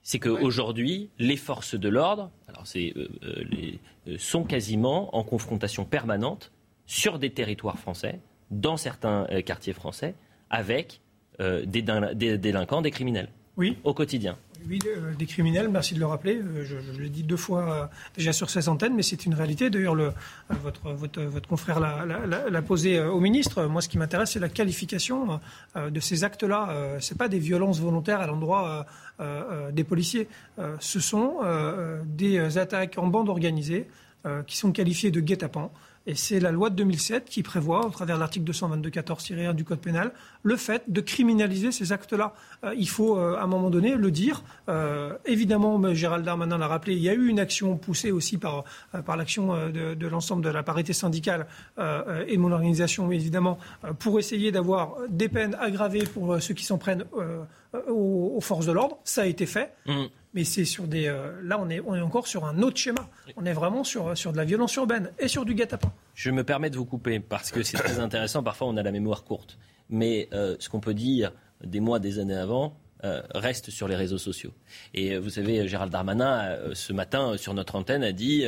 [0.08, 3.44] c'est qu'aujourd'hui, les forces de l'ordre alors c'est, euh, euh,
[4.08, 6.54] euh, sont quasiment en confrontation permanente
[6.86, 10.16] sur des territoires français, dans certains quartiers français,
[10.50, 11.02] avec
[11.38, 11.82] des,
[12.38, 13.28] délinquants, des criminels.
[13.58, 13.78] Oui.
[13.84, 14.38] Au quotidien.
[14.68, 14.80] Oui,
[15.18, 16.42] des criminels, merci de le rappeler.
[16.64, 19.70] Je, l'ai dit deux fois déjà sur ces antennes, mais c'est une réalité.
[19.70, 19.96] D'ailleurs,
[20.50, 23.66] votre, confrère l'a posé au ministre.
[23.66, 25.40] Moi, ce qui m'intéresse, c'est la qualification
[25.76, 26.98] de ces actes-là.
[27.00, 28.86] Ce pas des violences volontaires à l'endroit
[29.20, 30.28] euh, euh, des policiers.
[30.60, 31.38] Euh, ce sont
[32.06, 33.88] des attaques en bande organisée
[34.46, 35.72] qui sont qualifiées de guet-apens.
[36.08, 39.80] Et c'est la loi de 2007 qui prévoit, au travers de l'article 222-14-1 du Code
[39.80, 42.34] pénal, le fait de criminaliser ces actes-là.
[42.78, 44.42] il faut, à un moment donné, le dire.
[45.26, 48.64] évidemment, Gérald Darmanin l'a rappelé, il y a eu une action poussée aussi par,
[49.06, 51.46] par l'action de, l'ensemble de la parité syndicale
[51.78, 53.60] et mon organisation, évidemment,
[54.00, 57.04] pour essayer d'avoir des peines aggravées pour ceux qui s'en prennent
[57.76, 58.98] euh, aux, forces de l'ordre.
[59.04, 59.74] Ça a été fait.
[59.86, 60.06] Mm.
[60.38, 61.08] Mais c'est sur des.
[61.08, 63.10] Euh, là, on est, on est encore sur un autre schéma.
[63.38, 65.92] On est vraiment sur, sur de la violence urbaine et sur du guet-apens.
[66.14, 68.44] Je me permets de vous couper parce que c'est très intéressant.
[68.44, 69.58] Parfois, on a la mémoire courte.
[69.90, 71.32] Mais euh, ce qu'on peut dire
[71.64, 72.78] des mois, des années avant,
[73.34, 74.54] reste sur les réseaux sociaux.
[74.94, 78.46] Et vous savez, Gérald Darmanin, ce matin, sur notre antenne, a dit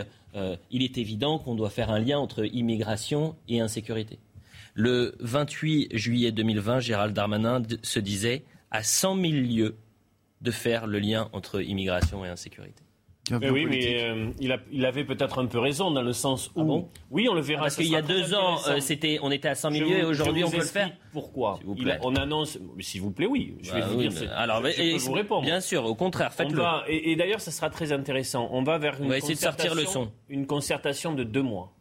[0.69, 4.19] il est évident qu'on doit faire un lien entre immigration et insécurité.
[4.75, 9.75] Le 28 juillet 2020, Gérald Darmanin se disait à 100 000 lieues
[10.41, 12.83] de faire le lien entre immigration et insécurité.
[13.31, 16.87] Mais oui, mais euh, il, avait peut-être un peu raison dans le sens où.
[16.87, 17.63] Ah oui, on le verra.
[17.63, 20.03] parce qu'il y a deux ans, euh, c'était, on était à 100 000 lieues et
[20.03, 20.91] aujourd'hui on peut le faire.
[21.11, 21.59] Pourquoi
[22.01, 22.57] On annonce.
[22.79, 23.55] S'il vous plaît, oui.
[23.61, 24.31] Je vais bah vous dire.
[24.35, 25.43] alors, je vous répondre.
[25.43, 26.63] Bien sûr, au contraire, faites-le.
[26.87, 28.49] Et, d'ailleurs, ça sera très intéressant.
[28.51, 29.05] On va vers une.
[29.05, 30.11] On va essayer de sortir le son.
[30.29, 31.73] Une concertation de deux mois.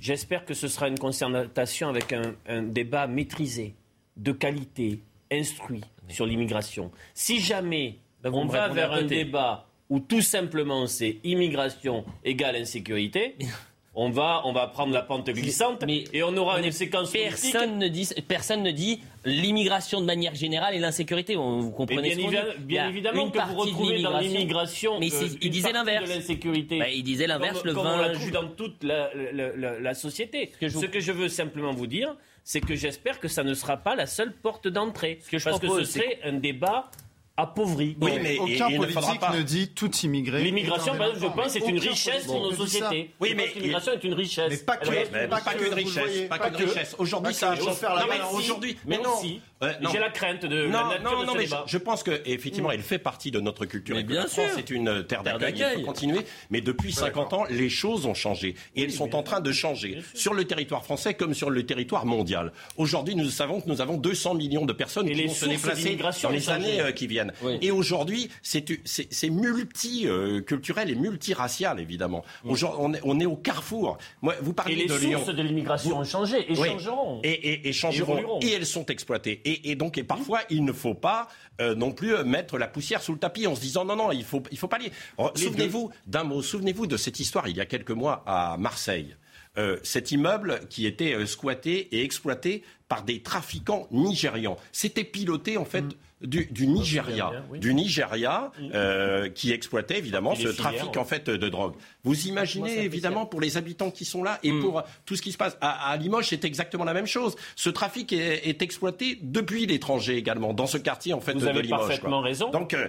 [0.00, 2.12] J'espère que ce sera une concertation avec
[2.46, 3.74] un débat maîtrisé,
[4.16, 5.00] de qualité,
[5.30, 6.90] instruit sur l'immigration.
[7.14, 13.36] Si jamais on va vers un débat où tout simplement c'est immigration égale insécurité,
[13.94, 17.88] on va, on va prendre la pente glissante et on aura une séquence personne ne
[17.88, 21.34] dit Personne ne dit l'immigration de manière générale et l'insécurité.
[21.34, 25.72] Vous comprenez bien, ce bien évidemment que vous retrouvez dans l'immigration mais euh, il disait
[25.72, 26.08] l'inverse.
[26.08, 26.78] l'insécurité.
[26.78, 30.52] Bah, il disait l'inverse le comme on la trouve dans toute la, la, société.
[30.60, 32.14] Ce que je veux simplement vous dire,
[32.48, 35.18] c'est que j'espère que ça ne sera pas la seule porte d'entrée.
[35.30, 36.90] Parce que ce serait un débat
[37.36, 37.94] appauvri.
[38.00, 40.42] Oui, mais aucun politique ne, dit tout immigré.
[40.42, 43.10] L'immigration, je pense, c'est une richesse pour nos sociétés.
[43.20, 44.50] Oui, mais l'immigration est une richesse.
[44.50, 46.28] Mais pas qu'une richesse.
[46.30, 46.96] Pas qu'une richesse.
[46.98, 48.78] Aujourd'hui, ça a faire la aujourd'hui.
[48.86, 49.20] Mais non.
[49.60, 53.30] J'ai la crainte de non, non, non, mais je pense que effectivement, il fait partie
[53.30, 53.96] de notre culture.
[53.96, 55.54] Mais bien sûr, c'est une terre d'accueil.
[55.76, 56.20] Il faut continuer.
[56.50, 60.02] Mais depuis 50 ans, les choses ont changé et elles sont en train de changer
[60.14, 62.52] sur le territoire français comme sur le territoire mondial.
[62.76, 66.30] Aujourd'hui, nous savons que nous avons 200 millions de personnes qui vont se déplacer dans
[66.30, 67.32] les années euh, qui viennent.
[67.60, 72.24] Et aujourd'hui, c'est multiculturel et multiracial, évidemment.
[72.44, 73.98] On, est, au carrefour.
[74.22, 77.20] Moi, vous parlez et les sources de l'immigration ont changé et changeront.
[77.24, 78.40] Et, changeront.
[78.42, 79.40] Et, elles sont exploitées.
[79.48, 81.28] Et, donc, et parfois, il ne faut pas
[81.60, 84.12] euh, non plus euh, mettre la poussière sous le tapis en se disant non, non,
[84.12, 84.92] il faut, il faut pas lier.
[85.34, 89.16] Souvenez-vous d'un mot, souvenez-vous de cette histoire il y a quelques mois à Marseille.
[89.56, 94.56] Euh, cet immeuble qui était squatté et exploité par des trafiquants nigérians.
[94.72, 100.48] C'était piloté en fait mm du, du Nigeria, du Nigeria euh, qui exploitait évidemment ce
[100.48, 101.74] trafic en fait de drogue.
[102.04, 104.60] Vous imaginez évidemment pour les habitants qui sont là et mm.
[104.60, 107.36] pour tout ce qui se passe à, Limoges, c'est exactement la même chose.
[107.56, 111.62] Ce trafic est, exploité depuis l'étranger également dans ce quartier en fait Vous de, avez
[111.62, 111.80] Limoges.
[111.80, 112.50] parfaitement raison.
[112.50, 112.88] Donc euh,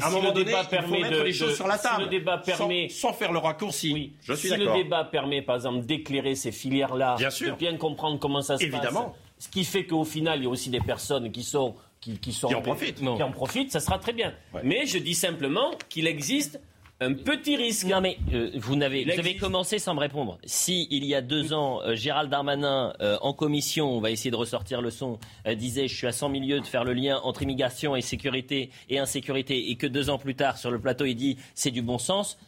[0.00, 2.88] à un moment donné, il faut mettre les choses sur la table, le débat permet,
[2.88, 4.14] sans, faire le raccourci.
[4.22, 8.42] Je suis si le débat permet par exemple d'éclairer ces filières-là, de bien comprendre comment
[8.42, 9.10] ça se évidemment.
[9.10, 9.18] passe.
[9.38, 11.74] Ce qui fait qu'au final, il y a aussi des personnes qui sont
[12.20, 13.00] qui, sont en profitent.
[13.00, 14.32] Qui en profitent, ça sera très bien.
[14.62, 16.60] Mais je dis simplement qu'il existe
[17.00, 17.86] un petit risque.
[17.86, 20.38] Non mais euh, vous, n'avez, vous avez commencé sans me répondre.
[20.44, 24.30] Si il y a deux ans, euh, Gérald Darmanin euh, en commission, on va essayer
[24.30, 25.18] de ressortir le son,
[25.56, 28.98] disait je suis à 100 milieux de faire le lien entre immigration et sécurité et
[28.98, 31.98] insécurité, et que deux ans plus tard sur le plateau il dit c'est du bon
[31.98, 32.38] sens.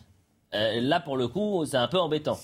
[0.52, 2.38] là pour le coup c'est un peu embêtant.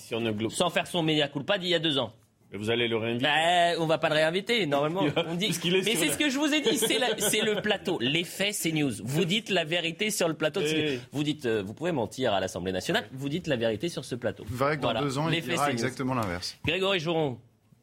[0.49, 2.13] Sans faire son média culpa d'il y a deux ans.
[2.57, 5.05] Vous allez le réinviter bah, On va pas le réinviter, normalement.
[5.27, 5.57] On dit...
[5.65, 7.97] Mais c'est ce que je vous ai dit, c'est le plateau.
[7.99, 8.91] L'effet news.
[9.03, 10.61] Vous dites la vérité sur le plateau.
[10.61, 10.99] De...
[11.11, 14.15] Vous dites, euh, vous pouvez mentir à l'Assemblée nationale, vous dites la vérité sur ce
[14.15, 14.43] plateau.
[14.47, 16.57] Vous verrez que dans deux ans, il dira exactement l'inverse.
[16.65, 17.37] Grégory Jouron,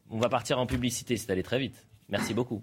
[0.09, 1.85] on va partir en publicité, c'est allé très vite.
[2.09, 2.61] Merci beaucoup.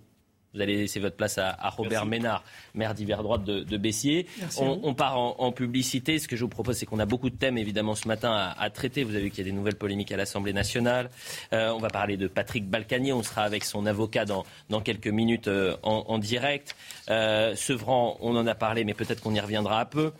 [0.58, 2.42] Vous allez laisser votre place à, Robert Ménard,
[2.74, 4.26] maire d'hiver droite de, Bessiers.
[4.58, 6.18] On, part en, publicité.
[6.18, 8.70] Ce que je vous propose, c'est qu'on a beaucoup de thèmes, évidemment, ce matin à,
[8.70, 9.04] traiter.
[9.04, 11.10] Vous avez vu qu'il y a des nouvelles polémiques à l'Assemblée nationale.
[11.52, 13.12] Euh, on va parler de Patrick Balkany.
[13.12, 14.44] On sera avec son avocat dans,
[14.82, 16.74] quelques minutes euh, en, direct.
[17.08, 20.10] Euh, Sevran, on en a parlé, mais peut-être qu'on y reviendra un peu.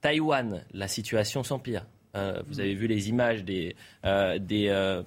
[0.00, 1.84] Taïwan, la situation s'empire.
[2.14, 5.02] vous avez vu les images des, des euh,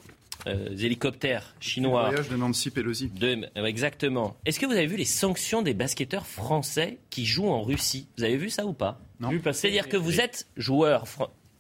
[0.80, 2.04] hélicoptères chinois.
[2.04, 3.12] Le voyage de Nancy Pelosi.
[3.22, 4.36] Euh, exactement.
[4.45, 8.08] Est-ce que vous avez vu les sanctions des basketteurs français qui jouent en Russie?
[8.18, 9.00] Vous avez vu ça ou pas?
[9.20, 9.32] Non.
[9.52, 11.06] C'est-à-dire que vous êtes joueur.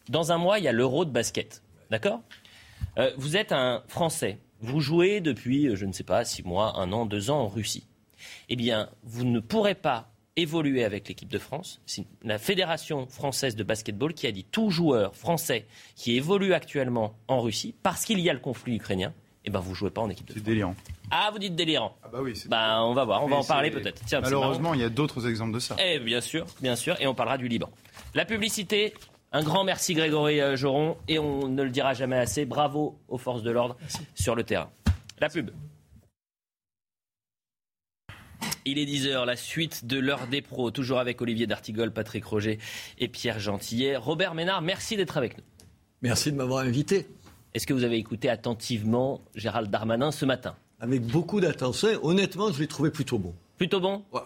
[0.09, 1.61] Dans un mois, il y a l'euro de basket.
[1.89, 2.21] D'accord?
[2.97, 4.37] Euh, Vous êtes un Français.
[4.61, 7.85] Vous jouez depuis, je ne sais pas, six mois, un an, deux ans en Russie.
[8.49, 11.81] Eh bien, vous ne pourrez pas évoluer avec l'équipe de France.
[11.85, 15.65] C'est la Fédération française de basketball qui a dit tout joueur français
[15.95, 19.13] qui évolue actuellement en Russie, parce qu'il y a le conflit ukrainien,
[19.43, 20.43] eh ben vous jouez pas en équipe de France.
[20.45, 20.75] C'est délirant.
[21.09, 21.97] Ah, vous dites délirant.
[22.03, 22.33] Ah bah oui.
[22.47, 24.01] Bah on va voir, on va en parler peut-être.
[24.21, 25.75] Malheureusement, il y a d'autres exemples de ça.
[25.83, 27.69] Eh bien sûr, bien sûr, et on parlera du Liban.
[28.13, 28.93] La publicité.
[29.33, 32.45] Un grand merci Grégory euh, Joron et on ne le dira jamais assez.
[32.45, 33.75] Bravo aux forces de l'ordre
[34.15, 34.69] sur le terrain.
[35.19, 35.51] La pub.
[38.65, 42.59] Il est 10h, la suite de l'heure des pros, toujours avec Olivier D'Artigol, Patrick Roger
[42.99, 43.95] et Pierre Gentillet.
[43.95, 45.43] Robert Ménard, merci d'être avec nous.
[46.01, 47.07] Merci de m'avoir invité.
[47.53, 50.55] Est-ce que vous avez écouté attentivement Gérald Darmanin ce matin?
[50.79, 51.89] Avec beaucoup d'attention.
[52.03, 53.33] Honnêtement, je l'ai trouvé plutôt bon.
[53.57, 54.03] Plutôt bon?
[54.11, 54.21] Ouais,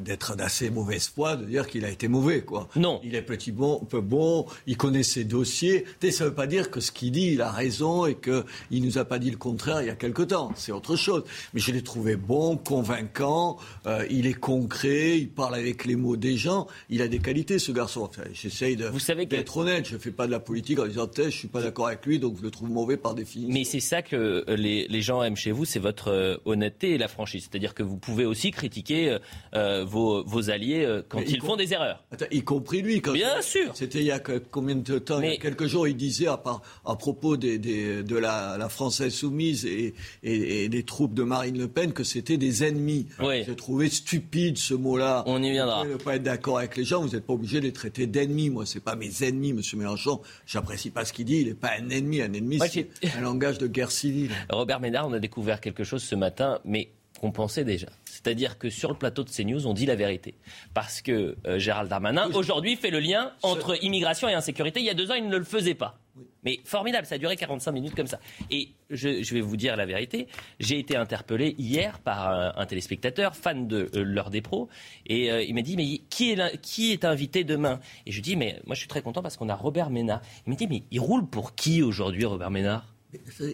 [0.00, 2.68] d'être d'assez mauvaise foi de dire qu'il a été mauvais, quoi.
[2.76, 3.00] Non.
[3.04, 5.84] Il est petit bon, peu bon, il connaît ses dossiers.
[6.10, 8.86] Ça ne veut pas dire que ce qu'il dit, il a raison et qu'il ne
[8.86, 10.52] nous a pas dit le contraire il y a quelque temps.
[10.56, 11.24] C'est autre chose.
[11.54, 16.16] Mais je l'ai trouvé bon, convaincant, euh, il est concret, il parle avec les mots
[16.16, 16.66] des gens.
[16.88, 18.02] Il a des qualités, ce garçon.
[18.02, 19.88] Enfin, J'essaye d'être honnête.
[19.88, 22.04] Je ne fais pas de la politique en disant, je ne suis pas d'accord avec
[22.06, 23.52] lui, donc je le trouve mauvais par définition.
[23.52, 26.98] Mais c'est ça que les, les gens aiment chez vous, c'est votre euh, honnêteté et
[26.98, 27.48] la franchise.
[27.50, 29.16] C'est-à-dire que vous pouvez aussi critiquer
[29.54, 32.04] euh, vos, alliés euh, quand ils font des erreurs.
[32.30, 33.00] y compris lui.
[33.00, 33.70] Quand Bien sûr.
[33.74, 36.40] C'était il y a combien de temps Il y a quelques jours, il disait à,
[36.84, 41.68] à propos des, de la, la, Française soumise et, et, des troupes de Marine Le
[41.68, 43.06] Pen que c'était des ennemis.
[43.20, 43.42] Oui.
[43.44, 45.24] J'ai trouvé stupide ce mot-là.
[45.26, 45.84] On y viendra.
[45.84, 48.06] Vous ne pas être d'accord avec les gens, vous n'êtes pas obligé de les traiter
[48.06, 48.50] d'ennemis.
[48.50, 50.20] Moi, c'est pas mes ennemis, Monsieur Mélenchon.
[50.46, 51.40] J'apprécie pas ce qu'il dit.
[51.40, 52.22] Il n'est pas un ennemi.
[52.22, 54.30] Un ennemi, c'est un langage de guerre civile.
[54.50, 56.90] Robert Ménard, on a découvert quelque chose ce matin, mais
[57.20, 57.88] qu'on pensait déjà.
[58.22, 60.34] C'est-à-dire que sur le plateau de CNews, on dit la vérité.
[60.74, 64.80] Parce que euh, Gérald Darmanin, aujourd'hui, fait le lien entre immigration et insécurité.
[64.80, 65.98] Il y a deux ans, il ne le faisait pas.
[66.42, 68.18] Mais formidable, ça a duré 45 minutes comme ça.
[68.50, 70.26] Et je, vais vous dire la vérité,
[70.58, 74.68] j'ai été interpellé hier par un, téléspectateur, fan de euh, l'heure des pros,
[75.06, 77.80] et euh, il m'a dit, mais qui est, qui est invité demain?
[78.06, 80.20] Et je lui dis, mais moi je suis très content parce qu'on a Robert Ménard.
[80.46, 82.86] Il m'a dit, mais il roule pour qui aujourd'hui, Robert Ménard?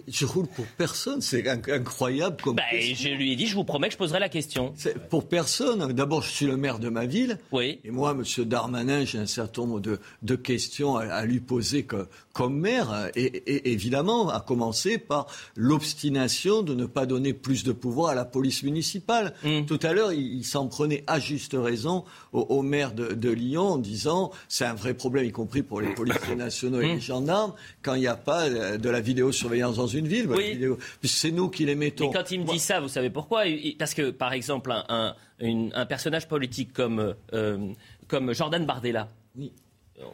[0.09, 2.57] Je roule pour personne, c'est incroyable comme.
[2.57, 4.75] Bah, je lui ai dit, je vous promets que je poserai la question.
[5.11, 5.93] Pour personne.
[5.93, 7.39] D'abord, je suis le maire de ma ville.
[7.53, 7.81] Oui.
[7.85, 8.45] Et moi, M.
[8.45, 13.11] Darmanin, j'ai un certain nombre de, de questions à, lui poser que, comme maire.
[13.17, 15.27] Et, évidemment, à commencer par
[15.57, 19.33] l'obstination de ne pas donner plus de pouvoir à la police municipale.
[19.43, 19.65] Hmm.
[19.65, 24.33] Tout à l'heure, il, s'en prenait à juste raison au, maire de, Lyon en disant
[24.49, 26.95] c'est un vrai problème, y compris pour les policiers nationaux et hmm.
[26.97, 30.29] les gendarmes, quand il n'y a pas de la vidéo sur surveillance dans une ville.
[30.29, 30.61] Oui.
[31.05, 32.09] C'est nous qui les mettons.
[32.09, 33.45] Mais quand il me dit ça, vous savez pourquoi?
[33.79, 37.73] Parce que, par exemple, un, un, personnage politique comme, euh,
[38.09, 39.09] comme Jordan Bardella,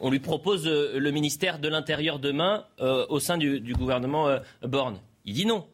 [0.01, 4.99] on lui propose euh, le ministère de l'Intérieur demain euh, au sein du, gouvernement Borne.
[5.25, 5.67] Il dit non.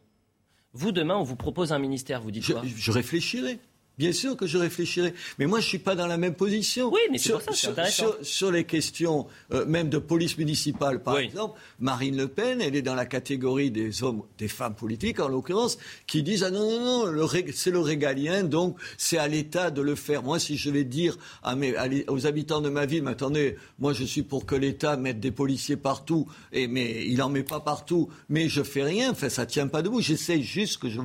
[0.74, 2.62] Vous, demain, on vous propose un ministère, vous dites je, quoi?
[2.64, 3.60] Je réfléchirai.
[4.00, 5.14] Bien sûr que je réfléchirai.
[5.40, 6.90] Mais moi, je ne suis pas dans la même position.
[6.90, 11.20] Oui, mais sur, ça, sur, sur, sur, les questions euh, même de police municipale, par
[11.20, 15.28] exemple, Marine Le Pen, elle est dans la catégorie des hommes, des femmes politiques, en
[15.28, 15.78] l'occurrence,
[16.08, 19.96] qui disent Ah non, non, non, c'est le régalien, donc c'est à l'État de le
[19.96, 20.24] faire.
[20.24, 21.76] Moi, si je vais dire à mes,
[22.08, 25.32] aux habitants de ma ville, mais attendez, moi, je suis pour que l'État mette des
[25.32, 29.44] policiers partout, et, mais il n'en met pas partout, mais je fais rien, enfin, ça
[29.44, 30.00] ne tient pas debout.
[30.00, 31.02] J'essaie juste que je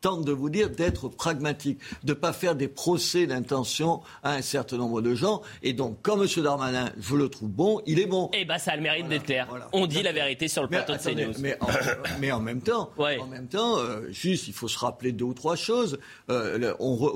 [0.00, 4.42] tente de vous dire d'être pragmatique, de ne pas faire des procès d'intention à un
[4.42, 5.42] certain nombre de gens.
[5.62, 6.42] Et donc, comme M.
[6.42, 8.30] Darmanin, je le trouve bon, il est bon.
[8.32, 9.48] Eh bien, ça a le mérite d'être clair.
[9.72, 11.34] On dit la vérité sur le plateau de CNews.
[11.40, 11.66] Mais en,
[12.20, 15.34] mais en même temps, en même temps euh, juste, il faut se rappeler deux ou
[15.34, 15.98] trois choses.
[16.30, 16.74] Euh,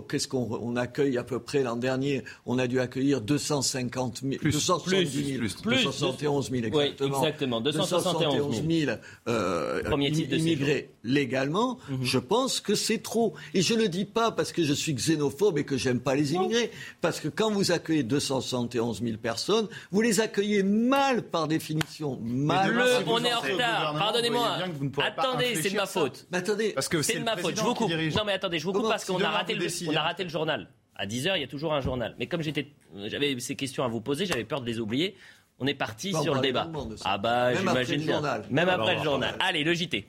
[0.08, 2.24] Qu'est-ce qu'on on accueille à peu près l'an dernier?
[2.46, 7.20] On a dû accueillir 250 000, plus, 270 000, plus, 271 000 exactement.
[7.20, 8.96] Oui, exactement, 271 000,
[9.28, 9.82] euh,
[10.30, 11.78] immigrés légalement.
[11.88, 11.98] Mhm.
[12.02, 13.34] Je pense que c'est trop.
[13.54, 16.14] Et je ne le dis pas parce que je suis xénophobe et que j'aime pas
[16.14, 16.70] les immigrés.
[17.00, 22.18] Parce que quand vous accueillez 271 000 personnes, vous les accueillez mal par définition.
[22.22, 22.76] Mal.
[23.06, 23.94] on est en retard.
[23.98, 24.58] Pardonnez-moi.
[24.98, 26.26] Attendez, c'est de ma faute.
[26.30, 26.72] Mais attendez.
[26.72, 27.56] Parce que c'est de ma faute.
[27.56, 27.90] Je vous coupe.
[27.90, 30.30] Non mais attendez, je vous coupe parce qu'on a raté le, on a raté le
[30.30, 30.68] journal.
[30.94, 32.14] À 10h, il y a toujours un journal.
[32.18, 32.68] Mais comme j'étais,
[33.06, 35.16] j'avais ces questions à vous poser, j'avais peur de les oublier.
[35.58, 36.68] On est parti sur le débat.
[37.04, 38.22] Ah bah, j'imagine bien.
[38.50, 39.36] Même après le journal.
[39.40, 40.06] Allez, le JT.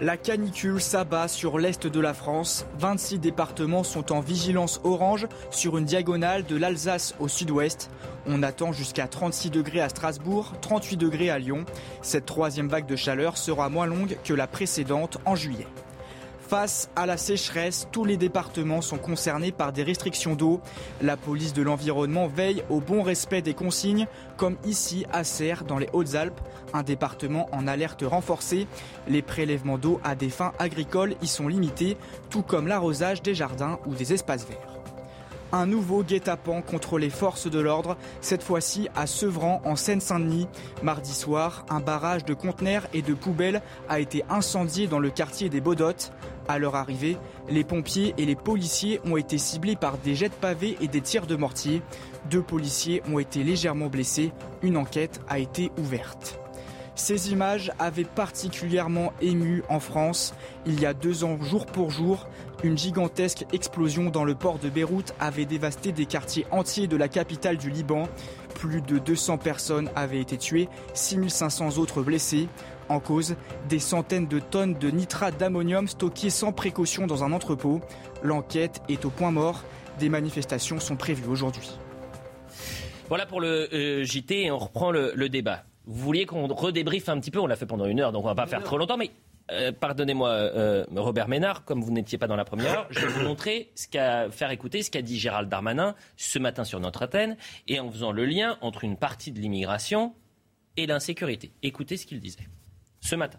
[0.00, 2.66] La canicule s'abat sur l'est de la France.
[2.78, 7.90] 26 départements sont en vigilance orange sur une diagonale de l'Alsace au sud-ouest.
[8.26, 11.64] On attend jusqu'à 36 degrés à Strasbourg, 38 degrés à Lyon.
[12.02, 15.68] Cette troisième vague de chaleur sera moins longue que la précédente en juillet.
[16.48, 20.60] Face à la sécheresse, tous les départements sont concernés par des restrictions d'eau.
[21.00, 25.78] La police de l'environnement veille au bon respect des consignes, comme ici à Serres, dans
[25.78, 26.40] les Hautes-Alpes,
[26.74, 28.66] un département en alerte renforcée.
[29.08, 31.96] Les prélèvements d'eau à des fins agricoles y sont limités,
[32.28, 34.73] tout comme l'arrosage des jardins ou des espaces verts.
[35.52, 40.48] Un nouveau guet-apens contre les forces de l'ordre, cette fois-ci à Sevran en Seine-Saint-Denis.
[40.82, 45.48] Mardi soir, un barrage de conteneurs et de poubelles a été incendié dans le quartier
[45.48, 46.12] des Baudottes.
[46.48, 47.16] À leur arrivée,
[47.48, 51.00] les pompiers et les policiers ont été ciblés par des jets de pavés et des
[51.00, 51.82] tirs de mortier.
[52.30, 54.32] Deux policiers ont été légèrement blessés.
[54.62, 56.43] Une enquête a été ouverte.
[56.96, 60.34] Ces images avaient particulièrement ému en France.
[60.64, 62.28] Il y a deux ans, jour pour jour,
[62.62, 67.08] une gigantesque explosion dans le port de Beyrouth avait dévasté des quartiers entiers de la
[67.08, 68.08] capitale du Liban.
[68.54, 72.48] Plus de 200 personnes avaient été tuées, 6500 autres blessées.
[72.88, 73.34] En cause,
[73.68, 77.80] des centaines de tonnes de nitrate d'ammonium stockées sans précaution dans un entrepôt.
[78.22, 79.62] L'enquête est au point mort.
[79.98, 81.76] Des manifestations sont prévues aujourd'hui.
[83.08, 85.64] Voilà pour le euh, JT et on reprend le débat.
[85.86, 88.28] Vous vouliez qu'on redébriefe un petit peu, on l'a fait pendant une heure, donc on
[88.28, 89.10] va pas faire trop longtemps, mais
[89.50, 93.08] euh, pardonnez-moi, euh, Robert Ménard, comme vous n'étiez pas dans la première heure, je vais
[93.08, 97.04] vous montrer ce qu'a faire écouter ce qu'a dit Gérald Darmanin ce matin sur notre
[97.04, 97.36] antenne,
[97.68, 100.14] et en faisant le lien entre une partie de l'immigration
[100.78, 101.52] et l'insécurité.
[101.62, 102.48] Écoutez ce qu'il disait
[103.00, 103.38] ce matin.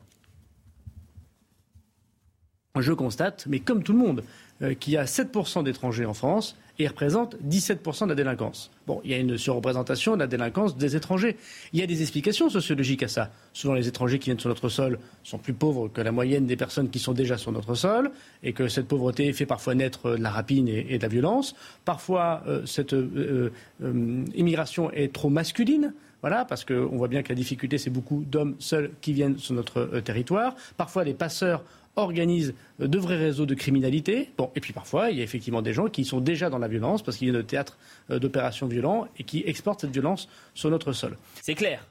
[2.78, 4.24] Je constate, mais comme tout le monde,
[4.62, 8.72] euh, qu'il y a 7% d'étrangers en France et représente 17% de la délinquance.
[8.88, 11.38] Bon, il y a une surreprésentation de la délinquance des étrangers.
[11.74, 13.32] Il y a des explications sociologiques à ça.
[13.54, 16.56] Souvent, les étrangers qui viennent sur notre sol sont plus pauvres que la moyenne des
[16.56, 18.12] personnes qui sont déjà sur notre sol,
[18.44, 21.56] et que cette pauvreté fait parfois naître de la rapine et, de la violence.
[21.86, 23.52] Parfois, euh, cette euh,
[23.84, 25.94] euh, immigration est trop masculine.
[26.22, 29.54] Voilà, parce qu'on voit bien que la difficulté, c'est beaucoup d'hommes seuls qui viennent sur
[29.54, 30.56] notre territoire.
[30.76, 31.64] Parfois, les passeurs
[31.96, 34.30] organise de vrais réseaux de criminalité.
[34.38, 36.68] Bon, et puis parfois, il y a effectivement des gens qui sont déjà dans la
[36.68, 37.78] violence parce qu'il y a de théâtre
[38.10, 41.18] euh, d'opérations violents et qui exportent cette violence sur notre sol.
[41.42, 41.88] C'est clair,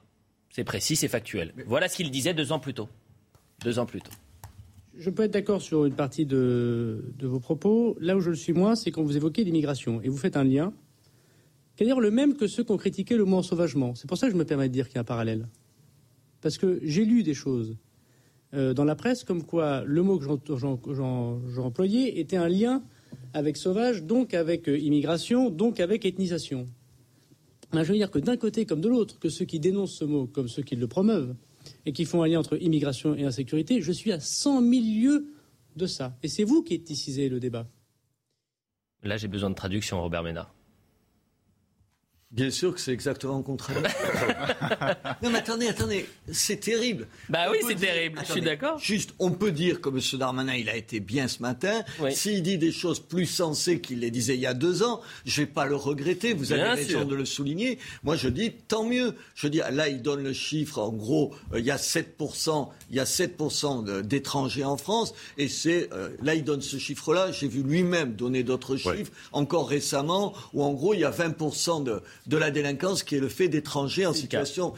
[0.51, 1.53] c'est précis, c'est factuel.
[1.67, 2.89] Voilà ce qu'il disait deux ans plus tôt.
[3.63, 4.13] Deux ans plus tôt.
[4.97, 7.97] Je peux être d'accord sur une partie de, vos propos.
[8.01, 10.45] Là où je le suis moins, c'est quand vous évoquez l'immigration et vous faites un
[10.45, 10.73] lien,
[11.75, 13.95] qui est d'ailleurs le même que ceux qui ont critiqué le mot sauvagement.
[13.97, 15.49] C'est pour ça que je me permets de dire qu'il y a un parallèle.
[16.41, 17.77] Parce que j'ai lu des choses
[18.55, 20.55] dans la presse comme quoi le mot que
[21.55, 22.83] j'employais était un lien
[23.35, 26.69] avec sauvage, donc avec euh, immigration, donc avec ethnisation.
[27.73, 30.05] Ben, je veux dire que d'un côté comme de l'autre, que ceux qui dénoncent ce
[30.05, 31.35] mot comme ceux qui le promeuvent
[31.85, 35.27] et qui font un lien entre immigration et insécurité, je suis à 100 000 lieues
[35.75, 36.17] de ça.
[36.23, 37.67] Et c'est vous qui éthicisez le débat.
[39.03, 40.54] Là, j'ai besoin de traduction, Robert Ménard.
[42.35, 43.81] Bien sûr que c'est exactement le contraire.
[45.23, 47.07] non mais attendez, attendez, c'est terrible.
[47.29, 48.77] Bah oui, c'est terrible, je suis d'accord.
[48.81, 50.01] Juste, on peut dire que M.
[50.19, 51.85] Darmanin, il a été bien ce matin.
[52.11, 55.43] S'il dit des choses plus sensées qu'il les disait il y a deux ans, je
[55.43, 57.79] vais pas le regretter, vous avez raison de le souligner.
[58.03, 59.15] Moi je dis, tant mieux.
[59.37, 62.97] Je dis, là il donne le chiffre, en gros, euh, il y a 7%, il
[62.97, 67.47] y a 7% d'étrangers en France, et c'est, euh, là il donne ce chiffre-là, j'ai
[67.47, 72.03] vu lui-même donner d'autres chiffres, encore récemment, où en gros il y a 20% de
[72.27, 74.75] de la délinquance qui est le fait d'étrangers en situation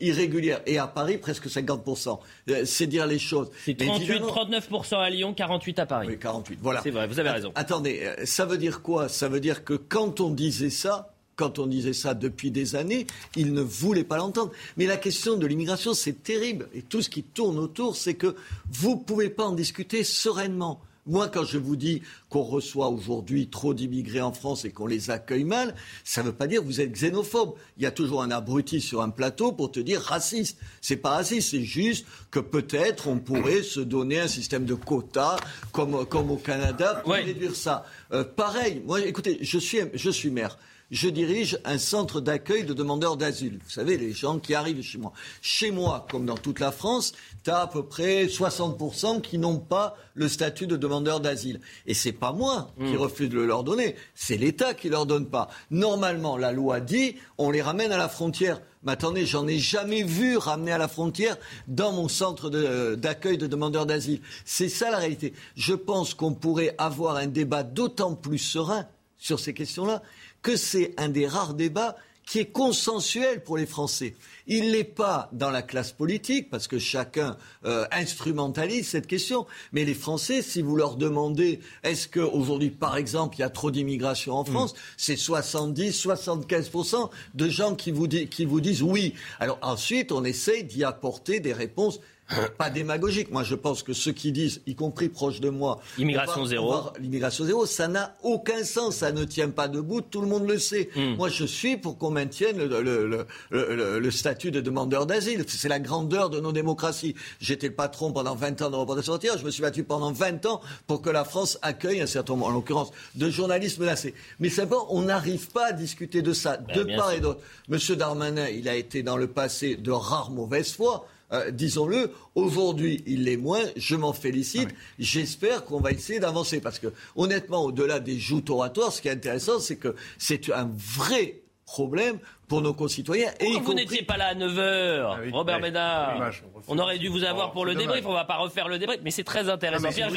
[0.00, 0.60] irrégulière.
[0.66, 2.18] Et à Paris, presque 50%.
[2.50, 3.50] Euh, c'est dire les choses.
[3.64, 6.06] C'est 38, 39% à Lyon, 48 à Paris.
[6.10, 6.80] Oui, 48, voilà.
[6.82, 7.52] C'est vrai, vous avez raison.
[7.54, 9.08] Attendez, euh, ça veut dire quoi?
[9.08, 13.06] Ça veut dire que quand on disait ça, quand on disait ça depuis des années,
[13.36, 14.52] il ne voulait pas l'entendre.
[14.76, 16.68] Mais la question de l'immigration, c'est terrible.
[16.74, 18.34] Et tout ce qui tourne autour, c'est que
[18.70, 20.80] vous ne pouvez pas en discuter sereinement.
[21.06, 25.10] Moi, quand je vous dis qu'on reçoit aujourd'hui trop d'immigrés en France et qu'on les
[25.10, 27.54] accueille mal, ça ne veut pas dire que vous êtes xénophobe.
[27.76, 30.58] Il y a toujours un abruti sur un plateau pour te dire raciste.
[30.80, 35.36] C'est pas raciste, c'est juste que peut-être on pourrait se donner un système de quotas
[35.72, 37.84] comme, comme au Canada pour réduire ça.
[38.12, 40.58] Euh, pareil, moi, écoutez, je suis, je suis maire
[40.90, 43.58] je dirige un centre d'accueil de demandeurs d'asile.
[43.64, 45.12] Vous savez, les gens qui arrivent chez moi.
[45.42, 47.12] Chez moi, comme dans toute la France,
[47.42, 51.60] tu as à peu près 60% qui n'ont pas le statut de demandeur d'asile.
[51.86, 52.98] Et c'est pas moi qui hmm.
[52.98, 55.48] refuse de le leur donner, c'est l'État qui leur donne pas.
[55.70, 58.60] Normalement, la loi dit, on les ramène à la frontière.
[58.84, 62.48] Mais attendez, j'en ai jamais vu ramener à la frontière dans mon centre
[62.94, 64.20] d'accueil de, de demandeurs d'asile.
[64.44, 65.32] C'est ça la réalité.
[65.56, 68.86] Je pense qu'on pourrait avoir un débat d'autant plus serein
[69.18, 70.02] sur ces questions-là
[70.46, 74.14] que c'est un des rares débats qui est consensuel pour les Français.
[74.46, 79.44] Il n'est pas dans la classe politique, parce que chacun euh, instrumentalise cette question.
[79.72, 83.72] Mais les Français, si vous leur demandez, est-ce qu'aujourd'hui, par exemple, il y a trop
[83.72, 84.78] d'immigration en France, mm.
[84.96, 89.14] c'est 70, 75% de gens qui vous, qui vous disent oui.
[89.40, 91.98] Alors ensuite, on essaye d'y apporter des réponses
[92.58, 93.30] pas démagogique.
[93.30, 97.44] Moi, je pense que ceux qui disent, y compris proches de moi, l'immigration zéro, l'immigration
[97.44, 100.90] zéro, ça n'a aucun sens, ça ne tient pas debout, tout le monde le sait.
[100.96, 101.14] Hmm.
[101.14, 105.44] Moi, je suis pour qu'on maintienne le, statut de demandeur d'asile.
[105.46, 107.14] C'est la grandeur de nos démocraties.
[107.40, 110.46] J'étais le patron pendant 20 ans de reportage sortir, je me suis battu pendant 20
[110.46, 114.14] ans pour que la France accueille un certain nombre, en l'occurrence, de journalistes menacés.
[114.40, 117.40] Mais simplement, on n'arrive pas à discuter de ça, ben, de part et d'autre.
[117.68, 121.06] Monsieur Darmanin, il a été dans le passé de rares mauvaises foi.
[121.32, 122.12] Euh, disons-le.
[122.34, 123.62] Aujourd'hui, il l'est moins.
[123.76, 124.68] Je m'en félicite.
[124.70, 126.60] Ah J'espère qu'on va essayer d'avancer.
[126.60, 130.70] Parce que, honnêtement, au-delà des joutes oratoires, ce qui est intéressant, c'est que c'est un
[130.76, 132.18] vrai problème
[132.48, 133.30] pour nos concitoyens.
[133.40, 136.32] Et vous n'étiez pas là à 9h, ah Robert Ménard.
[136.68, 139.00] on aurait dû vous avoir pour le débrief, on ne va pas refaire le débrief,
[139.02, 139.88] mais c'est très intéressant.
[139.88, 140.10] Pierre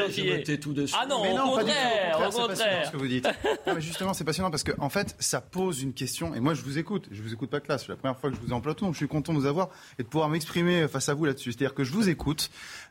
[0.59, 2.85] tout Ah non, au contraire, au contraire.
[2.87, 3.27] Ce que vous dites.
[3.67, 6.35] mais justement, c'est passionnant parce que en fait, ça pose une question.
[6.35, 7.07] Et moi, je vous écoute.
[7.11, 7.83] Je vous écoute pas classe.
[7.83, 9.39] C'est la première fois que je vous ai en plateau, donc je suis content de
[9.39, 11.51] vous avoir et de pouvoir m'exprimer face à vous là-dessus.
[11.51, 12.49] C'est-à-dire que je vous écoute.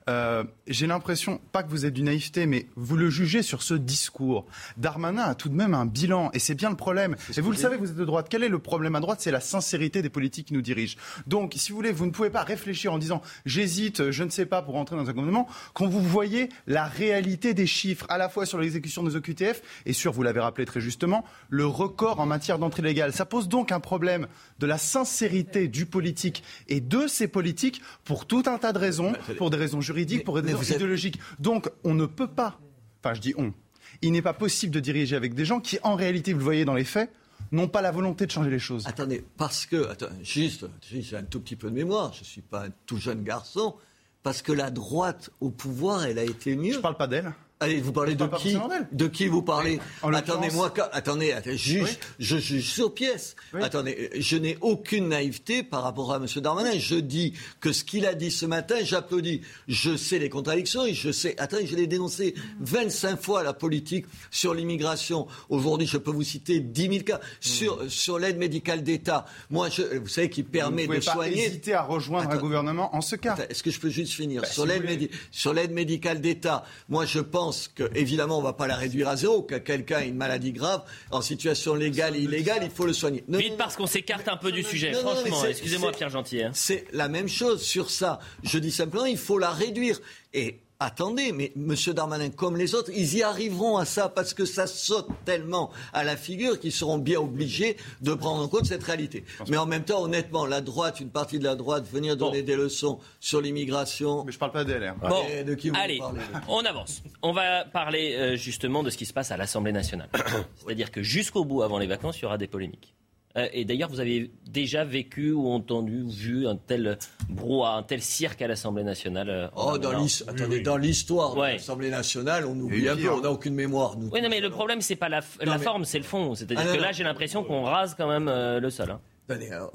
[0.09, 3.75] Euh, j'ai l'impression, pas que vous êtes du naïveté, mais vous le jugez sur ce
[3.75, 4.47] discours.
[4.79, 7.17] Darmanin a tout de même un bilan, et c'est bien le problème.
[7.37, 8.27] Et vous le savez, vous êtes de droite.
[8.31, 9.21] Quel est le problème à droite?
[9.29, 10.97] C'est la sincérité des politiques qui nous dirigent.
[11.27, 14.47] Donc, si vous voulez, vous ne pouvez pas réfléchir en disant j'hésite, je ne sais
[14.47, 18.31] pas pour entrer dans un gouvernement, quand vous voyez la réalité des chiffres, à la
[18.31, 22.25] fois sur l'exécution des OQTF et sur, vous l'avez rappelé très justement, le record en
[22.25, 23.13] matière d'entrée légale.
[23.13, 24.29] Ça pose donc un problème
[24.61, 29.13] de la sincérité du politique et de ces politiques pour tout un tas de raisons,
[29.37, 31.21] pour des raisons juridiques, pour des raisons idéologiques.
[31.39, 32.59] Donc on ne peut pas,
[33.05, 33.53] enfin je dis on,
[34.01, 36.65] il n'est pas possible de diriger avec des gens qui, en réalité, vous le voyez
[36.65, 37.11] dans les faits,
[37.53, 38.87] n'ont pas la volonté de changer les choses.
[38.87, 42.43] Attendez, parce que, attends, juste, j'ai un tout petit peu de mémoire, je ne suis
[42.43, 43.75] pas un tout jeune garçon,
[44.23, 46.73] parce que la droite au pouvoir, elle a été mieux.
[46.73, 47.33] Je ne parle pas d'elle.
[47.61, 48.57] Allez, vous parlez de qui
[48.93, 53.35] De qui vous parlez Attendez-moi, attendez, juge, je juge sur pièce.
[53.55, 56.27] Attendez, je n'ai aucune naïveté par rapport à M.
[56.37, 56.79] Darmanin.
[56.79, 59.41] Je dis que ce qu'il a dit ce matin, j'applaudis.
[59.67, 61.35] Je sais les contradictions et je sais.
[61.41, 65.27] Attendez, je l'ai dénoncé 25 fois la politique sur l'immigration.
[65.49, 67.89] Aujourd'hui, je peux vous citer 10 000 cas sur hmm.
[67.89, 69.27] sur l'aide médicale d'État.
[69.51, 71.47] Moi, je, vous savez, qui permet vous de pas soigner.
[71.47, 73.37] hésiter à rejoindre un gouvernement en ce cas.
[73.51, 76.65] Est-ce que je peux juste finir bah, sur l'aide médicale d'État?
[76.89, 79.99] Moi, je pense pense qu'évidemment, on ne va pas la réduire à zéro, que quelqu'un
[79.99, 83.25] a une maladie grave, en situation légale et illégale, il faut le soigner.
[83.27, 85.45] Vite parce qu'on s'écarte un peu du sujet, franchement.
[85.47, 86.43] Excusez-moi, Pierre Gentil.
[86.43, 86.51] Hein.
[86.53, 88.19] C'est la même chose sur ça.
[88.43, 89.99] Je dis simplement, il faut la réduire.
[90.35, 91.75] Et Attendez, mais M.
[91.93, 96.05] Darmanin, comme les autres, ils y arriveront à ça parce que ça saute tellement à
[96.05, 99.25] la figure qu'ils seront bien obligés de prendre en compte cette réalité.
[99.49, 102.55] Mais en même temps, honnêtement, la droite, une partie de la droite, venir donner des
[102.55, 104.23] leçons sur l'immigration.
[104.25, 104.95] Mais je parle pas d'LR.
[104.95, 106.01] Bon, de qui vous allez,
[106.47, 107.03] on avance.
[107.23, 110.11] On va parler euh, justement de ce qui se passe à l'Assemblée nationale.
[110.65, 112.95] C'est-à-dire que jusqu'au bout, avant les vacances, il y aura des polémiques.
[113.39, 118.03] Euh, et d'ailleurs, vous avez déjà vécu ou entendu, vu un tel brouhaha, un tel
[118.03, 123.11] cirque à l'Assemblée nationale euh, Oh, dans l'histoire de l'Assemblée nationale, on oublie un peu,
[123.11, 123.97] on n'a aucune mémoire.
[123.97, 124.09] Nous.
[124.13, 126.35] Oui, non, mais le problème, c'est pas la, forme, c'est le fond.
[126.35, 128.91] C'est-à-dire ah, que là, j'ai l'impression qu'on rase quand même euh, le sol.
[128.91, 129.01] Hein.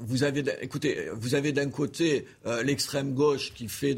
[0.00, 2.26] Vous avez, écoutez, vous avez d'un côté
[2.64, 3.96] l'extrême gauche qui fait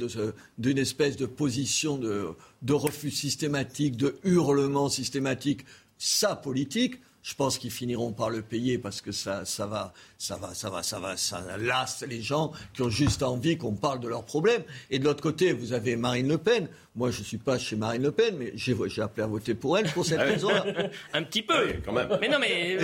[0.58, 2.28] d'une espèce de position de,
[2.60, 5.64] de refus systématique, de hurlement systématique,
[5.96, 7.00] sa politique.
[7.26, 10.70] Je pense qu'ils finiront par le payer parce que ça, ça va, ça va, ça
[10.70, 14.24] va, ça va, ça lasse les gens qui ont juste envie qu'on parle de leurs
[14.24, 14.62] problèmes.
[14.90, 16.68] Et de l'autre côté, vous avez Marine Le Pen.
[16.94, 19.76] Moi, je ne suis pas chez Marine Le Pen, mais j'ai appelé à voter pour
[19.76, 20.66] elle pour cette ah raison-là.
[21.14, 22.16] un petit peu, quand même.
[22.20, 22.78] Mais non, mais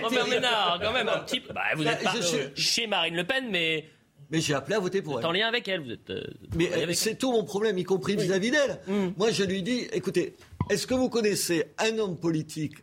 [0.00, 1.52] Robert, Ménard, quand même, un petit peu.
[1.52, 2.20] Bah, vous êtes bah, pas
[2.54, 3.84] chez Marine Le Pen, mais
[4.30, 5.26] mais j'ai appelé à voter pour elle.
[5.26, 6.10] en lien avec elle, vous êtes.
[6.10, 6.22] Euh,
[6.54, 8.78] mais c'est tout mon problème, y compris vis-à-vis d'elle.
[8.86, 9.08] Mm.
[9.16, 10.36] Moi, je lui dis, écoutez,
[10.70, 12.76] est-ce que vous connaissez un homme politique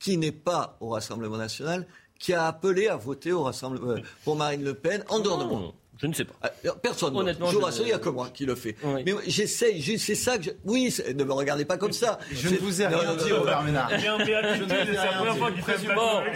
[0.00, 1.86] qui n'est pas au Rassemblement national
[2.18, 5.44] qui a appelé à voter au Rassemblement euh, pour Marine Le Pen en dehors de
[5.44, 6.34] moi je ne sais pas.
[6.64, 7.16] Euh, personne.
[7.16, 8.76] Honnêtement, je vous rassure, il n'y a que moi qui le fait.
[9.04, 10.50] Mais j'essaye, c'est ça que je...
[10.64, 12.18] Oui, ne me regardez pas comme ça.
[12.32, 13.90] Je ne vous ai rien dit, Robert Ménard.
[13.96, 15.76] Il est en béatitude, c'est la première fois qu'il fait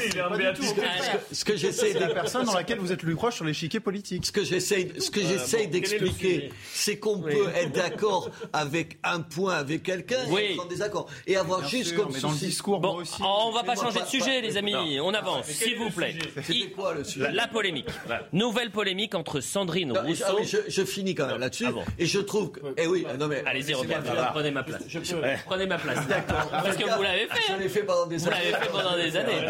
[0.08, 0.82] Il est en béatitude.
[1.32, 3.80] Ce que j'essaie C'est la personne dans laquelle vous êtes le plus proche sur l'échiquier
[3.80, 4.26] politique.
[4.26, 9.20] Ce que j'essaie ce que euh, j'essaye d'expliquer, c'est qu'on peut être d'accord avec un
[9.20, 11.08] point avec quelqu'un et être en désaccord.
[11.26, 13.20] Et avoir juste comme dans le discours, bon, aussi.
[13.22, 15.00] On va pas changer de sujet, les amis.
[15.00, 16.16] On avance, s'il vous plaît.
[16.42, 17.32] C'était quoi le sujet?
[17.32, 17.88] La polémique.
[18.32, 20.24] Nouvelle polémique entre Sandrine Rousseau.
[20.26, 21.66] Ah oui, je, je, finis quand même là-dessus.
[21.68, 22.58] Ah et je trouve que.
[22.76, 23.44] Eh oui, non mais.
[23.46, 24.82] Allez-y, prenez ma place.
[24.88, 24.98] Je,
[25.46, 26.08] prenez ma place.
[26.08, 26.50] D'accord.
[26.50, 27.52] Parce que vous l'avez fait.
[27.52, 28.36] Je l'ai fait pendant des années.
[28.36, 29.46] Vous l'avez fait pendant des années.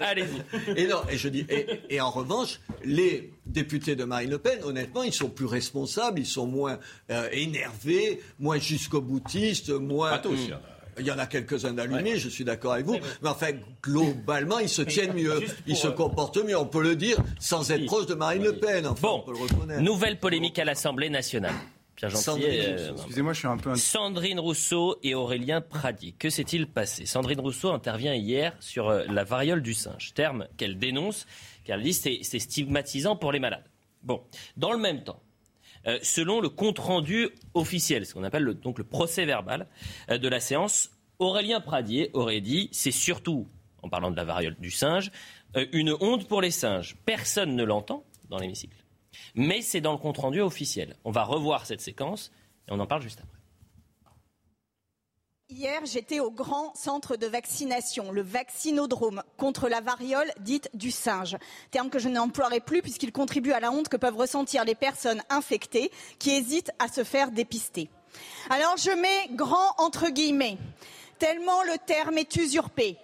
[0.00, 0.78] Allez-y.
[0.78, 1.46] Et non, et je dis.
[1.48, 6.20] Et, et, en revanche, les députés de Marine Le Pen, honnêtement, ils sont plus responsables,
[6.20, 6.78] ils sont moins
[7.10, 10.10] euh, énervés, moins jusqu'au boutiste, moins.
[10.10, 10.50] Pas tous,
[10.98, 12.98] il y en a quelques-uns d'allumés, je suis d'accord avec vous.
[13.22, 13.50] Mais enfin,
[13.82, 15.42] globalement, ils se tiennent mieux.
[15.66, 18.56] Ils se euh, comportent mieux, on peut le dire, sans être proche de Marine Le
[18.56, 18.88] Pen.
[19.00, 19.24] bon,
[19.80, 21.54] nouvelle polémique à l'Assemblée nationale.
[21.96, 23.74] Pierre euh, Excusez-moi, je suis un peu.
[23.74, 26.12] Sandrine Rousseau et Aurélien Pradi.
[26.12, 27.06] Que s'est-il passé?
[27.06, 31.26] Sandrine Rousseau intervient hier sur euh, la variole du singe, terme qu'elle dénonce,
[31.64, 33.64] car elle dit c'est, c'est stigmatisant pour les malades.
[34.02, 34.22] Bon,
[34.58, 35.22] dans le même temps,
[35.86, 39.66] euh, selon le compte-rendu officiel, ce qu'on appelle le, donc le procès verbal
[40.10, 40.90] euh, de la séance.
[41.18, 43.48] Aurélien Pradier aurait dit c'est surtout,
[43.82, 45.10] en parlant de la variole du singe,
[45.56, 46.96] euh, une honte pour les singes.
[47.06, 48.76] Personne ne l'entend dans l'hémicycle.
[49.34, 50.96] Mais c'est dans le compte-rendu officiel.
[51.04, 52.32] On va revoir cette séquence
[52.68, 53.35] et on en parle juste après.
[55.48, 61.36] Hier, j'étais au grand centre de vaccination, le vaccinodrome, contre la variole dite du singe.
[61.70, 65.22] Terme que je n'emploierai plus puisqu'il contribue à la honte que peuvent ressentir les personnes
[65.30, 67.88] infectées qui hésitent à se faire dépister.
[68.50, 70.58] Alors je mets grand entre guillemets,
[71.20, 72.98] tellement le terme est usurpé.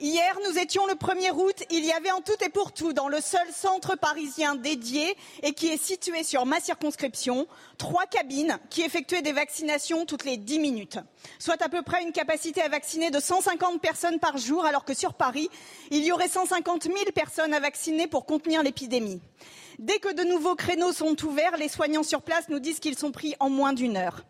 [0.00, 1.64] Hier, nous étions le 1er août.
[1.70, 5.52] Il y avait en tout et pour tout, dans le seul centre parisien dédié et
[5.54, 7.48] qui est situé sur ma circonscription,
[7.78, 11.00] trois cabines qui effectuaient des vaccinations toutes les 10 minutes,
[11.40, 14.94] soit à peu près une capacité à vacciner de 150 personnes par jour, alors que
[14.94, 15.50] sur Paris,
[15.90, 19.20] il y aurait 150 000 personnes à vacciner pour contenir l'épidémie.
[19.80, 23.10] Dès que de nouveaux créneaux sont ouverts, les soignants sur place nous disent qu'ils sont
[23.10, 24.22] pris en moins d'une heure.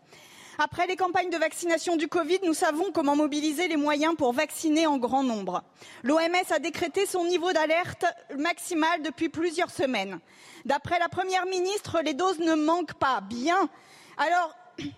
[0.61, 4.87] Après les campagnes de vaccination du Covid, nous savons comment mobiliser les moyens pour vacciner
[4.87, 5.63] en grand nombre.
[6.03, 8.03] L'OMS a décrété son niveau d'alerte
[8.37, 10.19] maximal depuis plusieurs semaines.
[10.65, 13.21] D'après la Première ministre, les doses ne manquent pas.
[13.21, 13.69] Bien.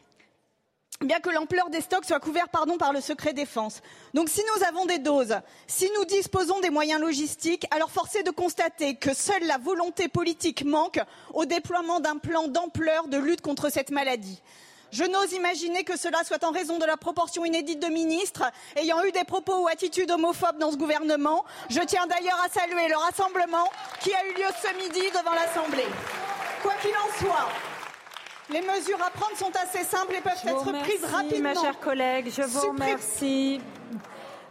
[1.01, 3.83] Bien que l'ampleur des stocks soit couverte par le secret défense.
[4.15, 8.23] Donc si nous avons des doses, si nous disposons des moyens logistiques, alors force est
[8.23, 10.99] de constater que seule la volonté politique manque
[11.35, 14.41] au déploiement d'un plan d'ampleur de lutte contre cette maladie.
[14.91, 18.43] Je n'ose imaginer que cela soit en raison de la proportion inédite de ministres
[18.75, 21.45] ayant eu des propos ou attitudes homophobes dans ce gouvernement.
[21.69, 23.69] Je tiens d'ailleurs à saluer le rassemblement
[24.01, 25.87] qui a eu lieu ce midi devant l'Assemblée.
[26.61, 27.49] Quoi qu'il en soit,
[28.51, 31.53] les mesures à prendre sont assez simples et peuvent être prises rapidement.
[31.53, 33.61] Ma chère collègue, je vous remercie.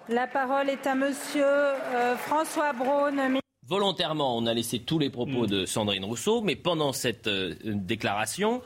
[0.09, 3.39] La parole est à Monsieur euh, François Braun.
[3.67, 8.63] Volontairement, on a laissé tous les propos de Sandrine Rousseau, mais pendant cette euh, déclaration,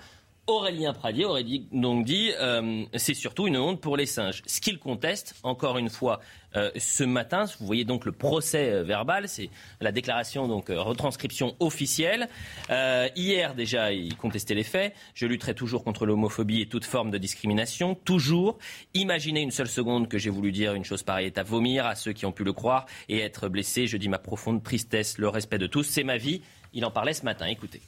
[0.47, 4.43] Aurélien Pradier aurait donc dit euh, c'est surtout une honte pour les singes.
[4.47, 6.21] Ce qu'il conteste, encore une fois,
[6.55, 9.49] euh, ce matin, vous voyez donc le procès euh, verbal, c'est
[9.81, 12.29] la déclaration, donc retranscription officielle.
[12.69, 14.95] hier déjà, il contestait les faits.
[15.15, 17.95] Je lutterai toujours contre l'homophobie et toute forme de discrimination.
[17.95, 18.59] Toujours.
[18.93, 21.95] Imaginez une seule seconde que j'ai voulu dire une chose pareille est à vomir à
[21.95, 23.87] ceux qui ont pu le croire et être blessés.
[23.87, 26.43] Je dis ma profonde tristesse, le respect de tous, c'est ma vie.
[26.75, 27.47] Il en parlait ce matin.
[27.47, 27.81] Écoutez.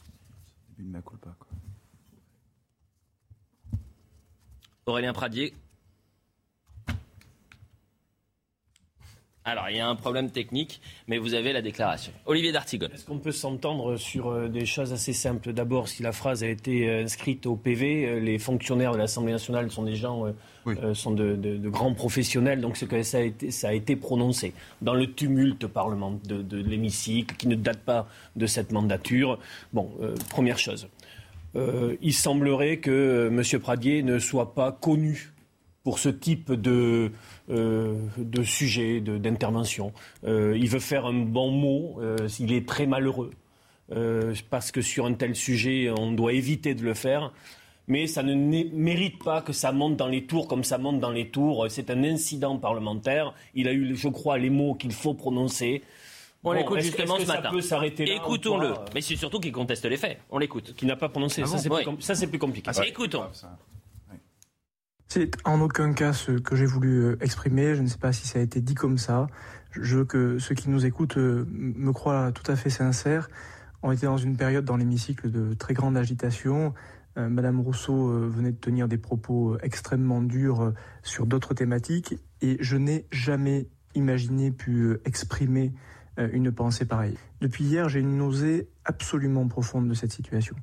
[4.89, 5.53] Aurélien Pradier.
[9.45, 12.13] Alors, il y a un problème technique, mais vous avez la déclaration.
[12.25, 12.87] Olivier D'Artigon.
[12.95, 15.53] Est-ce qu'on peut s'entendre sur euh, des choses assez simples?
[15.53, 19.33] D'abord, si la phrase a été euh, inscrite au PV, euh, les fonctionnaires de l'Assemblée
[19.33, 20.33] nationale sont des gens,
[20.95, 24.53] sont de, grands professionnels, donc que ça a, été, ça a été prononcé
[24.83, 29.39] dans le tumulte parlement de, l'hémicycle, qui ne date pas de cette mandature.
[29.73, 29.91] Bon,
[30.31, 30.89] première chose.
[31.57, 33.61] Euh, il semblerait que euh, M.
[33.61, 35.33] Pradier ne soit pas connu
[35.83, 37.13] pour ce type de,
[37.49, 39.93] de sujet, d'intervention.
[40.27, 42.01] il veut faire un bon mot,
[42.41, 43.31] il est très malheureux.
[44.51, 47.31] parce que sur un tel sujet, on doit éviter de le faire
[47.89, 51.11] mais ça ne mérite pas que ça monte dans les tours comme ça monte dans
[51.11, 51.67] les tours.
[51.69, 53.35] C'est un incident parlementaire.
[53.55, 55.83] Il a eu, je crois, les mots qu'il faut prononcer.
[56.47, 57.51] On l'écoute justement ce matin.
[57.99, 58.71] Écoutons-le.
[58.71, 60.19] Euh mais c'est surtout qu'il conteste les faits.
[60.31, 60.75] On l'écoute.
[60.77, 61.43] Qui n'a pas prononcé.
[61.43, 61.59] Ah ça,
[62.15, 62.71] c'est plus, compliqué.
[62.75, 63.25] Ah, Écoutons.
[65.09, 67.75] C'est en aucun cas ce que j'ai voulu euh, exprimer.
[67.75, 69.29] Je ne sais pas si ça a été dit comme ça.
[69.71, 73.29] Je veux que ceux qui nous écoutent euh, me croient tout à fait sincère.
[73.83, 76.75] On était dans une période dans l'hémicycle de très grande agitation.
[77.19, 82.15] Euh, Madame Rousseau euh, venait de tenir des propos euh, extrêmement durs sur d'autres thématiques
[82.43, 85.73] et je n'ai jamais imaginé pu exprimer
[86.19, 87.17] une pensée pareille.
[87.41, 90.57] Depuis hier, j'ai une nausée absolument profonde de cette situation.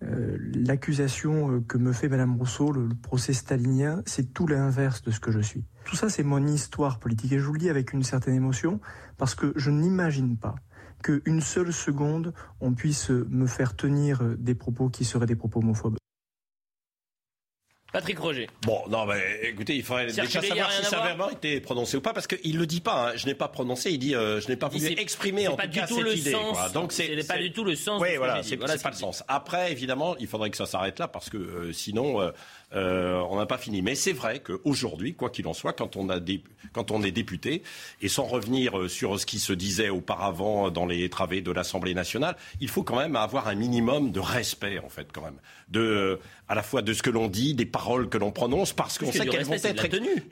[0.00, 5.30] L'accusation que me fait Madame Rousseau, le, procès stalinien, c'est tout l'inverse de ce que
[5.30, 5.64] je suis.
[5.84, 8.80] Tout ça, c'est mon histoire politique et je vous le dis avec une certaine émotion
[9.16, 10.56] parce que je n'imagine pas
[11.02, 15.96] qu'une seule seconde, on puisse me faire tenir des propos qui seraient des propos homophobes.
[17.92, 18.48] Patrick Roger.
[18.62, 22.00] Bon, non, mais écoutez, il faudrait déjà savoir si ça a vraiment été prononcé ou
[22.00, 23.10] pas, parce qu'il le dit pas.
[23.10, 23.12] Hein.
[23.16, 23.90] Je n'ai pas prononcé.
[23.90, 26.32] Il dit, euh, je n'ai pas voulu exprimer en tout cas cette idée.
[26.32, 26.70] Quoi.
[26.70, 28.00] Donc c'est pas du tout le sens.
[28.00, 29.22] Oui, voilà, c'est pas le sens.
[29.28, 32.30] Après, évidemment, il faudrait que ça s'arrête là, parce que euh, sinon, euh,
[32.74, 33.82] euh, on n'a pas fini.
[33.82, 36.18] Mais c'est vrai qu'aujourd'hui, quoi qu'il en soit, quand on, a
[36.72, 37.62] quand on est député,
[38.00, 41.94] et sans revenir euh, sur ce qui se disait auparavant dans les travées de l'Assemblée
[41.94, 45.38] nationale, il faut quand même avoir un minimum de respect, en fait, quand même,
[45.68, 48.98] de, à la fois de ce que l'on dit, des paroles que l'on prononce, parce
[48.98, 50.24] qu'on sait qu'elles vont être tenues.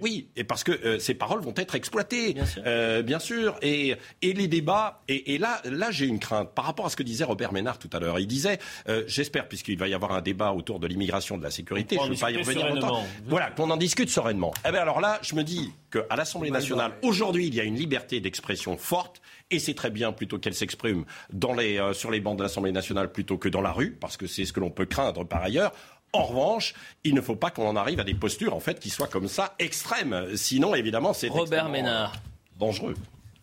[0.00, 2.62] oui, et parce que euh, ces paroles vont être exploitées, bien sûr,
[3.04, 5.02] bien sûr et, et, les débats.
[5.08, 7.90] Et, là, là, j'ai une crainte par rapport à ce que disait Robert Ménard tout
[7.92, 8.18] à l'heure.
[8.18, 8.58] Il disait,
[9.06, 12.14] j'espère, puisqu'il va y avoir un débat autour de l'immigration de la sécurité, je ne
[12.14, 13.04] veux pas y revenir longtemps.
[13.26, 14.52] Voilà, qu'on en discute sereinement.
[14.66, 17.76] Eh bien alors là, je me dis qu'à l'Assemblée nationale, aujourd'hui, il y a une
[17.76, 22.42] liberté d'expression forte, et c'est très bien plutôt qu'elle s'exprime euh, sur les bancs de
[22.42, 25.24] l'Assemblée nationale plutôt que dans la rue, parce que c'est ce que l'on peut craindre
[25.24, 25.72] par ailleurs.
[26.12, 28.88] En revanche, il ne faut pas qu'on en arrive à des postures en fait qui
[28.88, 30.36] soient comme ça extrêmes.
[30.36, 32.14] Sinon, évidemment, c'est Robert Ménard
[32.58, 32.94] dangereux.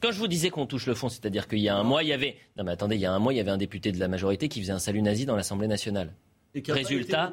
[0.02, 2.10] Quand je vous disais qu'on touche le fond, c'est-à-dire qu'il y a un mois, il
[2.10, 3.92] y avait non mais attendez, il y a un mois, il y avait un député
[3.92, 6.14] de la majorité qui faisait un salut nazi dans l'Assemblée nationale.
[6.54, 7.32] Résultat,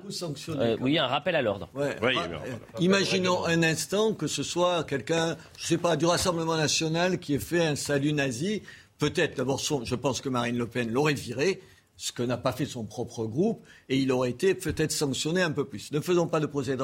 [0.50, 1.68] euh, oui, un rappel à l'ordre.
[1.74, 2.38] Ah, euh,
[2.78, 7.34] imaginons un instant que ce soit quelqu'un, je ne sais pas, du Rassemblement national qui
[7.34, 8.62] ait fait un salut nazi.
[8.98, 11.60] Peut-être, d'abord, je pense que Marine Le Pen l'aurait viré
[11.98, 15.50] ce que n'a pas fait son propre groupe, et il aurait été peut-être sanctionné un
[15.50, 15.90] peu plus.
[15.90, 16.76] Ne faisons pas de procès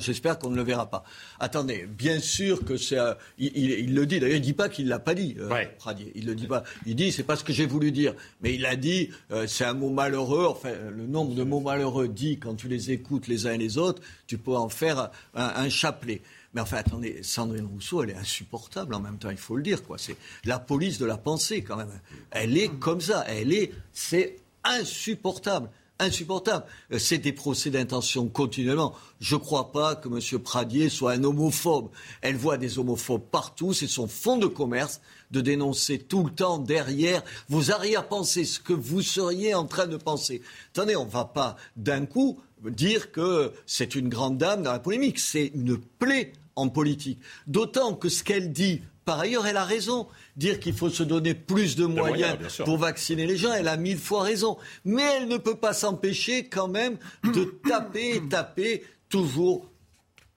[0.00, 1.04] j'espère qu'on ne le verra pas.
[1.38, 2.98] Attendez, bien sûr que c'est...
[3.38, 6.10] il, le dit, d'ailleurs il ne dit pas qu'il ne l'a pas dit, euh, Pradier.
[6.16, 6.64] Il le dit pas.
[6.86, 8.14] Il dit, c'est pas ce que j'ai voulu dire.
[8.40, 12.08] Mais il a dit, euh, c'est un mot malheureux, enfin, le nombre de mots malheureux
[12.08, 15.68] dit, quand tu les écoutes les uns et les autres, tu peux en faire un
[15.68, 16.20] chapelet.
[16.54, 19.82] Mais enfin, attendez, Sandrine Rousseau, elle est insupportable en même temps, il faut le dire.
[19.82, 19.96] quoi.
[19.98, 22.00] C'est la police de la pensée, quand même.
[22.30, 23.24] Elle est comme ça.
[23.26, 23.72] Elle est.
[23.92, 25.70] C'est insupportable
[26.02, 26.64] insupportable.
[26.92, 28.94] Euh, c'est des procès d'intention continuellement.
[29.20, 30.40] Je ne crois pas que M.
[30.40, 31.90] Pradier soit un homophobe.
[32.20, 33.72] Elle voit des homophobes partout.
[33.72, 35.00] C'est son fonds de commerce
[35.30, 39.96] de dénoncer tout le temps derrière vos arrière-pensées, ce que vous seriez en train de
[39.96, 40.42] penser.
[40.74, 44.78] Attendez, on ne va pas d'un coup dire que c'est une grande dame dans la
[44.78, 45.18] polémique.
[45.18, 47.20] C'est une plaie en politique.
[47.46, 50.06] D'autant que ce qu'elle dit, par ailleurs, elle a raison.
[50.36, 53.98] Dire qu'il faut se donner plus de moyens, pour vacciner les gens, elle a mille
[53.98, 54.56] fois raison.
[54.84, 59.71] Mais elle ne peut pas s'empêcher quand même de taper et taper toujours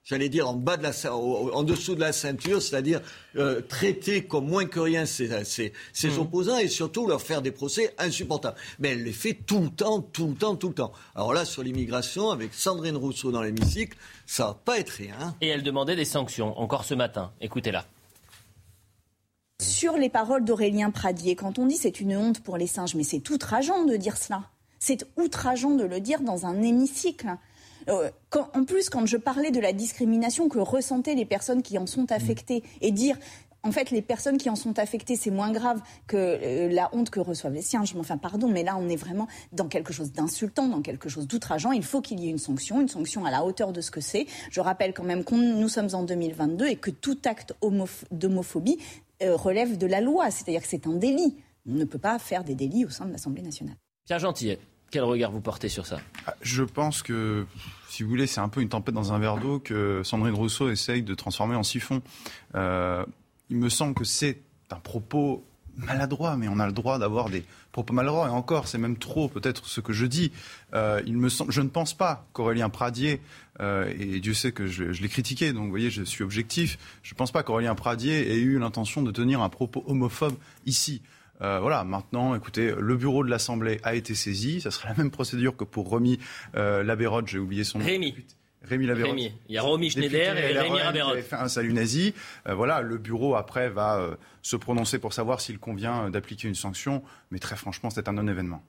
[0.06, 3.02] j'allais dire en bas de la, en dessous de la ceinture, c'est-à-dire
[3.36, 6.18] euh, traiter comme moins que rien ses, mmh.
[6.18, 8.56] opposants et surtout leur faire des procès insupportables.
[8.78, 10.92] Mais elle les fait tout le temps, tout le temps, tout le temps.
[11.14, 15.14] Alors là, sur l'immigration, avec Sandrine Rousseau dans l'hémicycle, ça va pas être rien.
[15.20, 15.34] Hein.
[15.40, 17.32] Et elle demandait des sanctions, encore ce matin.
[17.40, 17.84] Écoutez-la.
[19.60, 23.02] Sur les paroles d'Aurélien Pradier, quand on dit c'est une honte pour les singes, mais
[23.02, 24.42] c'est outrageant de dire cela.
[24.78, 27.36] C'est outrageant de le dire dans un hémicycle.
[27.88, 28.10] Euh,
[28.54, 32.10] en plus, quand je parlais de la discrimination que ressentaient les personnes qui en sont
[32.12, 33.16] affectées, et dire
[33.66, 37.10] en fait, les personnes qui en sont affectées, c'est moins grave que euh, la honte
[37.10, 37.82] que reçoivent les siens.
[37.98, 41.72] Enfin, pardon, mais là, on est vraiment dans quelque chose d'insultant, dans quelque chose d'outrageant.
[41.72, 44.00] Il faut qu'il y ait une sanction, une sanction à la hauteur de ce que
[44.00, 44.26] c'est.
[44.50, 47.54] Je rappelle quand même que nous sommes en 2022 et que tout acte
[48.12, 48.78] d'homophobie
[49.22, 51.36] euh, relève de la loi, c'est-à-dire que c'est un délit.
[51.68, 53.74] On ne peut pas faire des délits au sein de l'Assemblée nationale.
[54.04, 54.60] Pierre Gentillet.
[54.90, 56.00] Quel regard vous portez sur ça?
[56.26, 57.46] Ah, Je pense que,
[57.88, 60.70] si vous voulez, c'est un peu une tempête dans un verre d'eau que Sandrine Rousseau
[60.70, 62.02] essaye de transformer en siphon.
[62.54, 63.04] Euh,
[63.50, 64.40] il me semble que c'est
[64.70, 65.44] un propos
[65.76, 68.28] maladroit, mais on a le droit d'avoir des propos maladroits.
[68.28, 70.32] Et encore, c'est même trop peut-être ce que je dis.
[70.74, 73.20] Euh, il me semble, je ne pense pas qu'Aurélien Pradier,
[73.60, 77.14] euh, et Dieu sait que je, l'ai critiqué, donc vous voyez, je suis objectif, je
[77.14, 80.34] ne pense pas qu'Aurélien Pradier ait eu l'intention de tenir un propos homophobe
[80.64, 81.02] ici.
[81.42, 84.60] Euh, voilà, maintenant, écoutez, le bureau de l'Assemblée a été saisi.
[84.60, 86.18] Ça sera la même procédure que pour Rémi
[86.56, 87.84] euh, Labérode, j'ai oublié son nom.
[87.84, 88.14] Rémi.
[88.62, 89.18] Rémi Labérode.
[89.18, 91.20] Il y a Romy Schneider et Rémi Labérode.
[91.20, 92.14] fait un salut nazi.
[92.48, 96.54] Euh, voilà, le bureau après va euh, se prononcer pour savoir s'il convient d'appliquer une
[96.54, 97.02] sanction.
[97.30, 98.62] Mais très franchement, c'est un non-événement.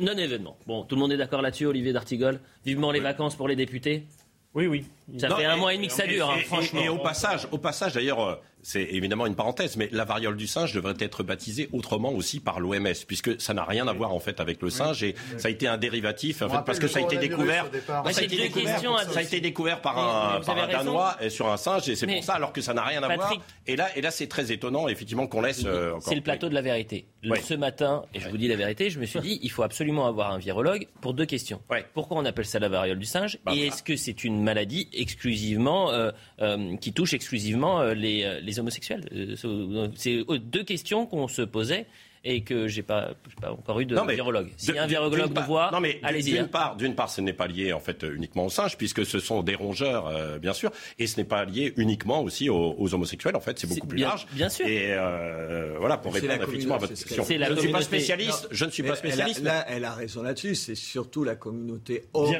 [0.00, 0.56] Non-événement.
[0.66, 2.40] Bon, tout le monde est d'accord là-dessus, Olivier D'Artigol?
[2.64, 4.06] Vivement les vacances pour les députés.
[4.54, 4.84] Oui, oui.
[5.18, 6.80] Ça fait un mois et demi que ça dure, hein, franchement.
[6.80, 10.72] Et, au passage, au passage d'ailleurs, c'est évidemment une parenthèse, mais la variole du singe
[10.72, 14.40] devrait être baptisée autrement aussi par l'OMS, puisque ça n'a rien à voir en fait
[14.40, 17.02] avec le singe et ça a été un dérivatif en fait, parce que ça a
[17.02, 17.66] été découvert.
[18.10, 22.52] ça, a été découvert par un, Danois sur un singe et c'est pour ça alors
[22.52, 23.34] que ça n'a rien à voir.
[23.66, 25.64] Et là, et là, c'est très étonnant effectivement qu'on laisse.
[25.64, 27.06] Euh, c'est le plateau de la vérité.
[27.22, 30.06] Ce matin, et je vous dis la vérité, je me suis dit, il faut absolument
[30.06, 31.60] avoir un virologue pour deux questions.
[31.94, 34.88] Pourquoi on appelle ça la variole du singe bah, Et est-ce que c'est une maladie
[34.92, 39.08] exclusivement euh, euh, qui touche exclusivement les les homosexuels?
[39.12, 41.86] Euh, C'est deux questions qu'on se posait
[42.24, 44.50] et que j'ai pas, pas encore eu de virologue.
[44.56, 45.70] Si un virologue nous voit,
[46.02, 46.32] allez-y.
[46.32, 49.18] D'une part, d'une part, ce n'est pas lié en fait uniquement aux singes, puisque ce
[49.18, 53.36] sont des rongeurs, euh, bien sûr, et ce n'est pas lié uniquement aussi aux, homosexuels.
[53.36, 54.26] En fait, c'est beaucoup plus large.
[54.32, 54.66] Bien sûr.
[54.66, 57.24] Et euh, voilà, pour répondre effectivement à votre question.
[57.24, 58.48] Je ne suis pas spécialiste.
[58.50, 59.40] je ne suis pas spécialiste.
[59.40, 60.54] Elle a, là, elle a raison là-dessus.
[60.54, 62.32] C'est surtout la communauté homme,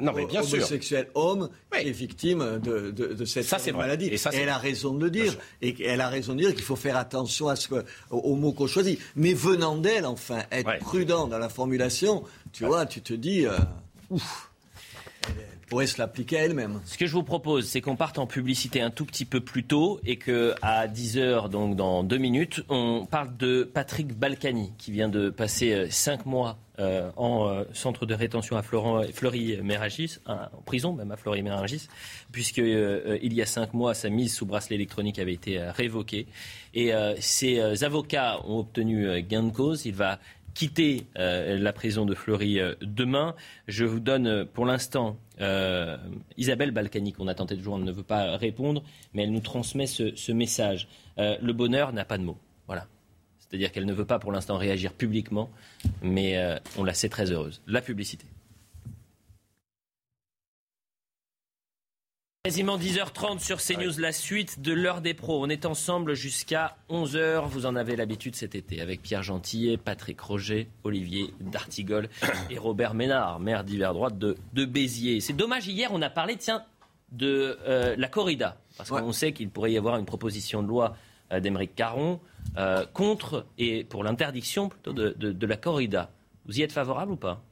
[0.00, 4.06] non, mais bien homosexuelle homme est victime de, de, de cette ça, maladie.
[4.06, 5.36] Et, ça, elle a raison de le dire.
[5.60, 8.52] Et elle a raison de dire qu'il faut faire attention à ce que, aux mots
[8.52, 13.14] qu'on choisit mais venant d'elle, enfin, être prudent dans la formulation, tu vois, tu te
[13.14, 13.56] dis, euh,
[14.10, 14.52] ouf,
[15.26, 15.34] elle
[15.66, 16.82] pourrait se l'appliquer à elle-même.
[16.84, 19.64] Ce que je vous propose, c'est qu'on parte en publicité un tout petit peu plus
[19.64, 24.92] tôt et que à 10h, donc dans deux minutes, on parle de Patrick Balkany, qui
[24.92, 30.92] vient de passer euh, cinq mois euh, en centre de rétention à Fleury-Méragis, en prison
[30.92, 31.88] même à Fleury-Méragis,
[32.32, 36.26] puisque il y a cinq mois, sa mise sous bracelet électronique avait été révoquée.
[36.74, 39.86] Et euh, ses euh, avocats ont obtenu euh, gain de cause.
[39.86, 40.18] Il va
[40.54, 43.34] quitter la prison de Fleury demain.
[43.66, 45.16] Je vous donne pour l'instant
[46.36, 48.84] Isabelle Balkany, qu'on a tenté de joindre, ne veut pas répondre,
[49.14, 50.86] mais elle nous transmet ce, ce message.
[51.18, 52.38] le bonheur n'a pas de mots.
[52.68, 52.86] Voilà.
[53.54, 55.48] C'est-à-dire qu'elle ne veut pas pour l'instant réagir publiquement,
[56.02, 56.36] mais
[56.76, 57.62] on la sait très heureuse.
[57.68, 58.26] La publicité.
[62.42, 65.40] Quasiment 10h30 sur CNews, la suite de l'heure des pros.
[65.40, 67.46] On est ensemble jusqu'à 11h.
[67.46, 72.08] Vous en avez l'habitude cet été avec Pierre Gentillet, Patrick Roger, Olivier D'Artigol
[72.50, 75.20] et Robert Ménard, maire d'hiver droite de, de Béziers.
[75.20, 76.64] C'est dommage, hier on a parlé, tiens,
[77.12, 78.56] de euh, la corrida.
[78.76, 82.20] Parce qu'on sait qu'il pourrait y avoir une proposition de loi euh, d'Émeric Caron
[82.56, 86.10] euh, contre et pour l'interdiction plutôt de, de la corrida.
[86.46, 87.42] Vous y êtes favorable ou pas?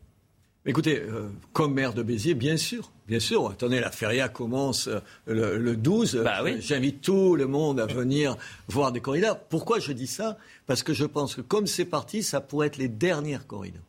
[0.64, 3.50] Écoutez, euh, comme maire de Béziers, bien sûr, bien sûr.
[3.50, 6.22] Attendez, la feria commence euh, le, 12.
[6.22, 8.36] Bah j'invite tout le monde à venir
[8.68, 9.34] voir des corridas.
[9.34, 10.38] Pourquoi je dis ça?
[10.68, 13.80] Parce que je pense que comme c'est parti, ça pourrait être les dernières corridas.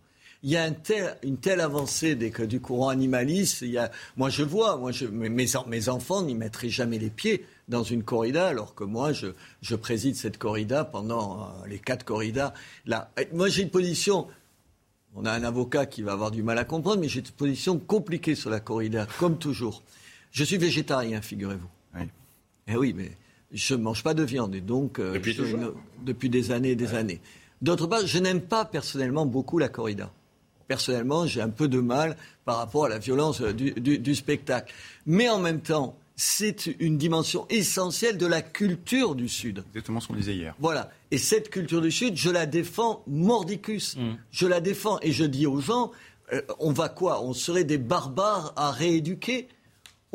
[0.41, 3.61] Il y a une telle avancée des, du courant animaliste.
[3.61, 7.11] Il y a, moi, je vois, moi, je, mes, mes enfants n'y mettraient jamais les
[7.11, 9.27] pieds dans une corrida, alors que moi, je,
[9.61, 12.53] je préside cette corrida pendant euh, les quatre corridas.
[12.85, 14.27] Là, moi, j'ai une position
[15.15, 17.77] on a un avocat qui va avoir du mal à comprendre, mais j'ai une position
[17.77, 19.83] compliquée sur la corrida, comme toujours.
[20.31, 21.69] Je suis végétarien, figurez-vous.
[21.95, 22.07] Oui.
[22.67, 23.11] Eh oui, mais
[23.51, 25.37] je ne mange pas de viande, et donc euh, depuis,
[26.03, 27.21] depuis, des années et des années.
[27.61, 30.11] D'autre part, je n'aime pas personnellement beaucoup la corrida.
[30.67, 34.73] Personnellement, j'ai un peu de mal par rapport à la violence euh, du spectacle.
[35.05, 39.63] Mais en même temps, c'est une dimension essentielle de la culture du Sud.
[39.69, 40.55] Exactement ce qu'on disait hier.
[40.59, 40.91] Voilà.
[41.11, 43.95] Et cette culture du Sud, je la défends mordicus.
[43.97, 44.13] Mm.
[44.31, 45.91] Je la défends et je dis aux gens,
[46.31, 47.23] euh, on va quoi?
[47.23, 49.47] On serait des barbares à rééduquer?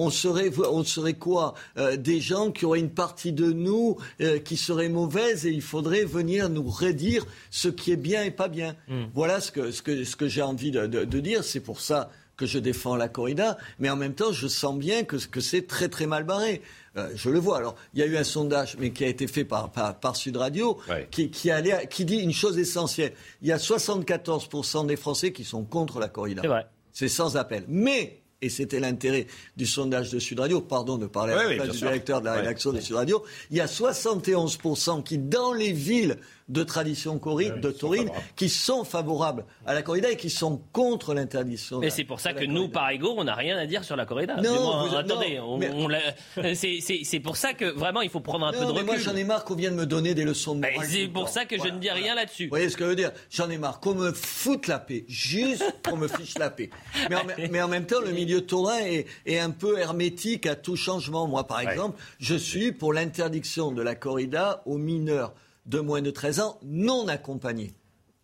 [0.00, 1.54] On serait, on serait quoi?
[1.76, 5.62] Euh, Des gens qui auraient une partie de nous euh, qui serait mauvaise et il
[5.62, 8.76] faudrait venir nous redire ce qui est bien et pas bien.
[8.86, 9.06] Mm.
[9.12, 11.42] Voilà ce que, ce que, ce que j'ai envie de, de dire.
[11.42, 15.04] C'est pour ça que je défends la corrida, mais en même temps, je sens bien
[15.04, 16.62] que, que c'est très très mal barré.
[16.96, 17.58] Euh, je le vois.
[17.58, 20.36] Alors, il y a eu un sondage, mais qui a été fait par, par, Sud
[20.36, 20.78] Radio,
[21.10, 23.12] qui, qui, allait, qui dit une chose essentielle.
[23.42, 26.42] Il y a 74% des Français qui sont contre la corrida.
[26.42, 26.66] C'est vrai.
[26.92, 27.64] C'est sans appel.
[27.68, 31.76] Mais et c'était l'intérêt du sondage de Sud Radio, pardon de parler à la du
[31.76, 36.18] directeur de la rédaction de Sud Radio, il y a 71% qui, dans les villes
[36.48, 41.78] de tradition de taurine qui sont favorables à la corrida et qui sont contre l'interdiction.
[41.78, 44.06] Mais c'est pour ça que nous, par ego, on n'a rien à dire sur la
[44.06, 44.36] corrida.
[44.36, 45.40] Non, attendez,
[46.54, 48.86] c'est pour ça que vraiment il faut prendre un peu de recul.
[48.86, 50.86] Moi, j'en ai marre qu'on vienne me donner des leçons de morale.
[50.88, 52.44] C'est pour ça que je ne dis rien là-dessus.
[52.44, 53.12] Vous voyez ce que je veux dire?
[53.30, 56.70] J'en ai marre qu'on me foute la paix, juste qu'on me fiche la paix.
[57.50, 61.26] Mais en, même temps, le milieu taurin est, est, un peu hermétique à tout changement.
[61.26, 65.32] Moi, par exemple, je suis pour l'interdiction de la corrida aux mineurs
[65.68, 67.74] de moins de 13 ans non accompagnés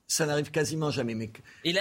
[0.06, 1.14] ça n'arrive quasiment jamais.
[1.14, 1.30] Mais
[1.64, 1.74] et,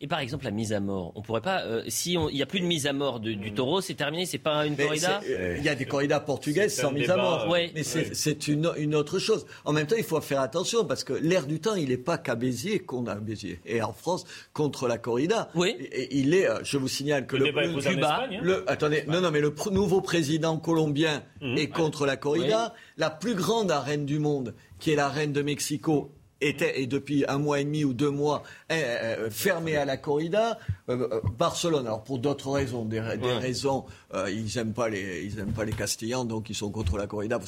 [0.00, 1.62] et, par exemple, la mise à mort, on pourrait pas.
[1.62, 4.38] Euh, si il n'y a plus de mise à mort du taureau, c'est terminé, c'est
[4.38, 7.48] pas une corrida euh, Il y a des corridas portugaises sans mise à mort.
[7.48, 9.46] Mais c'est une, une, autre chose.
[9.64, 12.18] En même temps, il faut faire attention parce que l'air du temps, il n'est pas
[12.18, 13.60] qu'à Béziers qu'on a Béziers.
[13.64, 15.48] Et en France, contre la corrida.
[15.54, 15.74] Oui.
[15.92, 17.46] Et, il est, euh, je vous signale que le.
[17.46, 18.38] le Cuba, hein.
[18.42, 21.56] le, attendez, non, non, mais le nouveau président colombien mhm.
[21.56, 22.74] est contre la corrida.
[22.98, 27.24] La plus grande arène du monde, qui est la reine de Mexico, était, et depuis
[27.28, 28.42] un mois et demi ou deux mois,
[28.72, 30.58] euh, fermé à la corrida.
[30.88, 33.84] Euh, euh, Barcelone, alors pour d'autres raisons, des, raisons,
[34.28, 37.38] ils n'aiment pas les, ils aiment pas les Castillans, donc ils sont contre la corrida.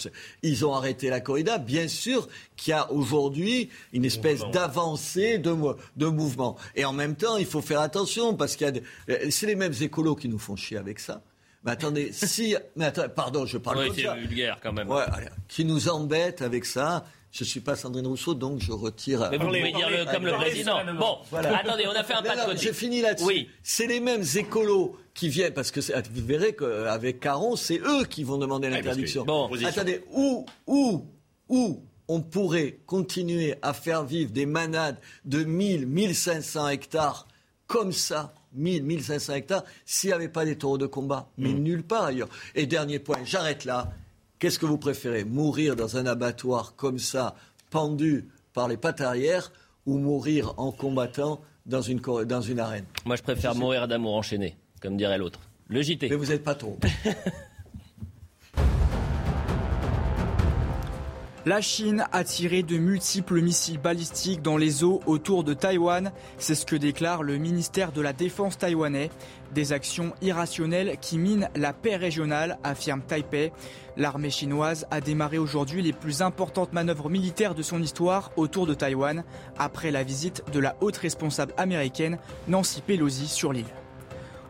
[0.42, 1.58] Ils ont arrêté la corrida.
[1.58, 5.54] Bien sûr qu'il y a aujourd'hui une espèce d'avancée de,
[5.96, 6.56] de mouvement.
[6.76, 9.74] Et en même temps, il faut faire attention parce qu'il y a, c'est les mêmes
[9.80, 11.22] écolos qui nous font chier avec ça.
[11.64, 14.90] Mais attendez, si, mais attends, pardon, je parle oui, c'est vulgaire quand même.
[14.90, 15.04] Ouais,
[15.46, 17.04] qui nous embête avec ça.
[17.32, 19.26] Je ne suis pas Sandrine Rousseau, donc je retire.
[19.30, 20.80] Mais vous pouvez dire comme le président.
[20.94, 22.58] Bon, attendez, on a fait un pas de côté.
[22.58, 23.24] J'ai fini là-dessus.
[23.24, 23.48] Oui.
[23.62, 28.22] C'est les mêmes écolos qui viennent, parce que vous verrez qu'avec Caron, c'est eux qui
[28.22, 29.24] vont demander l'interdiction.
[29.24, 31.06] Bon, attendez, où, où,
[31.48, 37.26] où on pourrait continuer à faire vivre des manades de 1000, 1500 hectares
[37.66, 41.30] comme ça 1000, 1500 hectares s'il n'y avait pas des taureaux de combat?
[41.38, 41.62] Mais hmm.
[41.62, 42.28] nulle part ailleurs.
[42.54, 43.90] Et dernier point, j'arrête là.
[44.42, 47.36] Qu'est-ce que vous préférez Mourir dans un abattoir comme ça,
[47.70, 49.52] pendu par les pattes arrière,
[49.86, 52.84] ou mourir en combattant dans une, dans une arène?
[53.04, 55.38] Moi, je préfère mourir d'amour enchaîné, comme dirait l'autre.
[55.68, 56.08] Le JT.
[56.10, 56.76] Mais vous n'êtes pas trop.
[61.44, 66.12] La Chine a tiré de multiples missiles balistiques dans les eaux autour de Taïwan.
[66.38, 69.10] C'est ce que déclare le ministère de la Défense taïwanais.
[69.52, 73.50] Des actions irrationnelles qui minent la paix régionale, affirme Taipei.
[73.96, 78.74] L'armée chinoise a démarré aujourd'hui les plus importantes manœuvres militaires de son histoire autour de
[78.74, 79.24] Taïwan,
[79.58, 83.81] après la visite de la haute responsable américaine Nancy Pelosi sur l'île.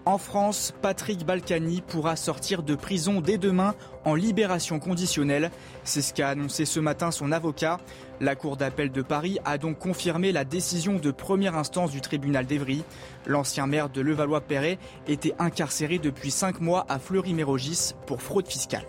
[0.04, 5.52] En France, Patrick Balkany pourra sortir de prison dès demain en libération conditionnelle.
[5.84, 7.78] C'est ce qu'a annoncé ce matin son avocat.
[8.20, 12.46] La Cour d'appel de Paris a donc confirmé la décision de première instance du tribunal
[12.46, 12.82] d'Evry.
[13.26, 18.86] L'ancien maire de Levallois-Perret était incarcéré depuis cinq mois à Fleury-Mérogis pour fraude fiscale.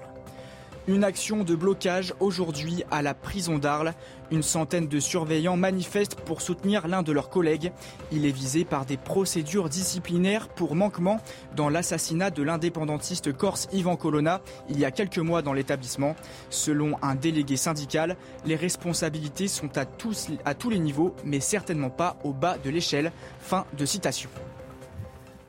[0.86, 3.94] Une action de blocage aujourd'hui à la prison d'Arles.
[4.32, 7.72] Une centaine de surveillants manifestent pour soutenir l'un de leurs collègues.
[8.12, 11.22] Il est visé par des procédures disciplinaires pour manquement
[11.56, 16.18] dans l'assassinat de l'indépendantiste corse Ivan Colonna il y a quelques mois dans l'établissement.
[16.50, 21.92] Selon un délégué syndical, les responsabilités sont à tous, à tous les niveaux, mais certainement
[21.92, 23.14] pas au bas de l'échelle.
[23.40, 24.30] Fin de citation.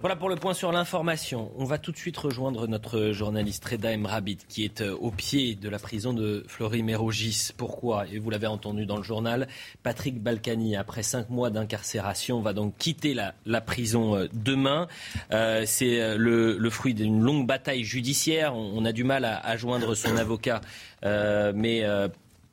[0.04, 1.50] Voilà pour le point sur l'information.
[1.56, 5.54] On va tout de suite rejoindre notre journaliste Reda Emrabit qui est euh, au pied
[5.54, 7.52] de la prison de Flory-Mérogis.
[7.56, 8.04] Pourquoi?
[8.12, 9.48] Et vous l'avez entendu dans le journal,
[9.82, 14.88] Patrick Balkany, après cinq mois d'incarcération, va donc quitter la, prison euh, demain.
[15.32, 18.54] Euh, c'est le, fruit d'une longue bataille judiciaire.
[18.54, 20.60] On, a du mal à, joindre son avocat,
[21.02, 21.82] mais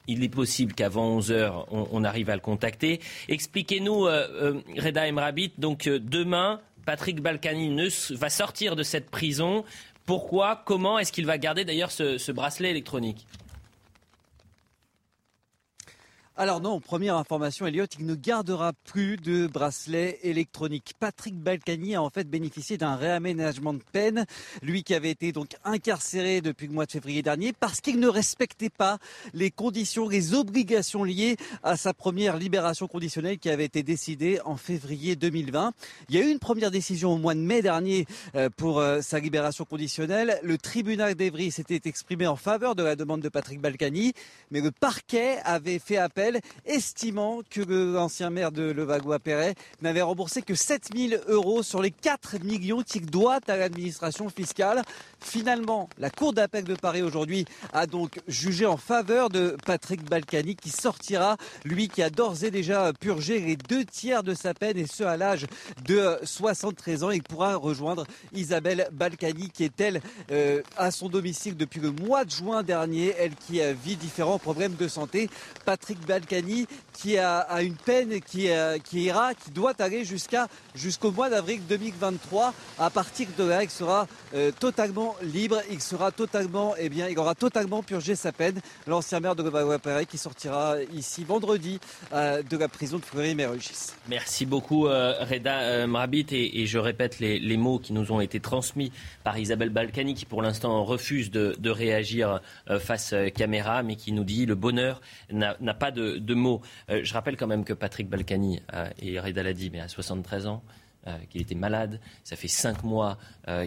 [0.08, 3.02] il est possible qu'avant 11 heures, on, arrive à le contacter.
[3.28, 9.64] Expliquez-nous, Reda Emrabit, donc demain, Patrick Balkany va sortir de cette prison.
[10.06, 13.28] Pourquoi Comment est-ce qu'il va garder d'ailleurs ce bracelet électronique?
[16.38, 20.94] Alors non, première information, Elliot, il ne gardera plus de bracelet électronique.
[20.98, 24.26] Patrick Balkany a en fait bénéficié d'un réaménagement de peine,
[24.62, 28.08] lui qui avait été donc incarcéré depuis le mois de février dernier parce qu'il ne
[28.08, 28.98] respectait pas
[29.34, 34.56] les conditions, les obligations liées à sa première libération conditionnelle qui avait été décidée en
[34.56, 35.74] février 2020.
[36.08, 38.06] Il y a eu une première décision au mois de mai dernier
[38.36, 40.40] euh, pour euh, sa libération conditionnelle.
[40.44, 44.14] Le tribunal d'Evry s'était exprimé en faveur de la demande de Patrick Balkany,
[44.50, 46.21] mais le parquet avait fait appel
[46.66, 52.84] estimant que l'ancien maire de Levallois-Perret n'avait remboursé que 7000 euros sur les 4 millions
[52.84, 54.84] qu'il doit à l'administration fiscale.
[55.20, 60.56] Finalement, la Cour d'appel de Paris aujourd'hui a donc jugé en faveur de Patrick Balkany
[60.56, 64.78] qui sortira, lui qui a d'ores et déjà purgé les deux tiers de sa peine
[64.78, 65.46] et ce à l'âge
[65.86, 67.12] de 73 ans.
[67.12, 72.26] Il pourra rejoindre Isabelle Balkany qui est elle euh, à son domicile depuis le mois
[72.26, 75.30] de juin dernier, elle qui vit différents problèmes de santé.
[75.66, 78.50] Patrick Balkany qui a, une peine qui,
[78.84, 82.54] qui ira, qui doit aller jusqu'à jusqu'au mois d'avril 2023.
[82.80, 84.08] À partir de là, il sera
[84.60, 88.60] totalement libre, il sera totalement, eh bien, il aura totalement purgé sa peine.
[88.88, 91.80] L'ancien maire de Levallois-Perret qui sortira ici vendredi
[92.12, 93.92] de la prison de Fleury-Mérogis.
[94.10, 98.92] Merci beaucoup Reda Mrabit et, je répète les, mots qui nous ont été transmis
[99.24, 102.42] par Isabelle Balkany qui pour l'instant refuse de, réagir
[102.80, 105.02] face caméra mais qui nous dit le bonheur
[105.32, 106.01] n'a pas de,
[106.90, 109.88] Euh, je rappelle quand même que Patrick Balkany, euh, et Reda l'a dit, mais à
[109.88, 110.64] 73 ans,
[111.08, 112.00] euh, qu'il était malade.
[112.24, 113.18] Ça fait cinq mois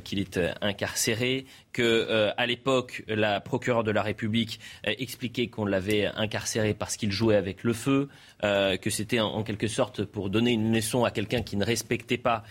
[0.05, 1.47] qu'il est incarcéré.
[1.73, 7.35] Que à l'époque, la procureure de la République expliquait qu'on l'avait incarcéré parce qu'il jouait
[7.35, 8.09] avec le feu.
[8.41, 12.45] que c'était en, quelque sorte pour donner une leçon à quelqu'un qui ne respectait pas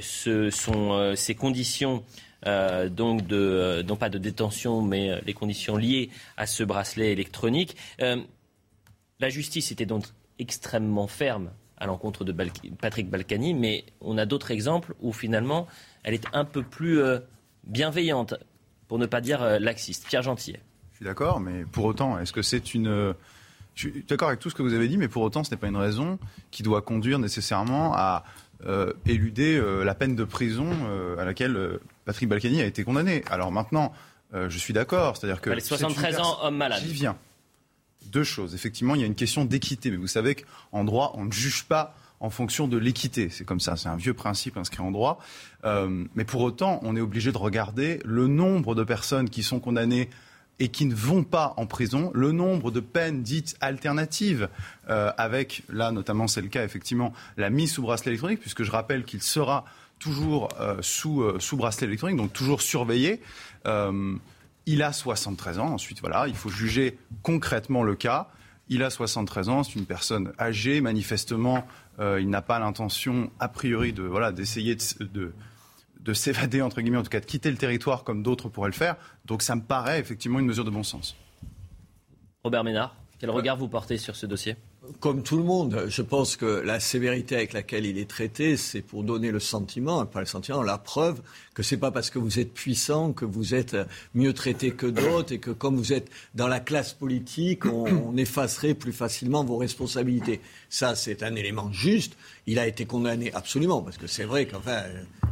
[0.00, 2.04] ses conditions
[2.44, 7.76] donc non pas de détention, mais les conditions liées à ce bracelet électronique.
[9.24, 10.04] La justice était donc
[10.38, 12.32] extrêmement ferme à l'encontre de
[12.78, 15.66] Patrick Balkany, mais on a d'autres exemples où finalement
[16.02, 17.00] elle est un peu plus
[17.64, 18.34] bienveillante,
[18.86, 20.06] pour ne pas dire laxiste.
[20.06, 20.60] Pierre Gentillet.
[20.92, 23.14] Je suis d'accord, mais pour autant, est-ce que c'est une...
[23.74, 25.56] Je suis d'accord avec tout ce que vous avez dit, mais pour autant, ce n'est
[25.56, 26.18] pas une raison
[26.50, 28.24] qui doit conduire nécessairement à
[29.06, 30.68] éluder la peine de prison
[31.18, 33.24] à laquelle Patrick Balkany a été condamné.
[33.30, 33.94] Alors maintenant,
[34.34, 35.50] euh, je suis d'accord, c'est-à-dire que...
[35.50, 36.82] Les 73 ans, homme malade.
[36.84, 37.16] J'y viens.
[38.10, 38.54] Deux choses.
[38.54, 41.64] Effectivement, il y a une question d'équité, mais vous savez qu'en droit, on ne juge
[41.64, 43.28] pas en fonction de l'équité.
[43.30, 45.18] C'est comme ça, c'est un vieux principe inscrit en droit.
[45.64, 49.60] Euh, mais pour autant, on est obligé de regarder le nombre de personnes qui sont
[49.60, 50.08] condamnées
[50.58, 54.48] et qui ne vont pas en prison, le nombre de peines dites alternatives,
[54.88, 58.70] euh, avec, là notamment c'est le cas effectivement, la mise sous bracelet électronique, puisque je
[58.70, 59.64] rappelle qu'il sera
[59.98, 63.20] toujours euh, sous, sous bracelet électronique, donc toujours surveillé.
[64.66, 65.68] Euh, il a 73 ans.
[65.68, 68.28] Ensuite, voilà, il faut juger concrètement le cas.
[68.68, 70.80] Il a 73 ans, c'est une personne âgée.
[70.80, 71.66] Manifestement,
[72.00, 75.34] il n'a pas l'intention, a priori, de voilà d'essayer de,
[76.00, 78.74] de, s'évader entre guillemets, en tout cas de quitter le territoire comme d'autres pourraient le
[78.74, 78.96] faire.
[79.26, 81.14] Donc, ça me paraît effectivement une mesure de bon sens.
[82.42, 84.56] Robert Ménard, quel regard vous portez sur ce dossier?
[85.00, 88.82] Comme tout le monde, je pense que la sévérité avec laquelle il est traité, c'est
[88.82, 91.20] pour donner le sentiment, pas le sentiment, la preuve
[91.54, 93.76] que c'est pas parce que vous êtes puissant que vous êtes
[94.14, 98.74] mieux traité que d'autres et que comme vous êtes dans la classe politique, on, effacerait
[98.74, 100.40] plus facilement vos responsabilités.
[100.68, 102.16] Ça, c'est un élément juste.
[102.46, 104.82] Il a été condamné absolument parce que c'est vrai qu'enfin,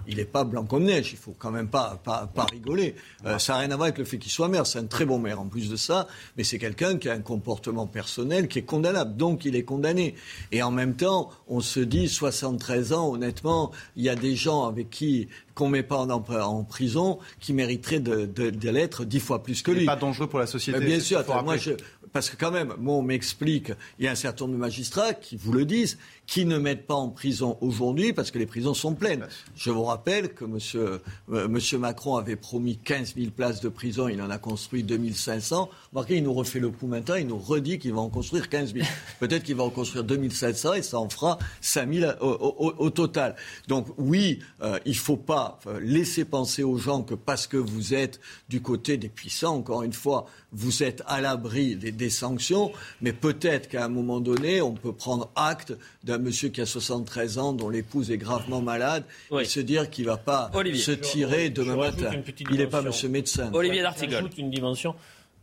[0.06, 1.10] il n'est pas blanc comme neige.
[1.12, 2.94] Il faut quand même pas, pas, rigoler.
[3.26, 4.66] Euh, ça n'a rien à voir avec le fait qu'il soit maire.
[4.66, 7.20] C'est un très bon maire en plus de ça, mais c'est quelqu'un qui a un
[7.20, 9.16] comportement personnel qui est condamnable.
[9.16, 10.14] Donc il est condamné.
[10.50, 14.66] Et en même temps, on se dit 73 ans, honnêtement, il y a des gens
[14.66, 19.70] avec qui qu'on met pas en, prison qui mériteraient de, l'être dix fois plus que
[19.70, 19.84] lui.
[19.84, 20.80] pas dangereux pour la société.
[20.80, 21.22] bien sûr.
[21.44, 21.72] moi, je,
[22.12, 25.14] parce que quand même, moi, on m'explique, il y a un certain nombre de magistrats
[25.14, 25.98] qui vous le disent,
[26.32, 29.26] qui ne mettent pas en prison aujourd'hui parce que les prisons sont pleines.
[29.54, 30.58] Je vous rappelle que M.
[30.74, 35.68] Euh, monsieur, Macron avait promis 15 000 places de prison, il en a construit 2500.
[35.92, 38.72] Remarquez, il nous refait le coup maintenant, il nous redit qu'il va en construire 15
[38.72, 38.86] 000.
[39.20, 43.36] Peut-être qu'il va en construire 2500 et ça en fera 5 000 au, total.
[43.68, 47.58] Donc oui, euh, il ne faut pas euh, laisser penser aux gens que parce que
[47.58, 52.72] vous êtes du côté des puissants, encore une fois, vous êtes à l'abri des, sanctions,
[53.00, 57.38] mais peut-être qu'à un moment donné, on peut prendre acte d'un monsieur qui a 73
[57.38, 59.04] ans, dont l'épouse est gravement malade,
[59.38, 62.10] et se dire qu'il ne va pas se tirer demain matin.
[62.50, 63.50] Il n'est pas monsieur médecin.
[63.52, 64.16] Olivier D'Artigol.
[64.16, 64.94] Ajoute une dimension.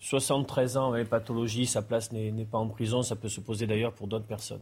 [0.02, 3.94] 73 ans, avec pathologie, sa place n'est pas en prison, ça peut se poser d'ailleurs
[3.94, 4.62] pour d'autres personnes.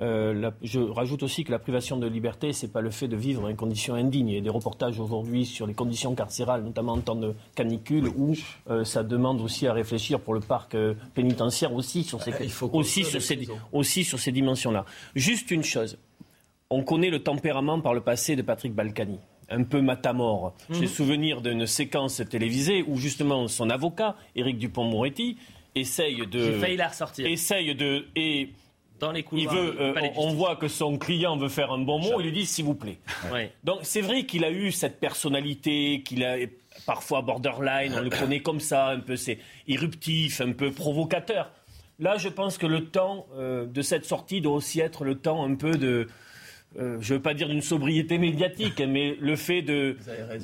[0.00, 3.16] Euh, je rajoute aussi que la privation de liberté, ce n'est pas le fait de
[3.16, 4.28] vivre dans des conditions indignes.
[4.28, 8.08] Il y a des reportages aujourd'hui sur les conditions carcérales, notamment en temps de canicule,
[8.16, 8.34] où
[8.70, 12.32] euh, ça demande aussi à réfléchir pour le parc euh, pénitentiaire aussi sur ces,
[12.72, 14.84] aussi, sur ces aussi sur ces dimensions-là.
[15.14, 15.98] Juste une chose,
[16.70, 19.18] on connaît le tempérament par le passé de Patrick Balkany
[19.50, 20.54] un peu matamore.
[20.70, 20.86] J'ai mhm.
[20.86, 25.36] souvenir d'une séquence télévisée où justement son avocat, Éric Dupont-Moretti,
[25.74, 26.52] essaye de.
[26.52, 27.26] J'ai failli la ressortir.
[27.26, 28.06] Essaye de.
[28.16, 28.50] Et
[29.00, 29.52] dans les couloirs.
[29.52, 32.32] Il veut, euh, on voit que son client veut faire un bon mot, il lui
[32.32, 32.98] dit s'il vous plaît.
[33.64, 36.36] Donc c'est vrai qu'il a eu cette personnalité, qu'il a
[36.86, 41.50] parfois borderline, on le connaît comme ça, un peu c'est irruptif, un peu provocateur.
[41.98, 45.44] Là, je pense que le temps euh, de cette sortie doit aussi être le temps
[45.44, 46.08] un peu de
[46.78, 49.96] euh, je ne veux pas dire d'une sobriété médiatique, mais le fait de,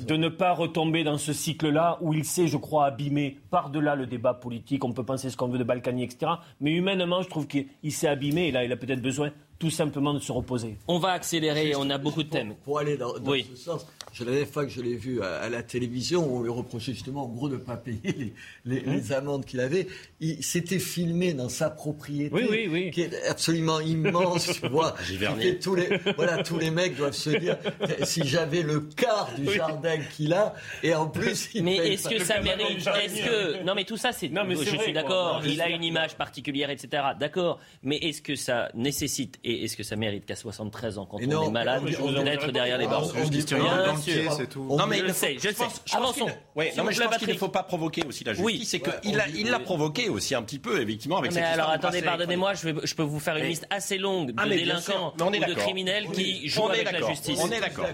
[0.05, 4.07] de ne pas retomber dans ce cycle-là où il s'est, je crois, abîmé par-delà le
[4.07, 4.83] débat politique.
[4.83, 6.33] On peut penser ce qu'on veut de Balkany, etc.
[6.59, 10.13] Mais humainement, je trouve qu'il s'est abîmé et là, il a peut-être besoin tout simplement
[10.13, 10.77] de se reposer.
[10.87, 12.55] On va accélérer, on a beaucoup de thèmes.
[12.63, 13.85] Pour, aller dans, ce sens,
[14.19, 17.27] la dernière fois que je l'ai vu à, la télévision, on lui reprochait justement en
[17.27, 18.33] gros de ne pas payer
[18.65, 19.87] les, les, amendes qu'il avait.
[20.19, 24.95] Il s'était filmé dans sa propriété, qui est absolument immense, tu vois.
[25.61, 27.57] tous les, voilà, tous les mecs doivent se dire,
[28.03, 30.53] si j'avais le quart du jardin qu'il a,
[30.83, 34.11] et en plus, il Mais est-ce que ça mérite Est-ce que non, mais tout ça,
[34.11, 34.27] c'est.
[34.29, 35.41] Je suis d'accord.
[35.45, 37.03] Il a une image particulière, etc.
[37.19, 37.59] D'accord.
[37.83, 41.47] Mais est-ce que ça nécessite et est-ce que ça mérite qu'à 73 ans, quand on
[41.47, 43.07] est malade, d'être derrière les barreaux
[44.37, 44.63] c'est tout.
[44.63, 45.63] Non, mais je le sais, je le sais.
[45.93, 46.27] Avançons.
[46.55, 48.69] Oui, non, mais je pense qu'il ne faut pas provoquer aussi la justice.
[48.69, 52.95] C'est qu'il l'a provoqué aussi un petit peu, effectivement, avec Mais alors, attendez, pardonnez-moi, je
[52.95, 56.69] peux vous faire une liste assez longue de ah, délinquants ou de criminels qui jouent
[56.69, 57.39] avec la justice.
[57.41, 57.87] On est d'accord.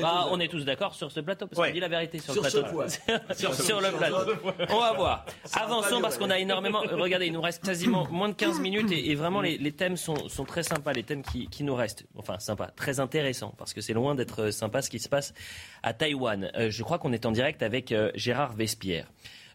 [0.00, 2.40] Bah, on est tous d'accord sur ce plateau, parce qu'on dit la vérité sur le
[2.40, 2.64] plateau.
[3.64, 4.32] Sur le plateau.
[4.70, 5.26] On va voir.
[5.54, 6.80] Avançons, parce qu'on a énormément.
[6.92, 10.62] Regardez, il nous reste quasiment moins de 15 minutes et vraiment, les thèmes sont très
[10.74, 12.04] sympas, les thèmes qui nous restent.
[12.16, 15.34] Enfin, sympas, très intéressants, parce que c'est loin d'être sympa ce qui se passe
[15.82, 16.50] à Taïwan.
[16.56, 19.06] Euh, je crois qu'on est en direct avec euh, Gérard Vespierre.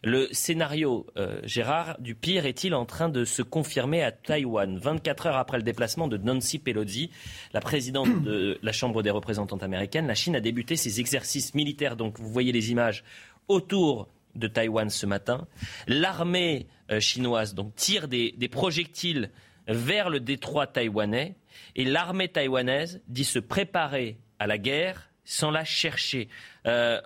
[0.02, 4.78] Le scénario, euh, Gérard, du pire est-il en train de se confirmer à Taïwan?
[4.78, 7.10] 24 heures après le déplacement de Nancy Pelosi,
[7.52, 11.96] la présidente de la Chambre des représentants américaine, la Chine a débuté ses exercices militaires.
[11.96, 13.04] Donc vous voyez les images
[13.48, 15.46] autour de Taïwan ce matin.
[15.86, 16.66] L'armée
[17.00, 19.30] chinoise donc, tire des projectiles
[19.70, 21.36] vers le détroit taïwanais
[21.76, 26.28] et l'armée taïwanaise dit se préparer à la guerre sans la chercher.
[26.66, 27.00] Euh,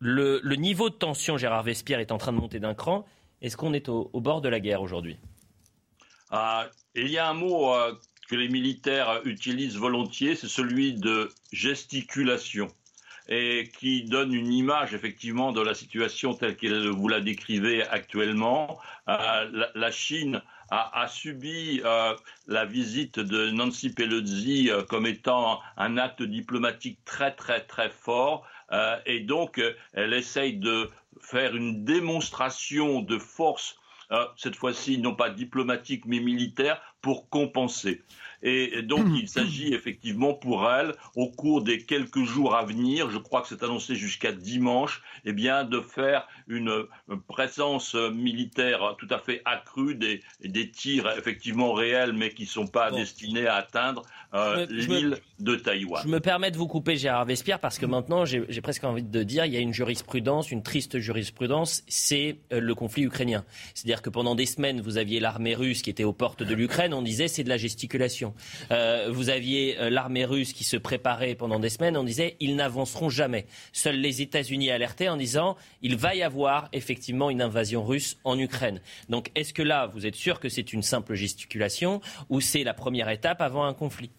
[0.00, 3.06] le, niveau de tension, Gérard Vespierre, est en train de monter d'un cran.
[3.40, 5.16] Est-ce qu'on est au, bord de la guerre aujourd'hui?
[6.30, 7.94] Ah, Il y a un mot euh,
[8.28, 12.68] que les militaires utilisent volontiers, c'est celui de gesticulation
[13.28, 18.78] et qui donne une image effectivement de la situation telle que vous la décrivez actuellement.
[19.08, 22.14] Euh, la, Chine a, subi euh,
[22.46, 28.46] la visite de Nancy Pelosi euh, comme étant un acte diplomatique très très très fort
[28.72, 29.60] euh, et donc
[29.94, 30.90] elle essaye de
[31.20, 33.76] faire une démonstration de force
[34.36, 38.02] cette fois-ci non pas diplomatique mais militaire pour compenser.
[38.42, 43.18] Et donc, il s'agit effectivement pour elle, au cours des quelques jours à venir, je
[43.18, 46.84] crois que c'est annoncé jusqu'à dimanche, eh bien, de faire une
[47.26, 52.66] présence militaire tout à fait accrue, des, des tirs effectivement réels, mais qui ne sont
[52.66, 54.02] pas destinés à atteindre
[54.34, 56.02] euh, l'île de Taïwan.
[56.04, 59.22] Je me permets de vous couper, Gérard Vespierre, parce que maintenant, j'ai presque envie de
[59.22, 63.44] dire, il y a une jurisprudence, une triste jurisprudence, c'est euh, le conflit ukrainien.
[63.74, 66.92] C'est-à-dire que pendant des semaines, vous aviez l'armée russe qui était aux portes de l'Ukraine,
[66.92, 68.34] on disait c'est de la gesticulation.
[68.70, 71.96] Euh, vous aviez l'armée russe qui se préparait pendant des semaines.
[71.96, 73.46] On disait ils n'avanceront jamais.
[73.72, 78.38] Seuls les États-Unis alertaient en disant il va y avoir effectivement une invasion russe en
[78.38, 78.80] Ukraine.
[79.08, 82.74] Donc est-ce que là, vous êtes sûr que c'est une simple gesticulation ou c'est la
[82.74, 84.10] première étape avant un conflit?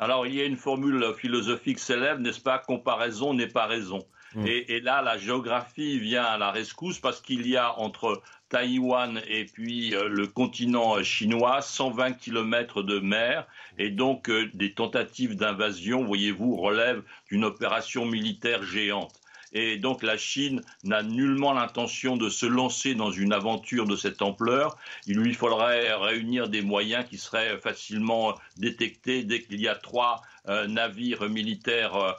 [0.00, 2.58] Alors, il y a une formule philosophique célèbre, n'est-ce pas?
[2.58, 4.04] Comparaison n'est pas raison.
[4.34, 4.46] Mm.
[4.46, 9.44] et, là, la géographie vient à la rescousse parce qu'il y a entre Taïwan et
[9.44, 13.46] puis euh, le continent chinois, 120 km de mer,
[13.78, 19.19] et donc euh, des tentatives d'invasion, voyez-vous, relèvent d'une opération militaire géante.
[19.52, 24.22] Et donc la Chine n'a nullement l'intention de se lancer dans une aventure de cette
[24.22, 24.76] ampleur.
[25.06, 30.22] Il lui faudrait réunir des moyens qui seraient facilement détectés dès qu'il y a trois
[30.68, 32.16] navires militaires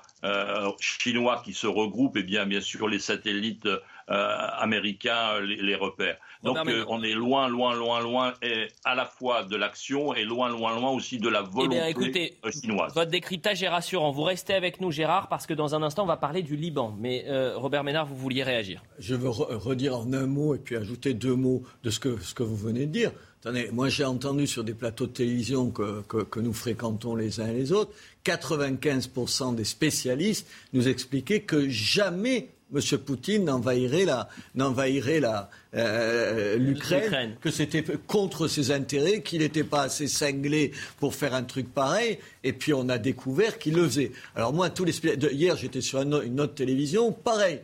[0.80, 2.18] chinois qui se regroupent.
[2.18, 3.68] Et bien, bien sûr, les satellites
[4.08, 6.18] américains les, les repèrent.
[6.44, 10.24] Donc euh, on est loin, loin, loin, loin, et à la fois de l'action et
[10.24, 12.94] loin, loin, loin aussi de la volonté eh écoutez, euh, chinoise.
[12.96, 14.12] Votre décryptage est rassurant.
[14.12, 16.96] Vous restez avec nous, Gérard, parce que dans un instant, on va parler du Liban.
[17.00, 20.76] Mais euh, Robert Ménard, vous vouliez réagir Je veux redire en un mot et puis
[20.76, 23.12] ajouter deux mots de ce que, ce que vous venez de dire.
[23.44, 27.40] Attendez, moi j'ai entendu sur des plateaux de télévision que, que, que, nous fréquentons les
[27.40, 27.92] uns et les autres,
[28.24, 32.98] 95% des spécialistes nous expliquaient que jamais M.
[33.00, 39.82] Poutine n'envahirait la, n'envahirait la, euh, l'Ukraine, que c'était contre ses intérêts, qu'il n'était pas
[39.82, 42.20] assez cinglé pour faire un truc pareil.
[42.44, 44.12] Et puis on a découvert qu'il le faisait.
[44.36, 44.96] Alors moi, tous les
[45.34, 47.60] hier, j'étais sur une autre télévision, pareil.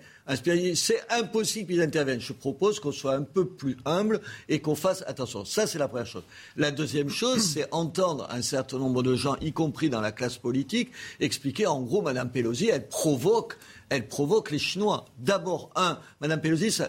[0.76, 2.20] C'est impossible qu'ils interviennent.
[2.20, 5.46] Je propose qu'on soit un peu plus humble et qu'on fasse attention.
[5.46, 6.24] Ça, c'est la première chose.
[6.56, 10.38] La deuxième chose, c'est entendre un certain nombre de gens, y compris dans la classe
[10.38, 13.58] politique, expliquer en gros, Mme Pelosi, elle provoque
[13.90, 15.06] elle provoque les Chinois.
[15.18, 16.82] D'abord, un, Mme Pelosi,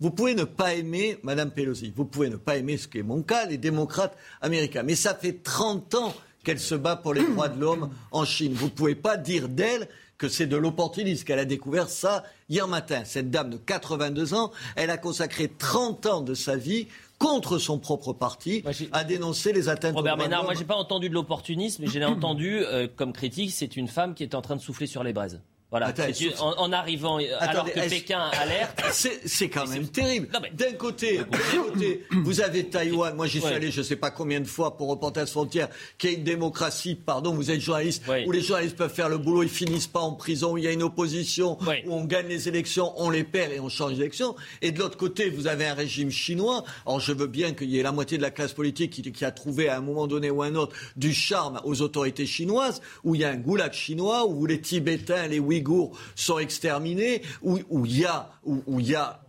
[0.00, 3.02] vous pouvez ne pas aimer Mme Pelosi, vous pouvez ne pas aimer, ce qui est
[3.02, 4.82] mon cas, les démocrates américains.
[4.82, 8.52] Mais ça fait 30 ans qu'elle se bat pour les droits de l'homme en Chine.
[8.54, 9.88] Vous ne pouvez pas dire d'elle
[10.20, 13.04] que c'est de l'opportunisme, qu'elle a découvert ça hier matin.
[13.06, 16.88] Cette dame de 82 ans, elle a consacré 30 ans de sa vie
[17.18, 21.14] contre son propre parti, a dénoncé les atteintes Robert Ménard, moi j'ai pas entendu de
[21.14, 24.60] l'opportunisme, mais j'ai entendu euh, comme critique, c'est une femme qui est en train de
[24.60, 25.40] souffler sur les braises.
[25.70, 25.92] Voilà,
[26.40, 28.82] en, arrivant alors que Pékin alerte.
[29.24, 30.28] C'est quand même terrible.
[30.54, 31.20] D'un côté,
[31.54, 33.14] côté, vous avez Taïwan.
[33.14, 36.08] Moi, j'y suis allé, je ne sais pas combien de fois pour Reporters Frontières, qui
[36.08, 36.96] est une démocratie.
[36.96, 40.12] Pardon, vous êtes journaliste, où les journalistes peuvent faire le boulot, ils finissent pas en
[40.12, 41.56] prison, où il y a une opposition,
[41.86, 44.34] où on gagne les élections, on les perd et on change d'élection.
[44.62, 46.64] Et de l'autre côté, vous avez un régime chinois.
[46.84, 49.24] Alors, je veux bien qu'il y ait la moitié de la classe politique qui, qui,
[49.24, 53.14] a trouvé à un moment donné ou un autre du charme aux autorités chinoises, où
[53.14, 57.98] il y a un goulag chinois, où les Tibétains, les Ouïghours sont exterminés, où il
[57.98, 59.20] y a, où, y a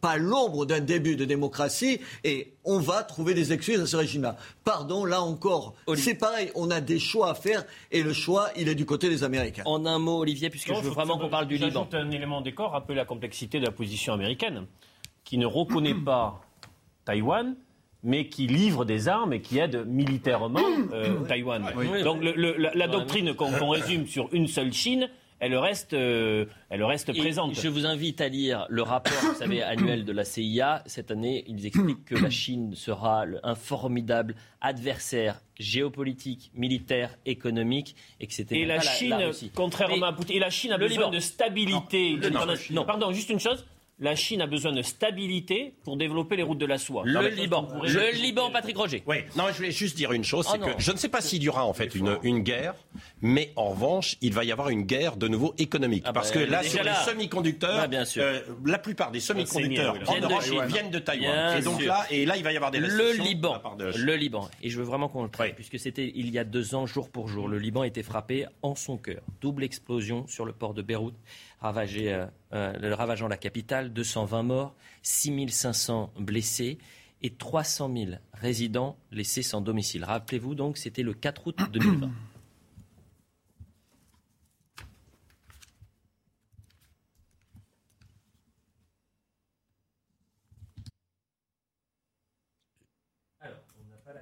[0.00, 4.36] pas l'ombre d'un début de démocratie et on va trouver des excuses à ce régime-là.
[4.64, 8.68] Pardon, là encore, c'est pareil, on a des choix à faire et le choix, il
[8.68, 9.62] est du côté des Américains.
[9.66, 11.88] En un mot, Olivier, puisque je veux vraiment qu'on parle du Liban.
[11.92, 14.66] un élément décor, rappeler la complexité de la position américaine,
[15.24, 16.40] qui ne reconnaît pas
[17.04, 17.54] Taïwan,
[18.02, 20.60] mais qui livre des armes et qui aide militairement
[20.92, 21.64] euh, Taïwan.
[22.02, 25.08] Donc la, doctrine qu'on résume sur une seule Chine,
[25.40, 27.54] elle reste, euh, elle reste présente.
[27.54, 30.82] Je vous invite à lire le rapport, vous savez, annuel de la CIA.
[30.86, 38.46] Cette année, ils expliquent que la Chine sera un formidable adversaire géopolitique, militaire, économique, etc.
[38.50, 39.16] Et la Chine,
[39.54, 42.18] contrairement à Poutine, et la Chine a besoin de stabilité.
[42.70, 43.64] non, pardon, juste une chose
[44.00, 47.02] la Chine a besoin de stabilité pour développer les routes de la soie.
[47.06, 47.68] Le Liban.
[47.82, 49.02] Le Liban, Patrick Roger.
[49.06, 51.20] Oui, non, je voulais juste dire une chose, c'est oh que je ne sais pas
[51.20, 52.74] s'il y aura en fait une, une, guerre,
[53.22, 56.02] mais en revanche, il va y avoir une guerre de nouveau économique.
[56.06, 59.94] Ah parce bah, que là, sur les semi-conducteurs, ah, euh, la plupart des semi-conducteurs
[60.66, 61.56] viennent, de Taïwan.
[61.58, 63.24] et donc là, et là, il va y avoir des restrictions.
[63.24, 63.62] Le Liban.
[63.78, 64.50] Le Liban.
[64.62, 67.10] Et je veux vraiment qu'on le traite, puisque c'était il y a deux ans, jour
[67.10, 67.48] pour jour.
[67.48, 69.22] Le Liban a été frappé en son cœur.
[69.40, 71.14] Double explosion sur le port de Beyrouth
[71.64, 76.78] euh, euh, ravageant la capitale, 220 morts, 6500 blessés
[77.22, 80.04] et 300 000 résidents laissés sans domicile.
[80.04, 82.10] Rappelez-vous donc, c'était le 4 août 2020.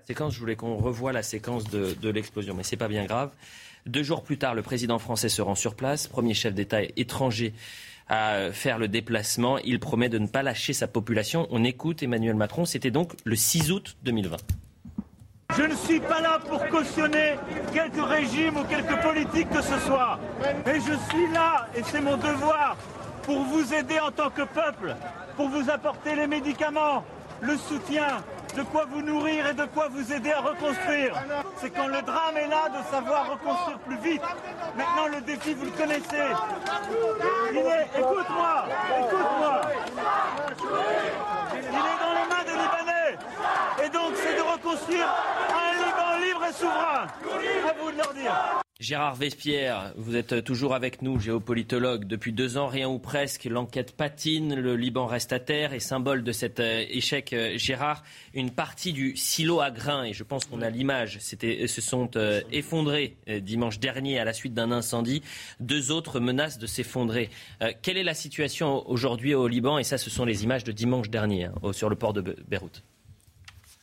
[0.05, 3.31] séquence, je voulais qu'on revoie la séquence de, de l'explosion, mais c'est pas bien grave.
[3.87, 7.53] Deux jours plus tard, le président français se rend sur place, premier chef d'État étranger
[8.09, 9.59] à faire le déplacement.
[9.59, 11.47] Il promet de ne pas lâcher sa population.
[11.51, 12.65] On écoute Emmanuel Macron.
[12.65, 14.37] C'était donc le 6 août 2020.
[15.57, 17.35] Je ne suis pas là pour cautionner
[17.73, 20.19] quelque régime ou quelque politique que ce soit.
[20.65, 22.77] Mais je suis là, et c'est mon devoir,
[23.23, 24.95] pour vous aider en tant que peuple,
[25.37, 27.05] pour vous apporter les médicaments,
[27.41, 28.23] le soutien,
[28.57, 31.15] de quoi vous nourrir et de quoi vous aider à reconstruire.
[31.57, 34.23] C'est quand le drame est là de savoir reconstruire plus vite.
[34.77, 36.29] Maintenant, le défi, vous le connaissez.
[37.99, 38.65] écoute-moi,
[39.01, 39.61] écoute-moi.
[41.55, 43.19] Il est dans les mains des Libanais.
[43.85, 45.09] Et donc, c'est de reconstruire
[48.83, 52.05] Gérard Vespierre, vous êtes toujours avec nous, géopolitologue.
[52.05, 56.25] Depuis deux ans, rien ou presque, l'enquête patine, le Liban reste à terre et symbole
[56.25, 58.03] de cet euh, échec, euh, Gérard,
[58.35, 62.41] une partie du silo à grains, et je pense qu'on a l'image, se sont euh,
[62.51, 65.23] effondrés dimanche dernier à la suite d'un incendie.
[65.61, 67.31] Deux autres menacent de s'effondrer.
[67.83, 69.79] quelle est la situation aujourd'hui au Liban?
[69.79, 72.83] Et ça, ce sont les images de dimanche dernier hein, sur le port de Beyrouth.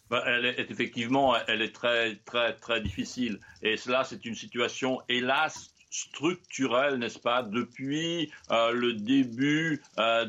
[0.09, 3.39] Bah, elle est effectivement, elle est très, très, très difficile.
[3.61, 10.25] Et cela, c'est une situation, hélas, structurelle, n'est-ce pas, depuis euh, le début euh,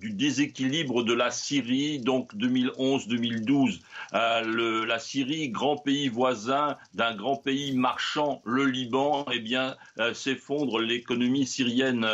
[0.00, 3.80] du déséquilibre de la Syrie, donc 2011-2012.
[4.14, 9.76] Euh, la Syrie, grand pays voisin d'un grand pays marchand, le Liban, eh bien,
[10.12, 12.06] s'effondre, l'économie syrienne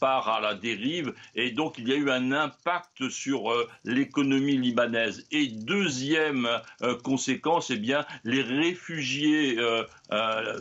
[0.00, 3.52] part à la dérive, et donc il y a eu un impact sur
[3.84, 5.26] l'économie libanaise.
[5.30, 6.48] Et deuxième
[7.02, 9.58] conséquence, eh bien, les réfugiés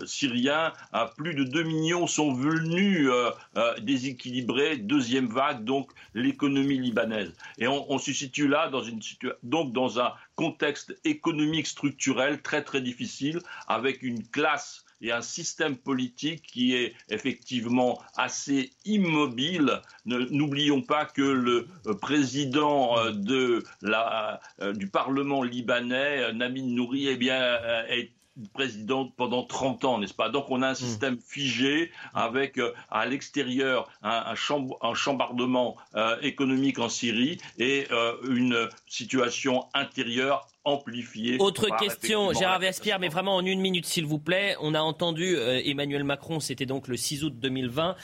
[0.06, 0.74] syriens
[1.18, 7.34] plus de 2 millions sont venus euh, euh, déséquilibrer, deuxième vague, donc l'économie libanaise.
[7.58, 9.00] Et on, se situe là dans, une
[9.44, 15.76] donc dans un contexte économique structurel très très difficile, avec une classe et un système
[15.76, 19.82] politique qui est effectivement assez immobile.
[20.06, 24.40] N'oublions pas que le euh, président de la,
[24.74, 27.60] du Parlement libanais, Namin Nouri, eh bien,
[27.90, 28.12] est
[28.54, 30.30] président pendant 30 ans, n'est-ce pas?
[30.30, 30.76] Donc on a un mm.
[30.76, 38.70] système figé avec euh, à l'extérieur un, chambardement euh, économique en Syrie et euh, une
[38.88, 41.38] situation intérieure amplifiée.
[41.40, 44.56] Autre question, Gérard Vespierre, mais vraiment en une minute s'il vous plaît.
[44.62, 45.36] On a entendu
[45.66, 47.98] Emmanuel Macron, c'était donc le 6 août 2020,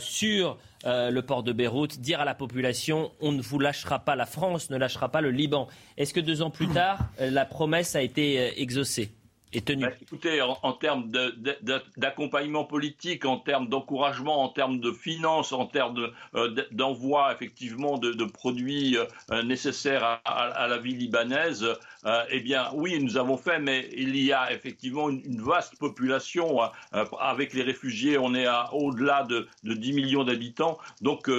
[0.00, 4.26] sur le port de Beyrouth, dire à la population on ne vous lâchera pas, la
[4.26, 5.68] France ne lâchera pas le Liban.
[5.98, 9.12] Est-ce que deux ans plus tard, la promesse a été exaucée?
[9.58, 11.10] Tenu bah, Écoutez, en, termes
[11.96, 18.24] d'accompagnement politique, en termes d'encouragement, en termes de finances, en termes euh, d'envoi effectivement de,
[18.24, 21.66] produits euh, nécessaires à, la vie libanaise,
[22.06, 26.60] euh, eh bien oui, nous avons fait, mais il y a effectivement une, vaste population.
[27.18, 31.30] avec les réfugiés, on est au-delà de, 10 millions d'habitants, donc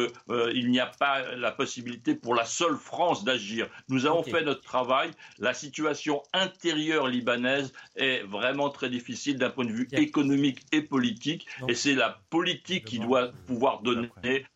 [0.54, 3.68] il n'y a pas la possibilité pour la seule France d'agir.
[3.90, 5.12] Nous avons fait notre travail.
[5.40, 7.72] La situation intérieure libanaise
[8.02, 11.48] est vraiment très difficile d'un point de vue économique et politique.
[11.68, 14.10] Et c'est la politique qui doit pouvoir donner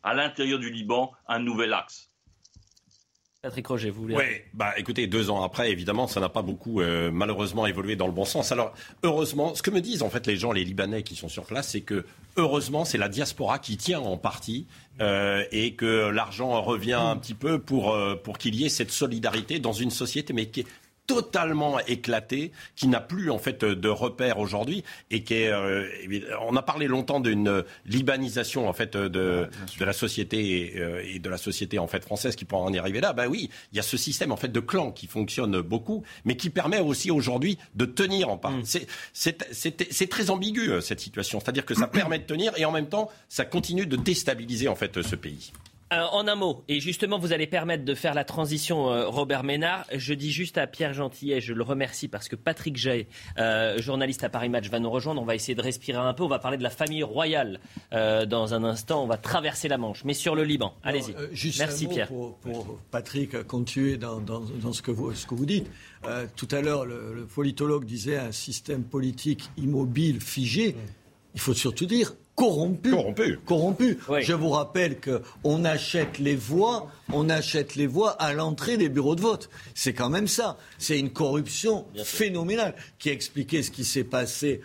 [0.04, 2.10] à l'intérieur du Liban un nouvel axe.
[3.46, 4.24] Patrick Roger, vous voulez Oui,
[4.56, 8.12] bah écoutez, deux ans après, évidemment, ça n'a pas beaucoup euh, malheureusement évolué dans le
[8.12, 8.52] bon sens.
[8.52, 8.74] Alors,
[9.04, 11.70] heureusement, ce que me disent en fait les gens, les Libanais qui sont sur place,
[11.70, 12.06] c'est que
[12.38, 14.66] heureusement, c'est la diaspora qui tient en partie
[15.00, 18.90] euh, et que l'argent revient un petit peu pour, euh, pour qu'il y ait cette
[18.90, 20.68] solidarité dans une société, mais qui est
[21.08, 25.52] totalement éclaté, qui n'a plus en fait de repères aujourd'hui et qui est.
[25.52, 25.88] Euh,
[26.42, 29.48] on a parlé longtemps d'une libanisation en fait de,
[29.80, 32.80] de la société euh, et, de la société en fait française qui pourrait en y
[32.80, 33.14] arriver là.
[33.14, 36.36] Ben oui, il y a ce système en fait de clan qui fonctionne beaucoup, mais
[36.36, 38.52] qui permet aussi aujourd'hui de tenir en part.
[38.52, 38.64] Mm.
[39.14, 43.10] C'est très ambigu cette situation, c'est-à-dire que ça permet de tenir et en même temps
[43.30, 45.52] ça continue de déstabiliser en fait ce pays.
[45.94, 49.44] Euh, en un mot, et justement, vous allez permettre de faire la transition, euh, Robert
[49.44, 49.86] Ménard.
[49.96, 53.08] Je dis juste à Pierre Gentillet, je le remercie parce que Patrick Jay,
[53.38, 55.22] euh, journaliste à Paris Match, va nous rejoindre.
[55.22, 56.24] On va essayer de respirer un peu.
[56.24, 57.60] On va parler de la famille royale
[57.92, 59.04] dans un instant.
[59.04, 60.74] On va traverser la Manche, mais sur le Liban.
[60.84, 61.14] Allez-y.
[61.60, 62.08] Merci, Pierre.
[62.08, 62.40] Pour,
[62.90, 64.22] Patrick, continuer dans,
[64.74, 65.68] ce, que vous, ce que vous dites.
[66.36, 70.76] tout à l'heure, le, politologue disait un système politique immobile, figé.
[71.36, 72.92] Il faut surtout dire corrompu.
[72.92, 73.40] Corrompu.
[73.46, 73.98] Corrompu.
[74.20, 79.16] Je vous rappelle qu'on achète les voix, on achète les voix à l'entrée des bureaux
[79.16, 79.50] de vote.
[79.74, 80.58] C'est quand même ça.
[80.78, 84.62] C'est une corruption phénoménale qui expliquait ce qui s'est passé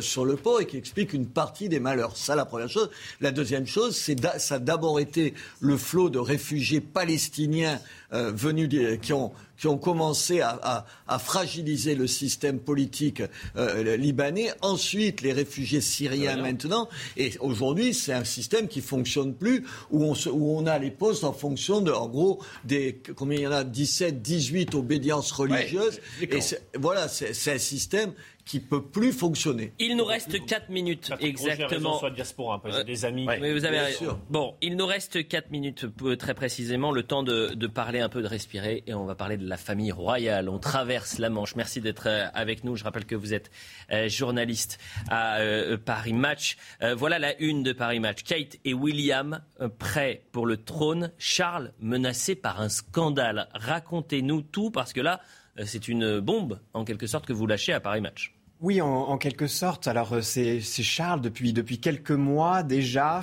[0.00, 2.16] sur le port et qui explique une partie des malheurs.
[2.16, 2.90] Ça, la première chose.
[3.20, 7.80] La deuxième chose, c'est ça a d'abord été le flot de réfugiés palestiniens
[8.12, 8.68] euh, venus
[9.00, 10.86] qui ont qui ont commencé à,
[11.18, 13.22] fragiliser le système politique
[13.56, 14.52] euh, libanais.
[14.62, 16.88] Ensuite, les réfugiés syriens maintenant.
[17.16, 21.24] Et aujourd'hui, c'est un système qui fonctionne plus, où on, où on a les postes
[21.24, 26.00] en fonction de, en gros, des, combien il y en a, 17, 18 obédiences religieuses.
[26.22, 26.38] et
[26.78, 28.12] voilà, c'est un système
[28.48, 29.74] qui peut plus fonctionner.
[29.78, 31.98] Il nous reste 4 minutes exactement.
[31.98, 33.26] Soit diaspora, hein, des amis.
[33.26, 33.94] mais vous avez
[34.30, 38.08] Bon, il nous reste 4 minutes euh, très précisément, le temps de, de, parler un
[38.08, 40.48] peu, de respirer, et on va parler de la famille royale.
[40.48, 41.56] On traverse la Manche.
[41.56, 42.74] Merci d'être euh, avec nous.
[42.74, 43.50] Je rappelle que vous êtes
[43.92, 44.78] euh, journaliste
[45.10, 45.38] à
[45.84, 46.56] Paris Match.
[46.96, 48.22] voilà la une de Paris Match.
[48.22, 49.42] Kate et William
[49.78, 51.12] prêts pour le trône.
[51.18, 53.48] Charles menacé par un scandale.
[53.52, 55.20] Racontez-nous tout parce que là,
[55.64, 58.37] c'est une bombe en quelque sorte que vous lâchez à Paris Match.
[58.60, 59.86] Oui, en, quelque sorte.
[59.86, 63.20] Alors euh, c'est Charles depuis depuis quelques mois déjà.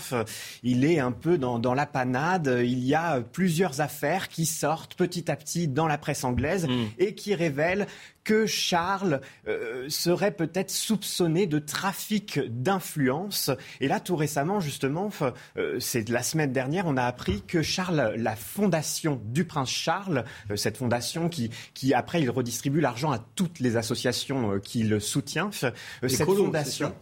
[0.64, 2.60] Il est un peu dans, dans la panade.
[2.64, 6.86] Il y a plusieurs affaires qui sortent petit à petit dans la presse anglaise mm.
[7.00, 7.88] et qui révèlent
[8.26, 13.52] que Charles euh, serait peut-être soupçonné de trafic d'influence.
[13.80, 15.10] Et là, tout récemment, justement,
[15.58, 20.26] euh, c'est la semaine dernière, on a appris que Charles, la fondation du prince Charles,
[20.52, 25.00] euh, cette fondation qui, qui après, il redistribue l'argent à toutes les associations qui le
[25.00, 26.94] soutiennent, cette fondation.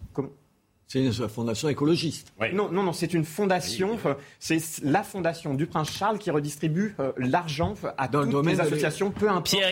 [0.93, 2.31] C'est une fondation écologiste.
[2.53, 3.97] Non, non, non, c'est une fondation.
[4.39, 9.09] C'est la fondation du prince Charles qui redistribue euh, l'argent à Dans toutes les associations,
[9.09, 9.47] peu importe.
[9.47, 9.69] Pierre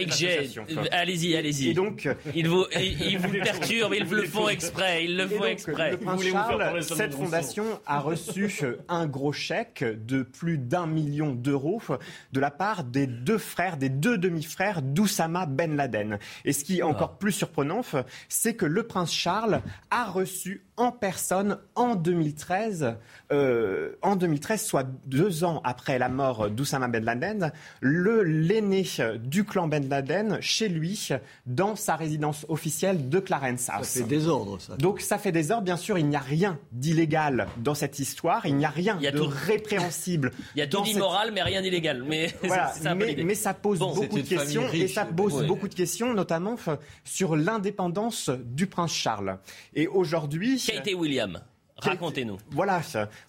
[0.92, 1.70] allez-y, allez-y.
[1.70, 5.92] Et donc, ils vous, ils, vous perturbent, ils le font exprès, ils le font exprès.
[5.92, 11.36] Le prince Charles, cette fondation a reçu euh, un gros chèque de plus d'un million
[11.36, 11.84] d'euros
[12.32, 16.18] de la part des deux frères, des deux demi-frères d'Oussama Ben Laden.
[16.46, 17.82] Et ce qui est encore plus surprenant,
[18.28, 19.62] c'est que le prince Charles
[19.92, 22.96] a reçu en personne en 2013,
[23.32, 27.52] euh, en 2013, soit deux ans après la mort d'Oussama Ben Laden,
[27.82, 28.84] le l'aîné
[29.24, 31.10] du clan Ben Laden chez lui
[31.46, 33.88] dans sa résidence officielle de Clarence House.
[33.88, 34.76] Ça fait désordre, ça.
[34.78, 35.66] Donc ça fait désordre.
[35.66, 38.48] Bien sûr, il n'y a rien d'illégal dans cette histoire.
[38.48, 40.32] Il n'y a rien de répréhensible.
[40.56, 42.04] Il y a tout d'immoral, mais rien d'illégal.
[42.08, 46.12] Mais, voilà, mais, mais, ça pose beaucoup de questions et ça pose beaucoup de questions,
[46.16, 46.56] notamment
[47.04, 49.38] sur l'indépendance du prince Charles.
[49.76, 51.42] Et aujourd'hui, a été William?
[51.78, 52.38] Racontez-nous.
[52.52, 52.82] Voilà,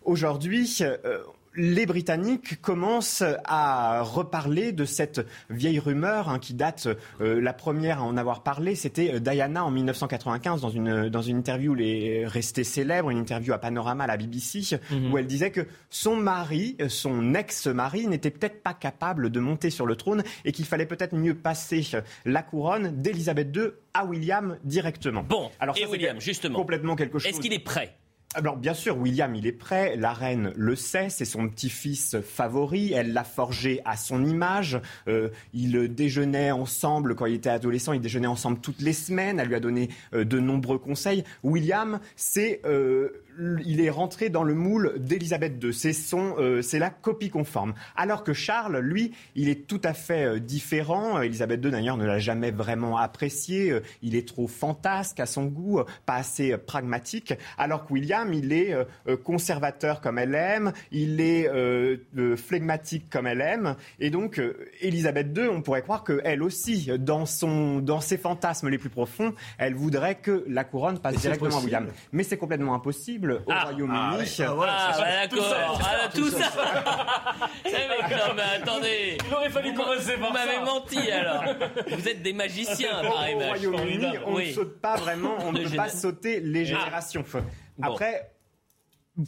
[0.04, 1.22] aujourd'hui, euh,
[1.54, 6.88] les Britanniques commencent à reparler de cette vieille rumeur hein, qui date,
[7.20, 11.22] euh, la première à en avoir parlé, c'était euh, Diana en 1995 dans une, dans
[11.22, 15.12] une interview les, restée célèbre, une interview à Panorama à la BBC, mhm.
[15.12, 19.86] où elle disait que son mari, son ex-mari, n'était peut-être pas capable de monter sur
[19.86, 21.86] le trône et qu'il fallait peut-être mieux passer
[22.24, 25.22] la couronne d'Elisabeth II à William directement.
[25.22, 26.58] Bon, alors et William, justement.
[26.58, 27.30] Complètement quelque chose.
[27.30, 27.96] Est-ce qu'il est prêt
[28.34, 29.94] alors bien sûr, William, il est prêt.
[29.96, 32.92] La reine le sait, c'est son petit-fils favori.
[32.92, 34.80] Elle l'a forgé à son image.
[35.06, 37.92] Euh, il déjeunait ensemble quand il était adolescent.
[37.92, 39.38] Il déjeunait ensemble toutes les semaines.
[39.38, 41.24] Elle lui a donné euh, de nombreux conseils.
[41.42, 45.72] William, c'est euh, il est rentré dans le moule d'Élisabeth II.
[45.72, 47.74] C'est son, euh, c'est la copie conforme.
[47.96, 51.20] Alors que Charles, lui, il est tout à fait euh, différent.
[51.20, 53.70] Élisabeth II, d'ailleurs, ne l'a jamais vraiment apprécié.
[53.70, 57.34] Euh, il est trop fantasque à son goût, pas assez pragmatique.
[57.58, 58.74] Alors que William, il est
[59.24, 61.48] conservateur comme elle aime, il est
[62.36, 63.76] flegmatique comme elle aime.
[63.98, 64.40] Et donc,
[64.80, 69.34] Élisabeth II, on pourrait croire qu'elle aussi, dans, son, dans ses fantasmes les plus profonds,
[69.58, 71.86] elle voudrait que la couronne passe directement à William.
[72.12, 73.64] Mais c'est complètement impossible au ah.
[73.64, 73.96] Royaume-Uni.
[73.98, 74.66] Ah, ouais.
[74.68, 75.80] ah, bah, d'accord.
[75.82, 76.50] Ah, tout ça.
[77.64, 79.18] Eh, non, mais attendez.
[79.26, 81.44] Il aurait fallu commencer par Vous m'avez menti alors.
[81.88, 85.76] Vous êtes des magiciens, par Au Royaume-Uni, on ne saute pas vraiment, on ne peut
[85.76, 87.24] pas sauter les générations.
[87.80, 88.31] Après,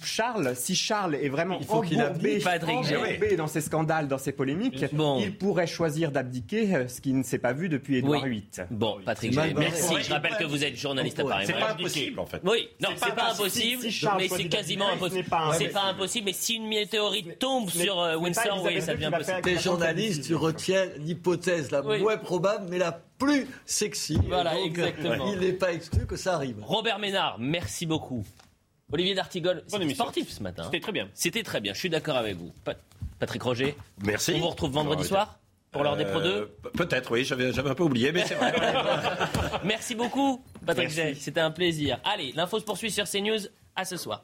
[0.02, 4.82] Charles, si Charles est vraiment il faut qu'il embourbé dans ses scandales, dans ses polémiques,
[5.20, 8.44] il pourrait choisir d'abdiquer, euh, ce qui ne s'est pas vu depuis Édouard VIII.
[8.70, 9.94] Bon, Patrick, merci.
[10.02, 11.44] Je rappelle que vous êtes journaliste à Paris.
[11.47, 12.40] C'est pas impossible, en fait.
[12.44, 13.82] Oui, non, c'est pas, impossible,
[14.16, 15.28] mais c'est quasiment impossible.
[15.59, 19.40] C'est pas impossible, mais si une météorite tombe sur euh, Windsor, oui, ça devient possible.
[19.43, 24.19] T'es journaliste, tu retiens l'hypothèse la moins probable, mais la plus sexy.
[24.28, 25.31] Voilà, exactement.
[25.32, 26.56] Il n'est pas exclu que ça arrive.
[26.62, 28.24] Robert Ménard, merci beaucoup.
[28.93, 30.65] Olivier D'Artigol, c'était sportif ce matin.
[30.65, 31.09] C'était très bien.
[31.15, 32.52] C'était très bien, je suis d'accord avec vous.
[33.19, 34.35] Patrick Roger, merci.
[34.36, 35.39] On vous retrouve vendredi soir
[35.74, 36.47] pour l'heure des Pro 2 euh,
[36.77, 38.55] Peut-être, oui, j'avais un peu oublié, mais c'est vrai.
[39.65, 41.98] Merci beaucoup, Patrick C'était un plaisir.
[42.05, 43.40] Allez, l'info se poursuit sur CNews.
[43.77, 44.23] À ce soir.